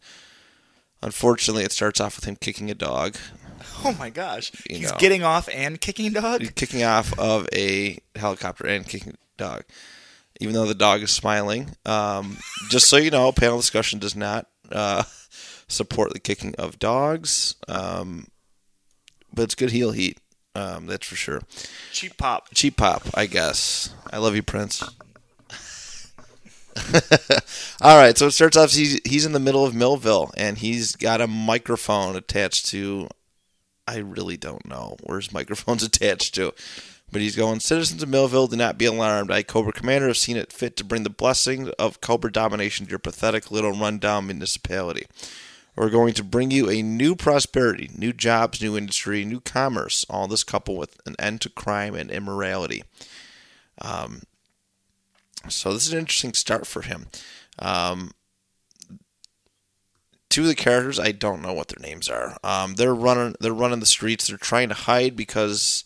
unfortunately, 1.02 1.64
it 1.64 1.72
starts 1.72 2.00
off 2.00 2.16
with 2.16 2.24
him 2.26 2.36
kicking 2.36 2.70
a 2.70 2.74
dog, 2.74 3.16
Oh 3.84 3.94
my 3.98 4.10
gosh. 4.10 4.52
You 4.68 4.78
He's 4.78 4.90
know. 4.92 4.98
getting 4.98 5.22
off 5.22 5.48
and 5.52 5.80
kicking 5.80 6.12
dog? 6.12 6.54
kicking 6.54 6.82
off 6.82 7.16
of 7.18 7.48
a 7.52 7.98
helicopter 8.16 8.66
and 8.66 8.86
kicking 8.86 9.12
a 9.12 9.16
dog, 9.36 9.64
even 10.40 10.54
though 10.54 10.66
the 10.66 10.74
dog 10.74 11.02
is 11.02 11.10
smiling. 11.10 11.70
Um, 11.86 12.38
just 12.70 12.88
so 12.88 12.96
you 12.96 13.10
know, 13.10 13.30
panel 13.32 13.56
discussion 13.58 13.98
does 13.98 14.14
not 14.16 14.46
uh, 14.70 15.02
support 15.68 16.12
the 16.12 16.18
kicking 16.18 16.54
of 16.56 16.78
dogs, 16.78 17.54
um, 17.68 18.28
but 19.32 19.42
it's 19.42 19.54
good 19.54 19.70
heel 19.70 19.92
heat. 19.92 20.18
Um, 20.54 20.86
that's 20.86 21.06
for 21.06 21.14
sure. 21.14 21.42
Cheap 21.92 22.16
pop. 22.16 22.48
Cheap 22.52 22.76
pop, 22.76 23.02
I 23.14 23.26
guess. 23.26 23.94
I 24.10 24.18
love 24.18 24.34
you, 24.34 24.42
Prince. 24.42 24.82
All 27.80 27.96
right, 27.96 28.16
so 28.16 28.26
it 28.26 28.32
starts 28.32 28.56
off. 28.56 28.72
He's 28.72 29.00
he's 29.04 29.26
in 29.26 29.32
the 29.32 29.40
middle 29.40 29.64
of 29.64 29.74
Millville, 29.74 30.30
and 30.36 30.58
he's 30.58 30.96
got 30.96 31.20
a 31.20 31.26
microphone 31.26 32.16
attached 32.16 32.66
to. 32.66 33.08
I 33.86 33.98
really 33.98 34.36
don't 34.36 34.66
know 34.66 34.96
where 35.04 35.18
his 35.18 35.32
microphone's 35.32 35.82
attached 35.82 36.34
to, 36.36 36.52
but 37.10 37.20
he's 37.20 37.36
going. 37.36 37.60
Citizens 37.60 38.02
of 38.02 38.08
Millville, 38.08 38.48
do 38.48 38.56
not 38.56 38.78
be 38.78 38.86
alarmed. 38.86 39.30
I, 39.30 39.42
Cobra 39.42 39.72
Commander, 39.72 40.08
have 40.08 40.16
seen 40.16 40.36
it 40.36 40.52
fit 40.52 40.76
to 40.76 40.84
bring 40.84 41.04
the 41.04 41.10
blessing 41.10 41.70
of 41.78 42.00
Cobra 42.00 42.32
domination 42.32 42.86
to 42.86 42.90
your 42.90 42.98
pathetic 42.98 43.50
little 43.50 43.72
rundown 43.72 44.26
municipality. 44.26 45.06
We're 45.78 45.90
going 45.90 46.14
to 46.14 46.24
bring 46.24 46.50
you 46.50 46.68
a 46.68 46.82
new 46.82 47.14
prosperity, 47.14 47.88
new 47.96 48.12
jobs, 48.12 48.60
new 48.60 48.76
industry, 48.76 49.24
new 49.24 49.38
commerce. 49.38 50.04
All 50.10 50.26
this 50.26 50.42
coupled 50.42 50.76
with 50.76 51.00
an 51.06 51.14
end 51.20 51.40
to 51.42 51.50
crime 51.50 51.94
and 51.94 52.10
immorality. 52.10 52.82
Um, 53.80 54.22
so 55.48 55.72
this 55.72 55.86
is 55.86 55.92
an 55.92 56.00
interesting 56.00 56.34
start 56.34 56.66
for 56.66 56.82
him. 56.82 57.06
Um, 57.60 58.10
two 60.28 60.42
of 60.42 60.48
the 60.48 60.56
characters, 60.56 60.98
I 60.98 61.12
don't 61.12 61.42
know 61.42 61.52
what 61.52 61.68
their 61.68 61.80
names 61.80 62.08
are. 62.08 62.36
Um, 62.42 62.74
they're 62.74 62.94
running, 62.94 63.36
they're 63.38 63.52
running 63.52 63.78
the 63.78 63.86
streets. 63.86 64.26
They're 64.26 64.36
trying 64.36 64.70
to 64.70 64.74
hide 64.74 65.14
because 65.14 65.84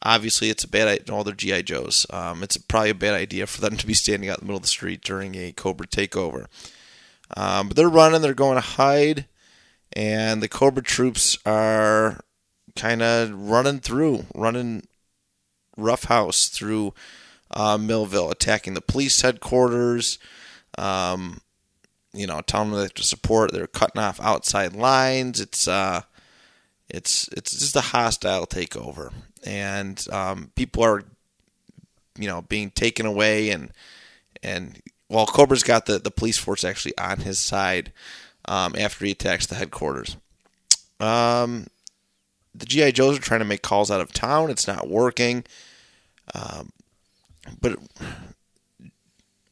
obviously 0.00 0.48
it's 0.48 0.64
a 0.64 0.68
bad. 0.68 0.88
idea. 0.88 1.14
All 1.14 1.24
their 1.24 1.34
GI 1.34 1.64
Joes. 1.64 2.06
Um, 2.08 2.42
it's 2.42 2.56
probably 2.56 2.90
a 2.90 2.94
bad 2.94 3.12
idea 3.12 3.46
for 3.46 3.60
them 3.60 3.76
to 3.76 3.86
be 3.86 3.92
standing 3.92 4.30
out 4.30 4.38
in 4.38 4.44
the 4.44 4.46
middle 4.46 4.56
of 4.56 4.62
the 4.62 4.68
street 4.68 5.02
during 5.02 5.34
a 5.34 5.52
Cobra 5.52 5.86
takeover. 5.86 6.46
Um, 7.36 7.68
but 7.68 7.76
they're 7.76 7.88
running. 7.88 8.22
They're 8.22 8.34
going 8.34 8.56
to 8.56 8.60
hide, 8.60 9.26
and 9.92 10.42
the 10.42 10.48
Cobra 10.48 10.82
troops 10.82 11.36
are 11.44 12.20
kind 12.76 13.02
of 13.02 13.32
running 13.32 13.80
through, 13.80 14.26
running 14.34 14.86
roughhouse 15.76 16.48
through 16.48 16.94
uh, 17.50 17.78
Millville, 17.78 18.30
attacking 18.30 18.74
the 18.74 18.80
police 18.80 19.20
headquarters. 19.20 20.18
Um, 20.78 21.40
you 22.14 22.26
know, 22.26 22.40
telling 22.40 22.70
them 22.70 22.88
to 22.88 23.02
support. 23.02 23.52
They're 23.52 23.66
cutting 23.66 24.00
off 24.00 24.20
outside 24.20 24.74
lines. 24.74 25.40
It's 25.40 25.66
uh, 25.66 26.02
it's 26.88 27.28
it's 27.28 27.50
just 27.50 27.76
a 27.76 27.80
hostile 27.80 28.46
takeover, 28.46 29.12
and 29.44 30.04
um, 30.12 30.52
people 30.54 30.84
are, 30.84 31.02
you 32.18 32.28
know, 32.28 32.42
being 32.42 32.70
taken 32.70 33.04
away, 33.04 33.50
and 33.50 33.72
and 34.42 34.80
well, 35.14 35.26
Cobra's 35.26 35.62
got 35.62 35.86
the 35.86 36.00
the 36.00 36.10
police 36.10 36.38
force 36.38 36.64
actually 36.64 36.98
on 36.98 37.20
his 37.20 37.38
side 37.38 37.92
um, 38.46 38.74
after 38.76 39.04
he 39.04 39.12
attacks 39.12 39.46
the 39.46 39.54
headquarters. 39.54 40.16
Um, 40.98 41.68
the 42.52 42.66
GI 42.66 42.92
Joes 42.92 43.18
are 43.18 43.22
trying 43.22 43.38
to 43.38 43.46
make 43.46 43.62
calls 43.62 43.92
out 43.92 44.00
of 44.00 44.12
town. 44.12 44.50
It's 44.50 44.66
not 44.66 44.90
working. 44.90 45.44
Um, 46.34 46.70
but 47.60 47.78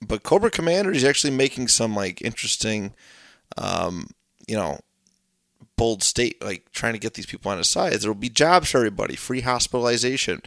but 0.01 0.25
Cobra 0.25 0.51
Commander 0.51 0.91
is 0.91 1.05
actually 1.05 1.33
making 1.33 1.69
some 1.69 1.95
like 1.95 2.21
interesting, 2.23 2.93
um, 3.57 4.09
you 4.49 4.57
know, 4.57 4.81
bold 5.77 6.03
state 6.03 6.43
like 6.43 6.73
trying 6.73 6.95
to 6.95 6.99
get 6.99 7.15
these 7.15 7.27
people 7.27 7.53
on 7.53 7.59
his 7.59 7.69
side. 7.69 7.93
There 7.93 8.11
will 8.11 8.19
be 8.19 8.29
jobs 8.29 8.73
for 8.73 8.79
everybody, 8.79 9.15
free 9.15 9.43
hospitalization, 9.43 10.43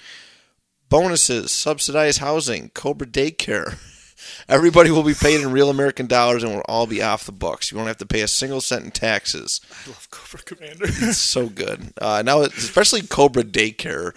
bonuses, 0.90 1.54
subsidized 1.54 2.20
housing, 2.20 2.70
Cobra 2.74 3.08
daycare. 3.08 3.78
Everybody 4.48 4.92
will 4.92 5.04
be 5.04 5.14
paid 5.14 5.42
in 5.42 5.52
real 5.52 5.70
American 5.70 6.08
dollars 6.08 6.44
and 6.44 6.54
we'll 6.54 6.62
all 6.68 6.88
be 6.88 7.02
off 7.02 7.26
the 7.26 7.32
books. 7.32 7.72
You 7.72 7.78
won't 7.78 7.88
have 7.88 7.98
to 7.98 8.06
pay 8.06 8.22
a 8.22 8.28
single 8.28 8.62
cent 8.62 8.86
in 8.86 8.92
taxes. 8.92 9.62
I 9.86 9.90
love 9.90 10.08
Cobra 10.10 10.44
Commander. 10.44 10.86
It's 11.08 11.18
so 11.18 11.48
good. 11.48 11.94
Uh, 12.02 12.24
now, 12.26 12.42
especially 12.42 13.02
Cobra 13.02 13.44
Daycare. 13.44 14.14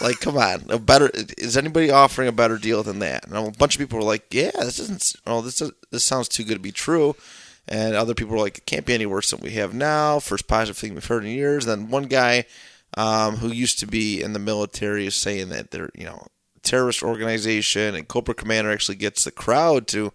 Like, 0.00 0.20
come 0.20 0.36
on, 0.36 0.64
a 0.68 0.78
better 0.78 1.10
is 1.36 1.56
anybody 1.56 1.90
offering 1.90 2.28
a 2.28 2.32
better 2.32 2.58
deal 2.58 2.82
than 2.82 2.98
that? 3.00 3.26
And 3.26 3.36
a 3.36 3.50
bunch 3.50 3.74
of 3.74 3.78
people 3.80 3.98
were 3.98 4.04
like, 4.04 4.32
"Yeah, 4.32 4.50
this 4.54 4.78
isn't. 4.78 5.16
Oh, 5.26 5.40
this 5.40 5.60
is, 5.60 5.72
this 5.90 6.04
sounds 6.04 6.28
too 6.28 6.44
good 6.44 6.54
to 6.54 6.60
be 6.60 6.72
true." 6.72 7.16
And 7.66 7.94
other 7.94 8.14
people 8.14 8.34
were 8.34 8.42
like, 8.42 8.58
"It 8.58 8.66
can't 8.66 8.86
be 8.86 8.94
any 8.94 9.06
worse 9.06 9.30
than 9.30 9.40
we 9.40 9.50
have 9.52 9.74
now." 9.74 10.20
First 10.20 10.48
positive 10.48 10.76
thing 10.76 10.94
we've 10.94 11.04
heard 11.04 11.24
in 11.24 11.30
years. 11.30 11.66
Then 11.66 11.90
one 11.90 12.04
guy 12.04 12.44
um, 12.96 13.36
who 13.36 13.48
used 13.48 13.78
to 13.80 13.86
be 13.86 14.22
in 14.22 14.32
the 14.32 14.38
military 14.38 15.06
is 15.06 15.14
saying 15.14 15.50
that 15.50 15.70
they're, 15.70 15.90
you 15.94 16.04
know, 16.04 16.26
terrorist 16.68 17.02
organization, 17.02 17.94
and 17.94 18.06
Cobra 18.06 18.34
Commander 18.34 18.70
actually 18.70 18.96
gets 18.96 19.24
the 19.24 19.30
crowd 19.30 19.86
to 19.88 20.12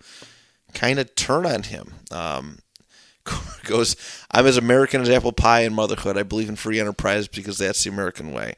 kind 0.74 1.00
of 1.00 1.16
turn 1.16 1.46
on 1.46 1.64
him. 1.64 1.94
Um, 2.12 2.60
goes, 3.64 3.96
I'm 4.32 4.46
as 4.46 4.58
American 4.58 5.02
as 5.02 5.10
apple 5.10 5.32
pie 5.32 5.62
and 5.62 5.76
motherhood. 5.76 6.18
I 6.18 6.24
believe 6.24 6.50
in 6.50 6.56
free 6.56 6.80
enterprise 6.80 7.28
because 7.28 7.58
that's 7.58 7.84
the 7.84 7.90
American 7.90 8.32
way. 8.32 8.56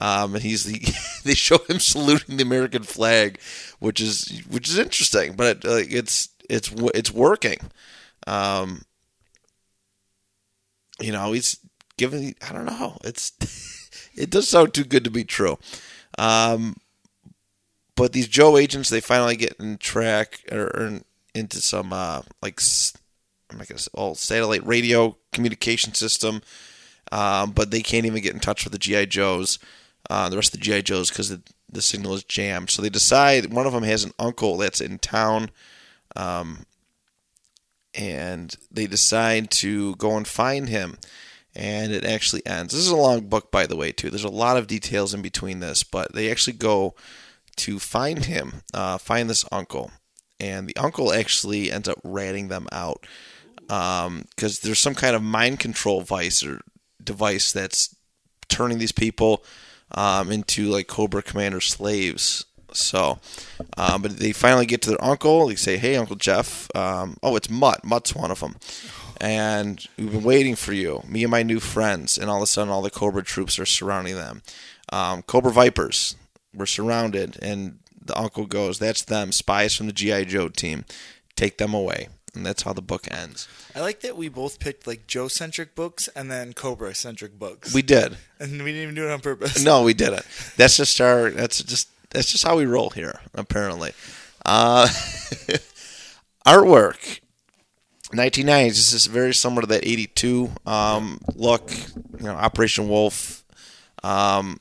Um, 0.00 0.34
and 0.34 0.42
he's 0.42 0.64
the 0.64 0.80
they 1.24 1.34
show 1.34 1.58
him 1.68 1.80
saluting 1.80 2.36
the 2.36 2.44
American 2.44 2.82
flag, 2.82 3.40
which 3.78 4.00
is 4.00 4.42
which 4.48 4.68
is 4.68 4.78
interesting, 4.78 5.34
but 5.34 5.58
it, 5.58 5.64
uh, 5.64 5.82
it's 5.88 6.28
it's 6.48 6.72
it's 6.94 7.12
working. 7.12 7.58
Um, 8.26 8.82
you 11.00 11.12
know, 11.12 11.32
he's 11.32 11.58
giving. 11.96 12.34
I 12.48 12.52
don't 12.52 12.66
know. 12.66 12.98
It's 13.04 13.32
it 14.14 14.30
does 14.30 14.48
sound 14.48 14.74
too 14.74 14.84
good 14.84 15.04
to 15.04 15.10
be 15.10 15.24
true. 15.24 15.58
Um, 16.18 16.76
but 17.96 18.12
these 18.12 18.28
Joe 18.28 18.56
agents, 18.56 18.88
they 18.88 19.00
finally 19.00 19.36
get 19.36 19.56
in 19.58 19.78
track 19.78 20.40
or, 20.50 20.64
or 20.64 21.00
into 21.34 21.60
some 21.60 21.92
uh, 21.92 22.22
like 22.40 22.60
I'm 23.50 23.58
not 23.58 23.68
gonna 23.68 23.78
say 23.78 23.90
all 23.94 24.14
satellite 24.14 24.66
radio 24.66 25.16
communication 25.32 25.94
system, 25.94 26.42
um, 27.10 27.52
but 27.52 27.70
they 27.70 27.82
can't 27.82 28.06
even 28.06 28.22
get 28.22 28.34
in 28.34 28.40
touch 28.40 28.64
with 28.64 28.72
the 28.72 28.78
GI 28.78 29.06
Joes, 29.06 29.58
uh, 30.10 30.28
the 30.28 30.36
rest 30.36 30.54
of 30.54 30.60
the 30.60 30.64
GI 30.64 30.82
Joes 30.82 31.10
because 31.10 31.28
the, 31.28 31.42
the 31.70 31.82
signal 31.82 32.14
is 32.14 32.24
jammed. 32.24 32.70
So 32.70 32.82
they 32.82 32.90
decide 32.90 33.52
one 33.52 33.66
of 33.66 33.72
them 33.72 33.84
has 33.84 34.04
an 34.04 34.12
uncle 34.18 34.56
that's 34.56 34.80
in 34.80 34.98
town, 34.98 35.50
um, 36.16 36.64
and 37.94 38.54
they 38.70 38.86
decide 38.86 39.50
to 39.50 39.94
go 39.96 40.16
and 40.16 40.26
find 40.26 40.68
him. 40.68 40.96
And 41.54 41.92
it 41.92 42.02
actually 42.02 42.46
ends. 42.46 42.72
This 42.72 42.80
is 42.80 42.88
a 42.88 42.96
long 42.96 43.26
book, 43.26 43.50
by 43.50 43.66
the 43.66 43.76
way, 43.76 43.92
too. 43.92 44.08
There's 44.08 44.24
a 44.24 44.30
lot 44.30 44.56
of 44.56 44.66
details 44.66 45.12
in 45.12 45.20
between 45.20 45.60
this, 45.60 45.84
but 45.84 46.14
they 46.14 46.30
actually 46.30 46.54
go 46.54 46.94
to 47.56 47.78
find 47.78 48.24
him, 48.24 48.62
uh, 48.74 48.98
find 48.98 49.28
this 49.28 49.44
uncle, 49.52 49.90
and 50.40 50.68
the 50.68 50.76
uncle 50.76 51.12
actually 51.12 51.70
ends 51.70 51.88
up 51.88 51.98
ratting 52.04 52.48
them 52.48 52.66
out 52.72 53.06
because 53.68 54.60
there's 54.60 54.78
some 54.78 54.94
kind 54.94 55.16
of 55.16 55.22
mind 55.22 55.58
control 55.58 56.00
device 56.00 56.44
or 56.44 56.60
device 57.02 57.52
that's 57.52 57.94
turning 58.48 58.78
these 58.78 58.92
people 58.92 59.44
um, 59.92 60.30
into 60.30 60.68
like 60.68 60.88
Cobra 60.88 61.22
Commander 61.22 61.60
slaves. 61.60 62.44
So, 62.74 63.18
um, 63.76 64.02
but 64.02 64.16
they 64.18 64.32
finally 64.32 64.66
get 64.66 64.80
to 64.82 64.90
their 64.90 65.04
uncle. 65.04 65.48
They 65.48 65.56
say, 65.56 65.76
"Hey, 65.76 65.96
Uncle 65.96 66.16
Jeff. 66.16 66.74
Um, 66.74 67.16
oh, 67.22 67.36
it's 67.36 67.50
Mutt. 67.50 67.84
Mutt's 67.84 68.14
one 68.14 68.30
of 68.30 68.40
them." 68.40 68.56
And 69.20 69.86
we've 69.96 70.10
been 70.10 70.22
waiting 70.22 70.56
for 70.56 70.72
you, 70.72 71.02
me 71.06 71.22
and 71.22 71.30
my 71.30 71.42
new 71.42 71.60
friends. 71.60 72.18
And 72.18 72.28
all 72.30 72.38
of 72.38 72.42
a 72.42 72.46
sudden, 72.46 72.72
all 72.72 72.82
the 72.82 72.90
Cobra 72.90 73.22
troops 73.22 73.58
are 73.58 73.66
surrounding 73.66 74.16
them. 74.16 74.42
Um, 74.90 75.22
Cobra 75.22 75.52
Vipers 75.52 76.16
were 76.54 76.66
surrounded, 76.66 77.38
and 77.42 77.78
the 78.04 78.18
uncle 78.18 78.46
goes, 78.46 78.78
"That's 78.78 79.02
them, 79.02 79.32
spies 79.32 79.74
from 79.74 79.86
the 79.86 79.92
GI 79.92 80.26
Joe 80.26 80.48
team. 80.48 80.84
Take 81.36 81.58
them 81.58 81.74
away." 81.74 82.08
And 82.34 82.46
that's 82.46 82.62
how 82.62 82.72
the 82.72 82.80
book 82.80 83.06
ends. 83.10 83.46
I 83.74 83.80
like 83.80 84.00
that 84.00 84.16
we 84.16 84.30
both 84.30 84.58
picked 84.58 84.86
like 84.86 85.06
Joe 85.06 85.28
centric 85.28 85.74
books 85.74 86.08
and 86.16 86.30
then 86.30 86.54
Cobra 86.54 86.94
centric 86.94 87.38
books. 87.38 87.74
We 87.74 87.82
did. 87.82 88.16
and 88.40 88.52
we 88.52 88.72
didn't 88.72 88.82
even 88.82 88.94
do 88.94 89.06
it 89.06 89.10
on 89.12 89.20
purpose. 89.20 89.62
No, 89.62 89.82
we 89.82 89.92
didn't. 89.92 90.24
That's 90.56 90.78
just 90.78 90.98
our. 91.00 91.30
That's 91.30 91.62
just 91.62 91.88
that's 92.10 92.30
just 92.32 92.44
how 92.44 92.56
we 92.56 92.64
roll 92.64 92.90
here. 92.90 93.20
Apparently, 93.34 93.92
uh, 94.46 94.86
artwork. 96.46 97.20
1990s. 98.12 98.68
This 98.68 98.92
is 98.92 99.06
very 99.06 99.32
similar 99.32 99.62
to 99.62 99.66
that 99.68 99.86
82 99.86 100.50
um, 100.66 101.18
look. 101.34 101.70
You 102.18 102.26
know, 102.26 102.34
Operation 102.34 102.88
Wolf. 102.88 103.42
Um, 104.02 104.60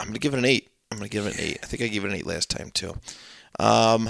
I'm 0.00 0.06
gonna 0.08 0.18
give 0.18 0.34
it 0.34 0.38
an 0.38 0.44
eight. 0.44 0.70
I'm 0.94 0.98
gonna 1.00 1.08
give 1.08 1.26
it 1.26 1.34
an 1.34 1.40
eight. 1.40 1.58
I 1.62 1.66
think 1.66 1.82
I 1.82 1.88
gave 1.88 2.04
it 2.04 2.10
an 2.10 2.16
eight 2.16 2.26
last 2.26 2.50
time 2.50 2.70
too. 2.72 2.94
Um, 3.58 4.08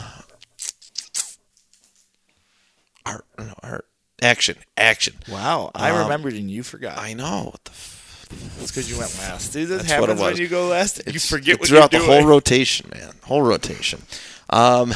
art, 3.06 3.24
no 3.38 3.54
art, 3.62 3.86
action, 4.22 4.56
action. 4.76 5.14
Wow, 5.30 5.70
I 5.74 5.90
Um, 5.90 5.98
remembered 6.04 6.34
and 6.34 6.50
you 6.50 6.62
forgot. 6.62 6.98
I 6.98 7.14
know 7.14 7.50
what 7.52 7.64
the. 7.64 7.70
F- 7.70 8.26
It's 8.60 8.70
because 8.70 8.90
you 8.90 8.98
went 8.98 9.16
last. 9.18 9.52
Dude, 9.52 9.68
that 9.68 9.76
That's 9.78 9.90
it 9.92 9.94
happens 9.94 10.20
when 10.20 10.36
you 10.36 10.48
go 10.48 10.68
last. 10.68 11.02
you 11.06 11.20
forget 11.20 11.58
what 11.60 11.68
throughout 11.68 11.90
the 11.90 11.98
whole 12.00 12.24
rotation, 12.24 12.90
man. 12.92 13.12
Whole 13.24 13.42
rotation. 13.42 14.02
Um, 14.50 14.92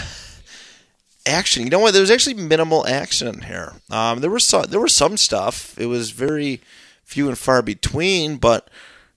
action. 1.26 1.62
You 1.64 1.70
know 1.70 1.78
what? 1.78 1.93
There 1.93 2.01
was 2.01 2.11
actually 2.11 2.34
minimal 2.34 2.86
action 2.86 3.28
in 3.28 3.43
here. 3.43 3.74
Um, 3.91 4.20
there 4.20 4.30
was 4.30 4.45
some, 4.45 4.64
there 4.68 4.80
was 4.80 4.95
some 4.95 5.16
stuff. 5.16 5.78
It 5.78 5.86
was 5.86 6.11
very 6.11 6.61
few 7.05 7.28
and 7.28 7.39
far 7.39 7.62
between, 7.62 8.36
but 8.36 8.68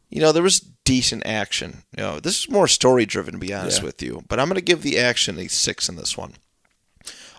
you 0.09 0.21
know 0.21 0.31
there 0.31 0.43
was 0.43 0.59
decent 0.95 1.25
action. 1.25 1.83
You 1.95 2.03
know, 2.03 2.19
this 2.19 2.39
is 2.39 2.49
more 2.49 2.67
story 2.67 3.05
driven, 3.05 3.33
to 3.35 3.39
be 3.39 3.53
honest 3.53 3.79
Yeah. 3.79 3.85
with 3.85 4.01
you. 4.03 4.23
But 4.27 4.39
I'm 4.39 4.47
going 4.49 4.55
to 4.55 4.61
give 4.61 4.81
the 4.81 4.99
action 4.99 5.39
a 5.39 5.47
six 5.47 5.87
in 5.87 5.95
this 5.95 6.17
one. 6.17 6.33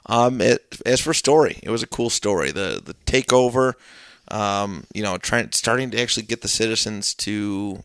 Um, 0.07 0.41
it, 0.41 0.79
as 0.87 1.01
for 1.01 1.13
story, 1.13 1.59
it 1.63 1.69
was 1.71 1.83
a 1.83 1.87
cool 1.87 2.09
story. 2.11 2.51
The 2.51 2.81
the 2.83 2.95
takeover, 3.07 3.75
um, 4.29 4.85
you 4.95 5.03
know, 5.03 5.19
trying 5.19 5.53
starting 5.53 5.91
to 5.91 6.01
actually 6.01 6.25
get 6.27 6.41
the 6.41 6.49
citizens 6.49 7.15
to 7.27 7.85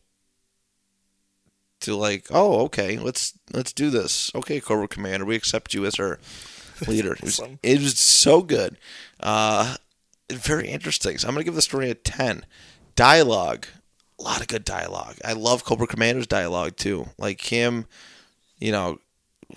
to 1.81 1.95
like, 1.95 2.25
oh, 2.31 2.61
okay, 2.65 2.97
let's 2.97 3.33
let's 3.53 3.73
do 3.73 3.89
this. 3.89 4.31
Okay, 4.33 4.59
Cobra 4.61 4.87
Commander, 4.87 5.25
we 5.25 5.35
accept 5.35 5.73
you 5.73 5.85
as 5.85 5.99
our 5.99 6.17
leader. 6.87 7.13
It 7.13 7.23
was, 7.23 7.41
it 7.61 7.79
was 7.81 7.99
so 7.99 8.41
good, 8.41 8.77
uh, 9.19 9.75
very 10.31 10.69
interesting. 10.69 11.17
So 11.17 11.27
I'm 11.27 11.33
gonna 11.35 11.43
give 11.43 11.55
the 11.55 11.61
story 11.61 11.91
a 11.91 11.95
ten. 11.95 12.45
Dialogue, 12.95 13.67
a 14.19 14.23
lot 14.23 14.41
of 14.41 14.47
good 14.47 14.65
dialogue. 14.65 15.15
I 15.23 15.33
love 15.33 15.63
Cobra 15.63 15.87
Commander's 15.87 16.27
dialogue 16.27 16.75
too. 16.75 17.07
Like 17.17 17.41
him, 17.41 17.85
you 18.59 18.71
know, 18.71 18.99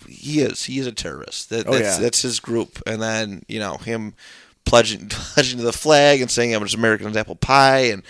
he 0.09 0.41
is 0.41 0.65
he 0.65 0.79
is 0.79 0.87
a 0.87 0.93
terrorist. 0.93 1.51
That, 1.51 1.67
Oh, 1.67 1.73
that's 1.73 1.97
yeah. 1.97 1.99
that's 1.99 2.23
his 2.23 2.41
group. 2.41 2.81
And 2.87 3.01
then 3.03 3.43
you 3.49 3.59
know 3.59 3.77
him 3.79 4.15
pledging 4.65 5.09
pledging 5.11 5.59
to 5.59 5.65
the 5.65 5.73
flag 5.73 6.21
and 6.21 6.31
saying 6.31 6.55
I'm 6.55 6.63
just 6.63 6.75
American 6.75 7.07
as 7.09 7.17
apple 7.17 7.37
pie 7.37 7.87
and 7.91 8.03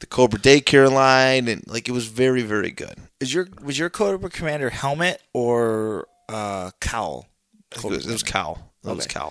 the 0.00 0.06
Cobra 0.06 0.38
daycare 0.38 0.88
line 0.90 1.48
and 1.48 1.66
like 1.66 1.88
it 1.88 1.92
was 1.92 2.06
very 2.06 2.42
very 2.42 2.70
good. 2.70 2.94
Is 3.20 3.34
your 3.34 3.48
was 3.62 3.78
your 3.78 3.90
Cobra 3.90 4.30
Commander 4.30 4.70
helmet 4.70 5.20
or 5.32 6.06
uh, 6.28 6.70
cowl? 6.80 7.26
It 7.72 7.82
was, 7.84 8.06
it 8.06 8.12
was 8.12 8.22
Cal. 8.22 8.70
It 8.84 8.94
was 8.94 9.06
Okay. 9.06 9.30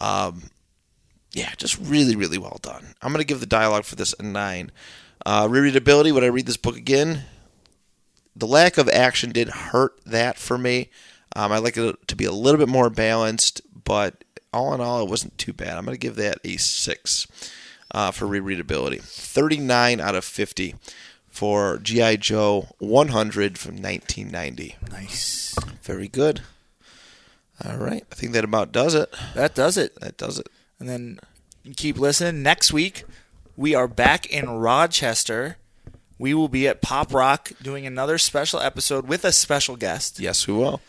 Um, 0.00 0.44
yeah, 1.32 1.52
just 1.56 1.78
really, 1.78 2.16
really 2.16 2.38
well 2.38 2.58
done. 2.62 2.94
I'm 3.02 3.12
going 3.12 3.20
to 3.20 3.26
give 3.26 3.40
the 3.40 3.46
dialogue 3.46 3.84
for 3.84 3.96
this 3.96 4.14
a 4.18 4.22
nine. 4.22 4.70
Uh, 5.26 5.46
rereadability, 5.46 6.12
when 6.12 6.24
I 6.24 6.28
read 6.28 6.46
this 6.46 6.56
book 6.56 6.76
again, 6.76 7.22
the 8.34 8.46
lack 8.46 8.78
of 8.78 8.88
action 8.88 9.32
did 9.32 9.48
hurt 9.48 10.00
that 10.06 10.38
for 10.38 10.56
me. 10.56 10.90
Um, 11.34 11.52
I 11.52 11.58
like 11.58 11.76
it 11.76 12.08
to 12.08 12.16
be 12.16 12.24
a 12.24 12.32
little 12.32 12.58
bit 12.58 12.68
more 12.68 12.90
balanced, 12.90 13.60
but 13.84 14.24
all 14.52 14.74
in 14.74 14.80
all, 14.80 15.02
it 15.02 15.10
wasn't 15.10 15.36
too 15.38 15.52
bad. 15.52 15.76
I'm 15.76 15.84
going 15.84 15.94
to 15.94 15.98
give 15.98 16.16
that 16.16 16.38
a 16.44 16.56
six 16.56 17.26
uh, 17.92 18.10
for 18.10 18.26
rereadability. 18.26 19.00
39 19.00 20.00
out 20.00 20.14
of 20.14 20.24
50 20.24 20.74
for 21.28 21.78
G.I. 21.78 22.16
Joe 22.16 22.68
100 22.78 23.58
from 23.58 23.76
1990. 23.76 24.76
Nice. 24.90 25.56
Very 25.82 26.08
good. 26.08 26.40
All 27.64 27.76
right. 27.76 28.04
I 28.10 28.14
think 28.14 28.32
that 28.32 28.44
about 28.44 28.72
does 28.72 28.94
it. 28.94 29.14
That 29.34 29.54
does 29.54 29.76
it. 29.76 29.98
That 30.00 30.16
does 30.16 30.38
it. 30.38 30.48
And 30.78 30.88
then 30.88 31.18
keep 31.76 31.98
listening. 31.98 32.42
Next 32.42 32.72
week, 32.72 33.04
we 33.58 33.74
are 33.74 33.88
back 33.88 34.24
in 34.26 34.48
Rochester. 34.48 35.56
We 36.16 36.32
will 36.32 36.48
be 36.48 36.68
at 36.68 36.80
Pop 36.80 37.12
Rock 37.12 37.50
doing 37.60 37.86
another 37.86 38.16
special 38.16 38.60
episode 38.60 39.08
with 39.08 39.24
a 39.24 39.32
special 39.32 39.74
guest. 39.76 40.20
Yes, 40.20 40.46
we 40.46 40.54
will. 40.54 40.80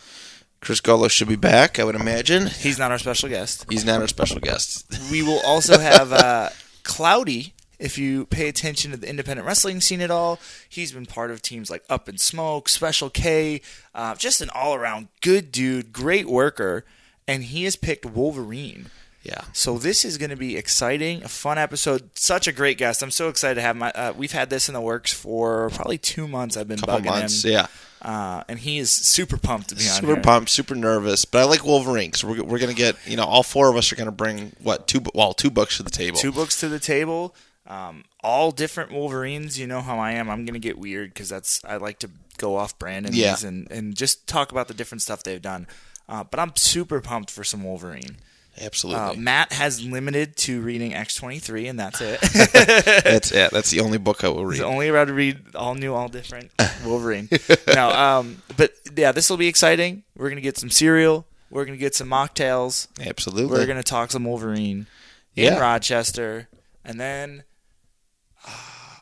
Chris 0.61 0.79
Gullo 0.79 1.09
should 1.09 1.27
be 1.27 1.35
back, 1.35 1.79
I 1.79 1.83
would 1.83 1.95
imagine. 1.95 2.45
He's 2.45 2.77
not 2.77 2.91
our 2.91 2.99
special 2.99 3.27
guest. 3.27 3.65
He's 3.71 3.85
not 3.85 4.01
our 4.01 4.07
special 4.07 4.39
guest. 4.39 4.85
We 5.11 5.23
will 5.23 5.41
also 5.43 5.79
have 5.79 6.13
uh, 6.13 6.49
Cloudy. 6.83 7.53
If 7.79 7.97
you 7.97 8.25
pay 8.27 8.47
attention 8.49 8.91
to 8.91 8.97
the 8.97 9.09
independent 9.09 9.47
wrestling 9.47 9.81
scene 9.81 10.01
at 10.01 10.11
all, 10.11 10.37
he's 10.67 10.91
been 10.91 11.07
part 11.07 11.31
of 11.31 11.41
teams 11.41 11.71
like 11.71 11.83
Up 11.89 12.07
and 12.07 12.19
Smoke, 12.19 12.69
Special 12.69 13.09
K, 13.09 13.61
uh, 13.95 14.13
just 14.15 14.41
an 14.41 14.49
all 14.53 14.75
around 14.75 15.07
good 15.21 15.51
dude, 15.51 15.91
great 15.91 16.27
worker, 16.27 16.85
and 17.27 17.45
he 17.45 17.63
has 17.63 17.75
picked 17.75 18.05
Wolverine. 18.05 18.91
Yeah. 19.23 19.41
So 19.53 19.77
this 19.77 20.05
is 20.05 20.17
going 20.17 20.29
to 20.29 20.37
be 20.37 20.55
exciting, 20.55 21.23
a 21.23 21.27
fun 21.27 21.57
episode. 21.57 22.09
Such 22.17 22.47
a 22.47 22.51
great 22.53 22.77
guest. 22.77 23.03
I'm 23.03 23.11
so 23.11 23.27
excited 23.27 23.55
to 23.55 23.61
have 23.61 23.75
my. 23.75 23.91
Uh, 23.91 24.13
we've 24.15 24.31
had 24.31 24.49
this 24.49 24.69
in 24.69 24.73
the 24.73 24.81
works 24.81 25.11
for 25.11 25.69
probably 25.71 25.97
two 25.97 26.27
months. 26.27 26.55
I've 26.55 26.67
been 26.69 26.79
Couple 26.79 26.99
bugging 26.99 27.05
months. 27.05 27.43
him, 27.43 27.51
Yeah. 27.51 27.67
uh, 28.01 28.43
and 28.47 28.59
he 28.59 28.77
is 28.77 28.89
super 28.91 29.37
pumped 29.37 29.69
to 29.69 29.75
be 29.75 29.81
on 29.89 29.99
Super 29.99 30.15
pumped, 30.21 30.49
super 30.49 30.73
nervous, 30.73 31.25
but 31.25 31.39
I 31.39 31.43
like 31.43 31.65
Wolverine. 31.65 32.13
So 32.13 32.29
we're, 32.29 32.43
we're 32.43 32.59
going 32.59 32.73
to 32.73 32.75
get, 32.75 32.95
you 33.05 33.17
know, 33.17 33.25
all 33.25 33.43
four 33.43 33.69
of 33.69 33.75
us 33.75 33.91
are 33.91 33.97
going 33.97 34.05
to 34.05 34.11
bring, 34.13 34.53
what, 34.63 34.87
two, 34.87 35.01
well, 35.13 35.33
two 35.33 35.49
books 35.49 35.77
to 35.77 35.83
the 35.83 35.89
table. 35.89 36.17
Two 36.17 36.31
books 36.31 36.57
to 36.61 36.69
the 36.69 36.79
table, 36.79 37.35
um, 37.67 38.05
all 38.23 38.51
different 38.51 38.91
Wolverines. 38.93 39.59
You 39.59 39.67
know 39.67 39.81
how 39.81 39.99
I 39.99 40.13
am. 40.13 40.29
I'm 40.29 40.45
going 40.45 40.53
to 40.53 40.59
get 40.65 40.77
weird 40.77 41.13
because 41.13 41.27
that's 41.27 41.61
I 41.65 41.75
like 41.75 41.99
to 41.99 42.09
go 42.37 42.55
off 42.55 42.79
brand 42.79 43.05
in 43.05 43.13
Yeah. 43.13 43.35
and 43.43 43.69
and 43.69 43.95
just 43.97 44.27
talk 44.27 44.53
about 44.53 44.69
the 44.69 44.73
different 44.73 45.01
stuff 45.01 45.23
they've 45.23 45.41
done. 45.41 45.67
Uh, 46.07 46.23
but 46.23 46.39
I'm 46.39 46.53
super 46.55 47.01
pumped 47.01 47.29
for 47.29 47.43
some 47.43 47.63
Wolverine. 47.65 48.15
Absolutely. 48.59 49.01
Uh, 49.01 49.13
Matt 49.15 49.53
has 49.53 49.83
limited 49.83 50.35
to 50.37 50.61
reading 50.61 50.91
X23, 50.91 51.69
and 51.69 51.79
that's 51.79 52.01
it. 52.01 52.19
That's 53.03 53.31
it. 53.31 53.51
That's 53.51 53.69
the 53.71 53.79
only 53.79 53.97
book 53.97 54.23
I 54.23 54.29
will 54.29 54.45
read. 54.45 54.55
He's 54.55 54.63
only 54.63 54.89
allowed 54.89 55.05
to 55.05 55.13
read 55.13 55.55
all 55.55 55.75
new, 55.75 55.93
all 55.93 56.07
different 56.09 56.51
Wolverine. 56.85 57.29
no, 57.73 57.89
um, 57.89 58.41
but 58.57 58.73
yeah, 58.95 59.11
this 59.11 59.29
will 59.29 59.37
be 59.37 59.47
exciting. 59.47 60.03
We're 60.15 60.29
gonna 60.29 60.41
get 60.41 60.57
some 60.57 60.69
cereal. 60.69 61.25
We're 61.49 61.65
gonna 61.65 61.77
get 61.77 61.95
some 61.95 62.09
mocktails. 62.09 62.87
Absolutely. 62.99 63.57
We're 63.57 63.65
gonna 63.65 63.83
talk 63.83 64.11
some 64.11 64.25
Wolverine 64.25 64.87
in 65.35 65.57
Rochester, 65.57 66.47
and 66.83 66.99
then 66.99 67.43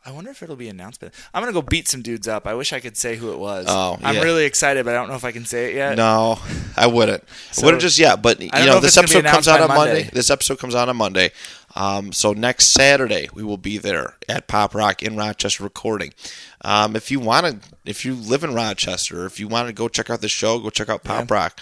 I 0.07 0.11
wonder 0.11 0.31
if 0.31 0.41
it'll 0.41 0.55
be 0.55 0.69
announced. 0.69 1.01
But 1.01 1.13
I'm 1.33 1.41
gonna 1.41 1.51
go 1.51 1.61
beat 1.61 1.87
some 1.89 2.01
dudes 2.01 2.29
up. 2.29 2.47
I 2.47 2.53
wish 2.53 2.71
I 2.71 2.79
could 2.79 2.95
say 2.95 3.17
who 3.17 3.33
it 3.33 3.39
was. 3.39 3.65
Oh, 3.67 3.97
I'm 4.01 4.23
really 4.23 4.45
excited, 4.45 4.85
but 4.85 4.95
I 4.95 4.97
don't 4.97 5.09
know 5.09 5.15
if 5.15 5.25
I 5.25 5.33
can 5.33 5.43
say 5.45 5.71
it 5.71 5.75
yet. 5.75 5.97
No, 5.97 6.39
I 6.77 6.87
wouldn't. 6.87 7.25
So- 7.51 7.61
I 7.61 7.65
wouldn't 7.65 7.81
just 7.81 7.99
yet. 7.99 8.21
But 8.21 8.39
you 8.39 8.49
know, 8.53 8.65
know 8.65 8.79
this 8.79 8.95
it's 8.95 8.95
gonna 8.95 9.07
be 9.21 9.27
episode 9.27 9.31
comes 9.35 9.47
out 9.49 9.61
on 9.61 9.67
Monday. 9.67 9.93
Monday. 10.03 10.09
This 10.13 10.29
episode 10.29 10.59
comes 10.59 10.75
out 10.75 10.87
on 10.87 10.95
Monday. 10.95 11.31
Um, 11.75 12.11
so 12.13 12.31
next 12.33 12.67
Saturday 12.67 13.27
we 13.33 13.43
will 13.43 13.57
be 13.57 13.77
there 13.77 14.15
at 14.29 14.47
Pop 14.47 14.73
Rock 14.73 15.03
in 15.03 15.15
Rochester 15.17 15.63
recording. 15.63 16.13
Um, 16.61 16.95
if 16.95 17.11
you 17.11 17.19
want 17.19 17.45
to, 17.45 17.69
if 17.85 18.05
you 18.05 18.15
live 18.15 18.43
in 18.45 18.53
Rochester, 18.53 19.25
if 19.25 19.39
you 19.41 19.47
want 19.49 19.67
to 19.67 19.73
go 19.73 19.87
check 19.89 20.09
out 20.09 20.21
the 20.21 20.29
show, 20.29 20.57
go 20.59 20.69
check 20.69 20.87
out 20.89 21.03
Pop 21.03 21.29
Rock. 21.29 21.59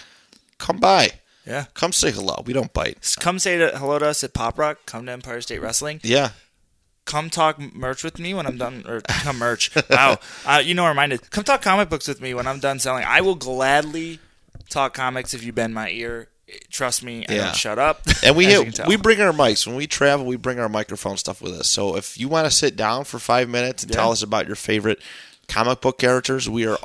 Come 0.58 0.78
by. 0.78 1.10
Yeah. 1.46 1.66
Come 1.74 1.92
say 1.92 2.10
hello. 2.12 2.42
We 2.46 2.52
don't 2.52 2.72
bite. 2.72 3.16
Come 3.20 3.38
say 3.38 3.58
hello 3.58 3.98
to 3.98 4.06
us 4.06 4.24
at 4.24 4.32
Pop 4.34 4.58
Rock. 4.58 4.78
Come 4.86 5.06
to 5.06 5.12
Empire 5.12 5.40
State 5.40 5.60
Wrestling. 5.60 6.00
Yeah. 6.02 6.30
Come 7.06 7.30
talk 7.30 7.58
merch 7.58 8.04
with 8.04 8.18
me 8.18 8.34
when 8.34 8.46
I'm 8.46 8.58
done, 8.58 8.84
or 8.86 9.00
come 9.00 9.38
merch. 9.38 9.70
Wow, 9.88 10.18
uh, 10.46 10.60
you 10.62 10.74
know, 10.74 10.86
reminded. 10.86 11.30
Come 11.30 11.44
talk 11.44 11.62
comic 11.62 11.88
books 11.88 12.06
with 12.06 12.20
me 12.20 12.34
when 12.34 12.46
I'm 12.46 12.60
done 12.60 12.78
selling. 12.78 13.04
I 13.06 13.22
will 13.22 13.34
gladly 13.36 14.20
talk 14.68 14.92
comics 14.92 15.32
if 15.32 15.42
you 15.42 15.52
bend 15.52 15.72
my 15.74 15.88
ear. 15.90 16.28
Trust 16.70 17.02
me, 17.02 17.26
I 17.28 17.32
Yeah. 17.32 17.44
don't 17.46 17.56
shut 17.56 17.78
up. 17.78 18.02
And 18.22 18.36
we 18.36 18.44
hit, 18.52 18.86
we 18.86 18.96
bring 18.96 19.20
our 19.20 19.32
mics 19.32 19.66
when 19.66 19.74
we 19.74 19.86
travel. 19.88 20.26
We 20.26 20.36
bring 20.36 20.60
our 20.60 20.68
microphone 20.68 21.16
stuff 21.16 21.40
with 21.42 21.54
us. 21.54 21.68
So 21.68 21.96
if 21.96 22.18
you 22.20 22.28
want 22.28 22.44
to 22.46 22.50
sit 22.52 22.76
down 22.76 23.02
for 23.04 23.18
five 23.18 23.48
minutes 23.48 23.82
and 23.82 23.90
Yeah. 23.90 23.96
tell 23.96 24.12
us 24.12 24.22
about 24.22 24.46
your 24.46 24.54
favorite 24.54 25.00
comic 25.48 25.80
book 25.80 25.98
characters, 25.98 26.48
we 26.48 26.64
are, 26.66 26.78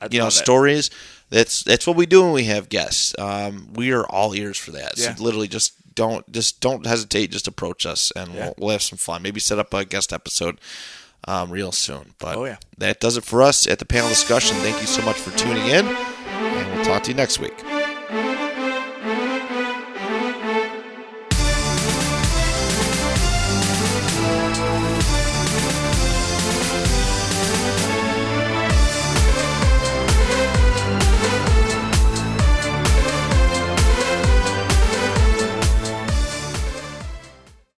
I'd 0.00 0.12
you 0.12 0.18
know, 0.18 0.26
it. 0.26 0.32
stories. 0.32 0.90
That's 1.30 1.62
that's 1.64 1.86
what 1.86 1.96
we 1.96 2.06
do 2.06 2.22
when 2.22 2.32
we 2.32 2.44
have 2.44 2.68
guests. 2.68 3.14
Um, 3.18 3.68
we 3.74 3.92
are 3.92 4.04
all 4.06 4.34
ears 4.34 4.58
for 4.58 4.72
that. 4.72 4.96
Yeah. 4.96 5.14
So 5.14 5.22
literally, 5.22 5.48
just 5.48 5.72
don't 5.96 6.30
just 6.30 6.60
don't 6.60 6.86
hesitate. 6.86 7.32
Just 7.32 7.48
approach 7.48 7.84
us, 7.84 8.12
and 8.14 8.32
Yeah. 8.32 8.44
we'll, 8.44 8.54
we'll 8.58 8.70
have 8.70 8.82
some 8.82 8.98
fun. 8.98 9.22
Maybe 9.22 9.40
set 9.40 9.58
up 9.58 9.74
a 9.74 9.84
guest 9.84 10.12
episode. 10.12 10.60
Um, 11.28 11.50
real 11.50 11.72
soon, 11.72 12.14
but 12.20 12.36
Oh, 12.36 12.44
yeah. 12.44 12.58
that 12.78 13.00
does 13.00 13.16
it 13.16 13.24
for 13.24 13.42
us 13.42 13.66
at 13.66 13.80
the 13.80 13.84
panel 13.84 14.08
discussion. 14.08 14.56
Thank 14.58 14.80
you 14.80 14.86
so 14.86 15.02
much 15.02 15.16
for 15.16 15.36
tuning 15.36 15.66
in, 15.66 15.84
and 15.86 16.74
we'll 16.76 16.84
talk 16.84 17.02
to 17.04 17.10
you 17.10 17.16
next 17.16 17.40
week. 17.40 17.54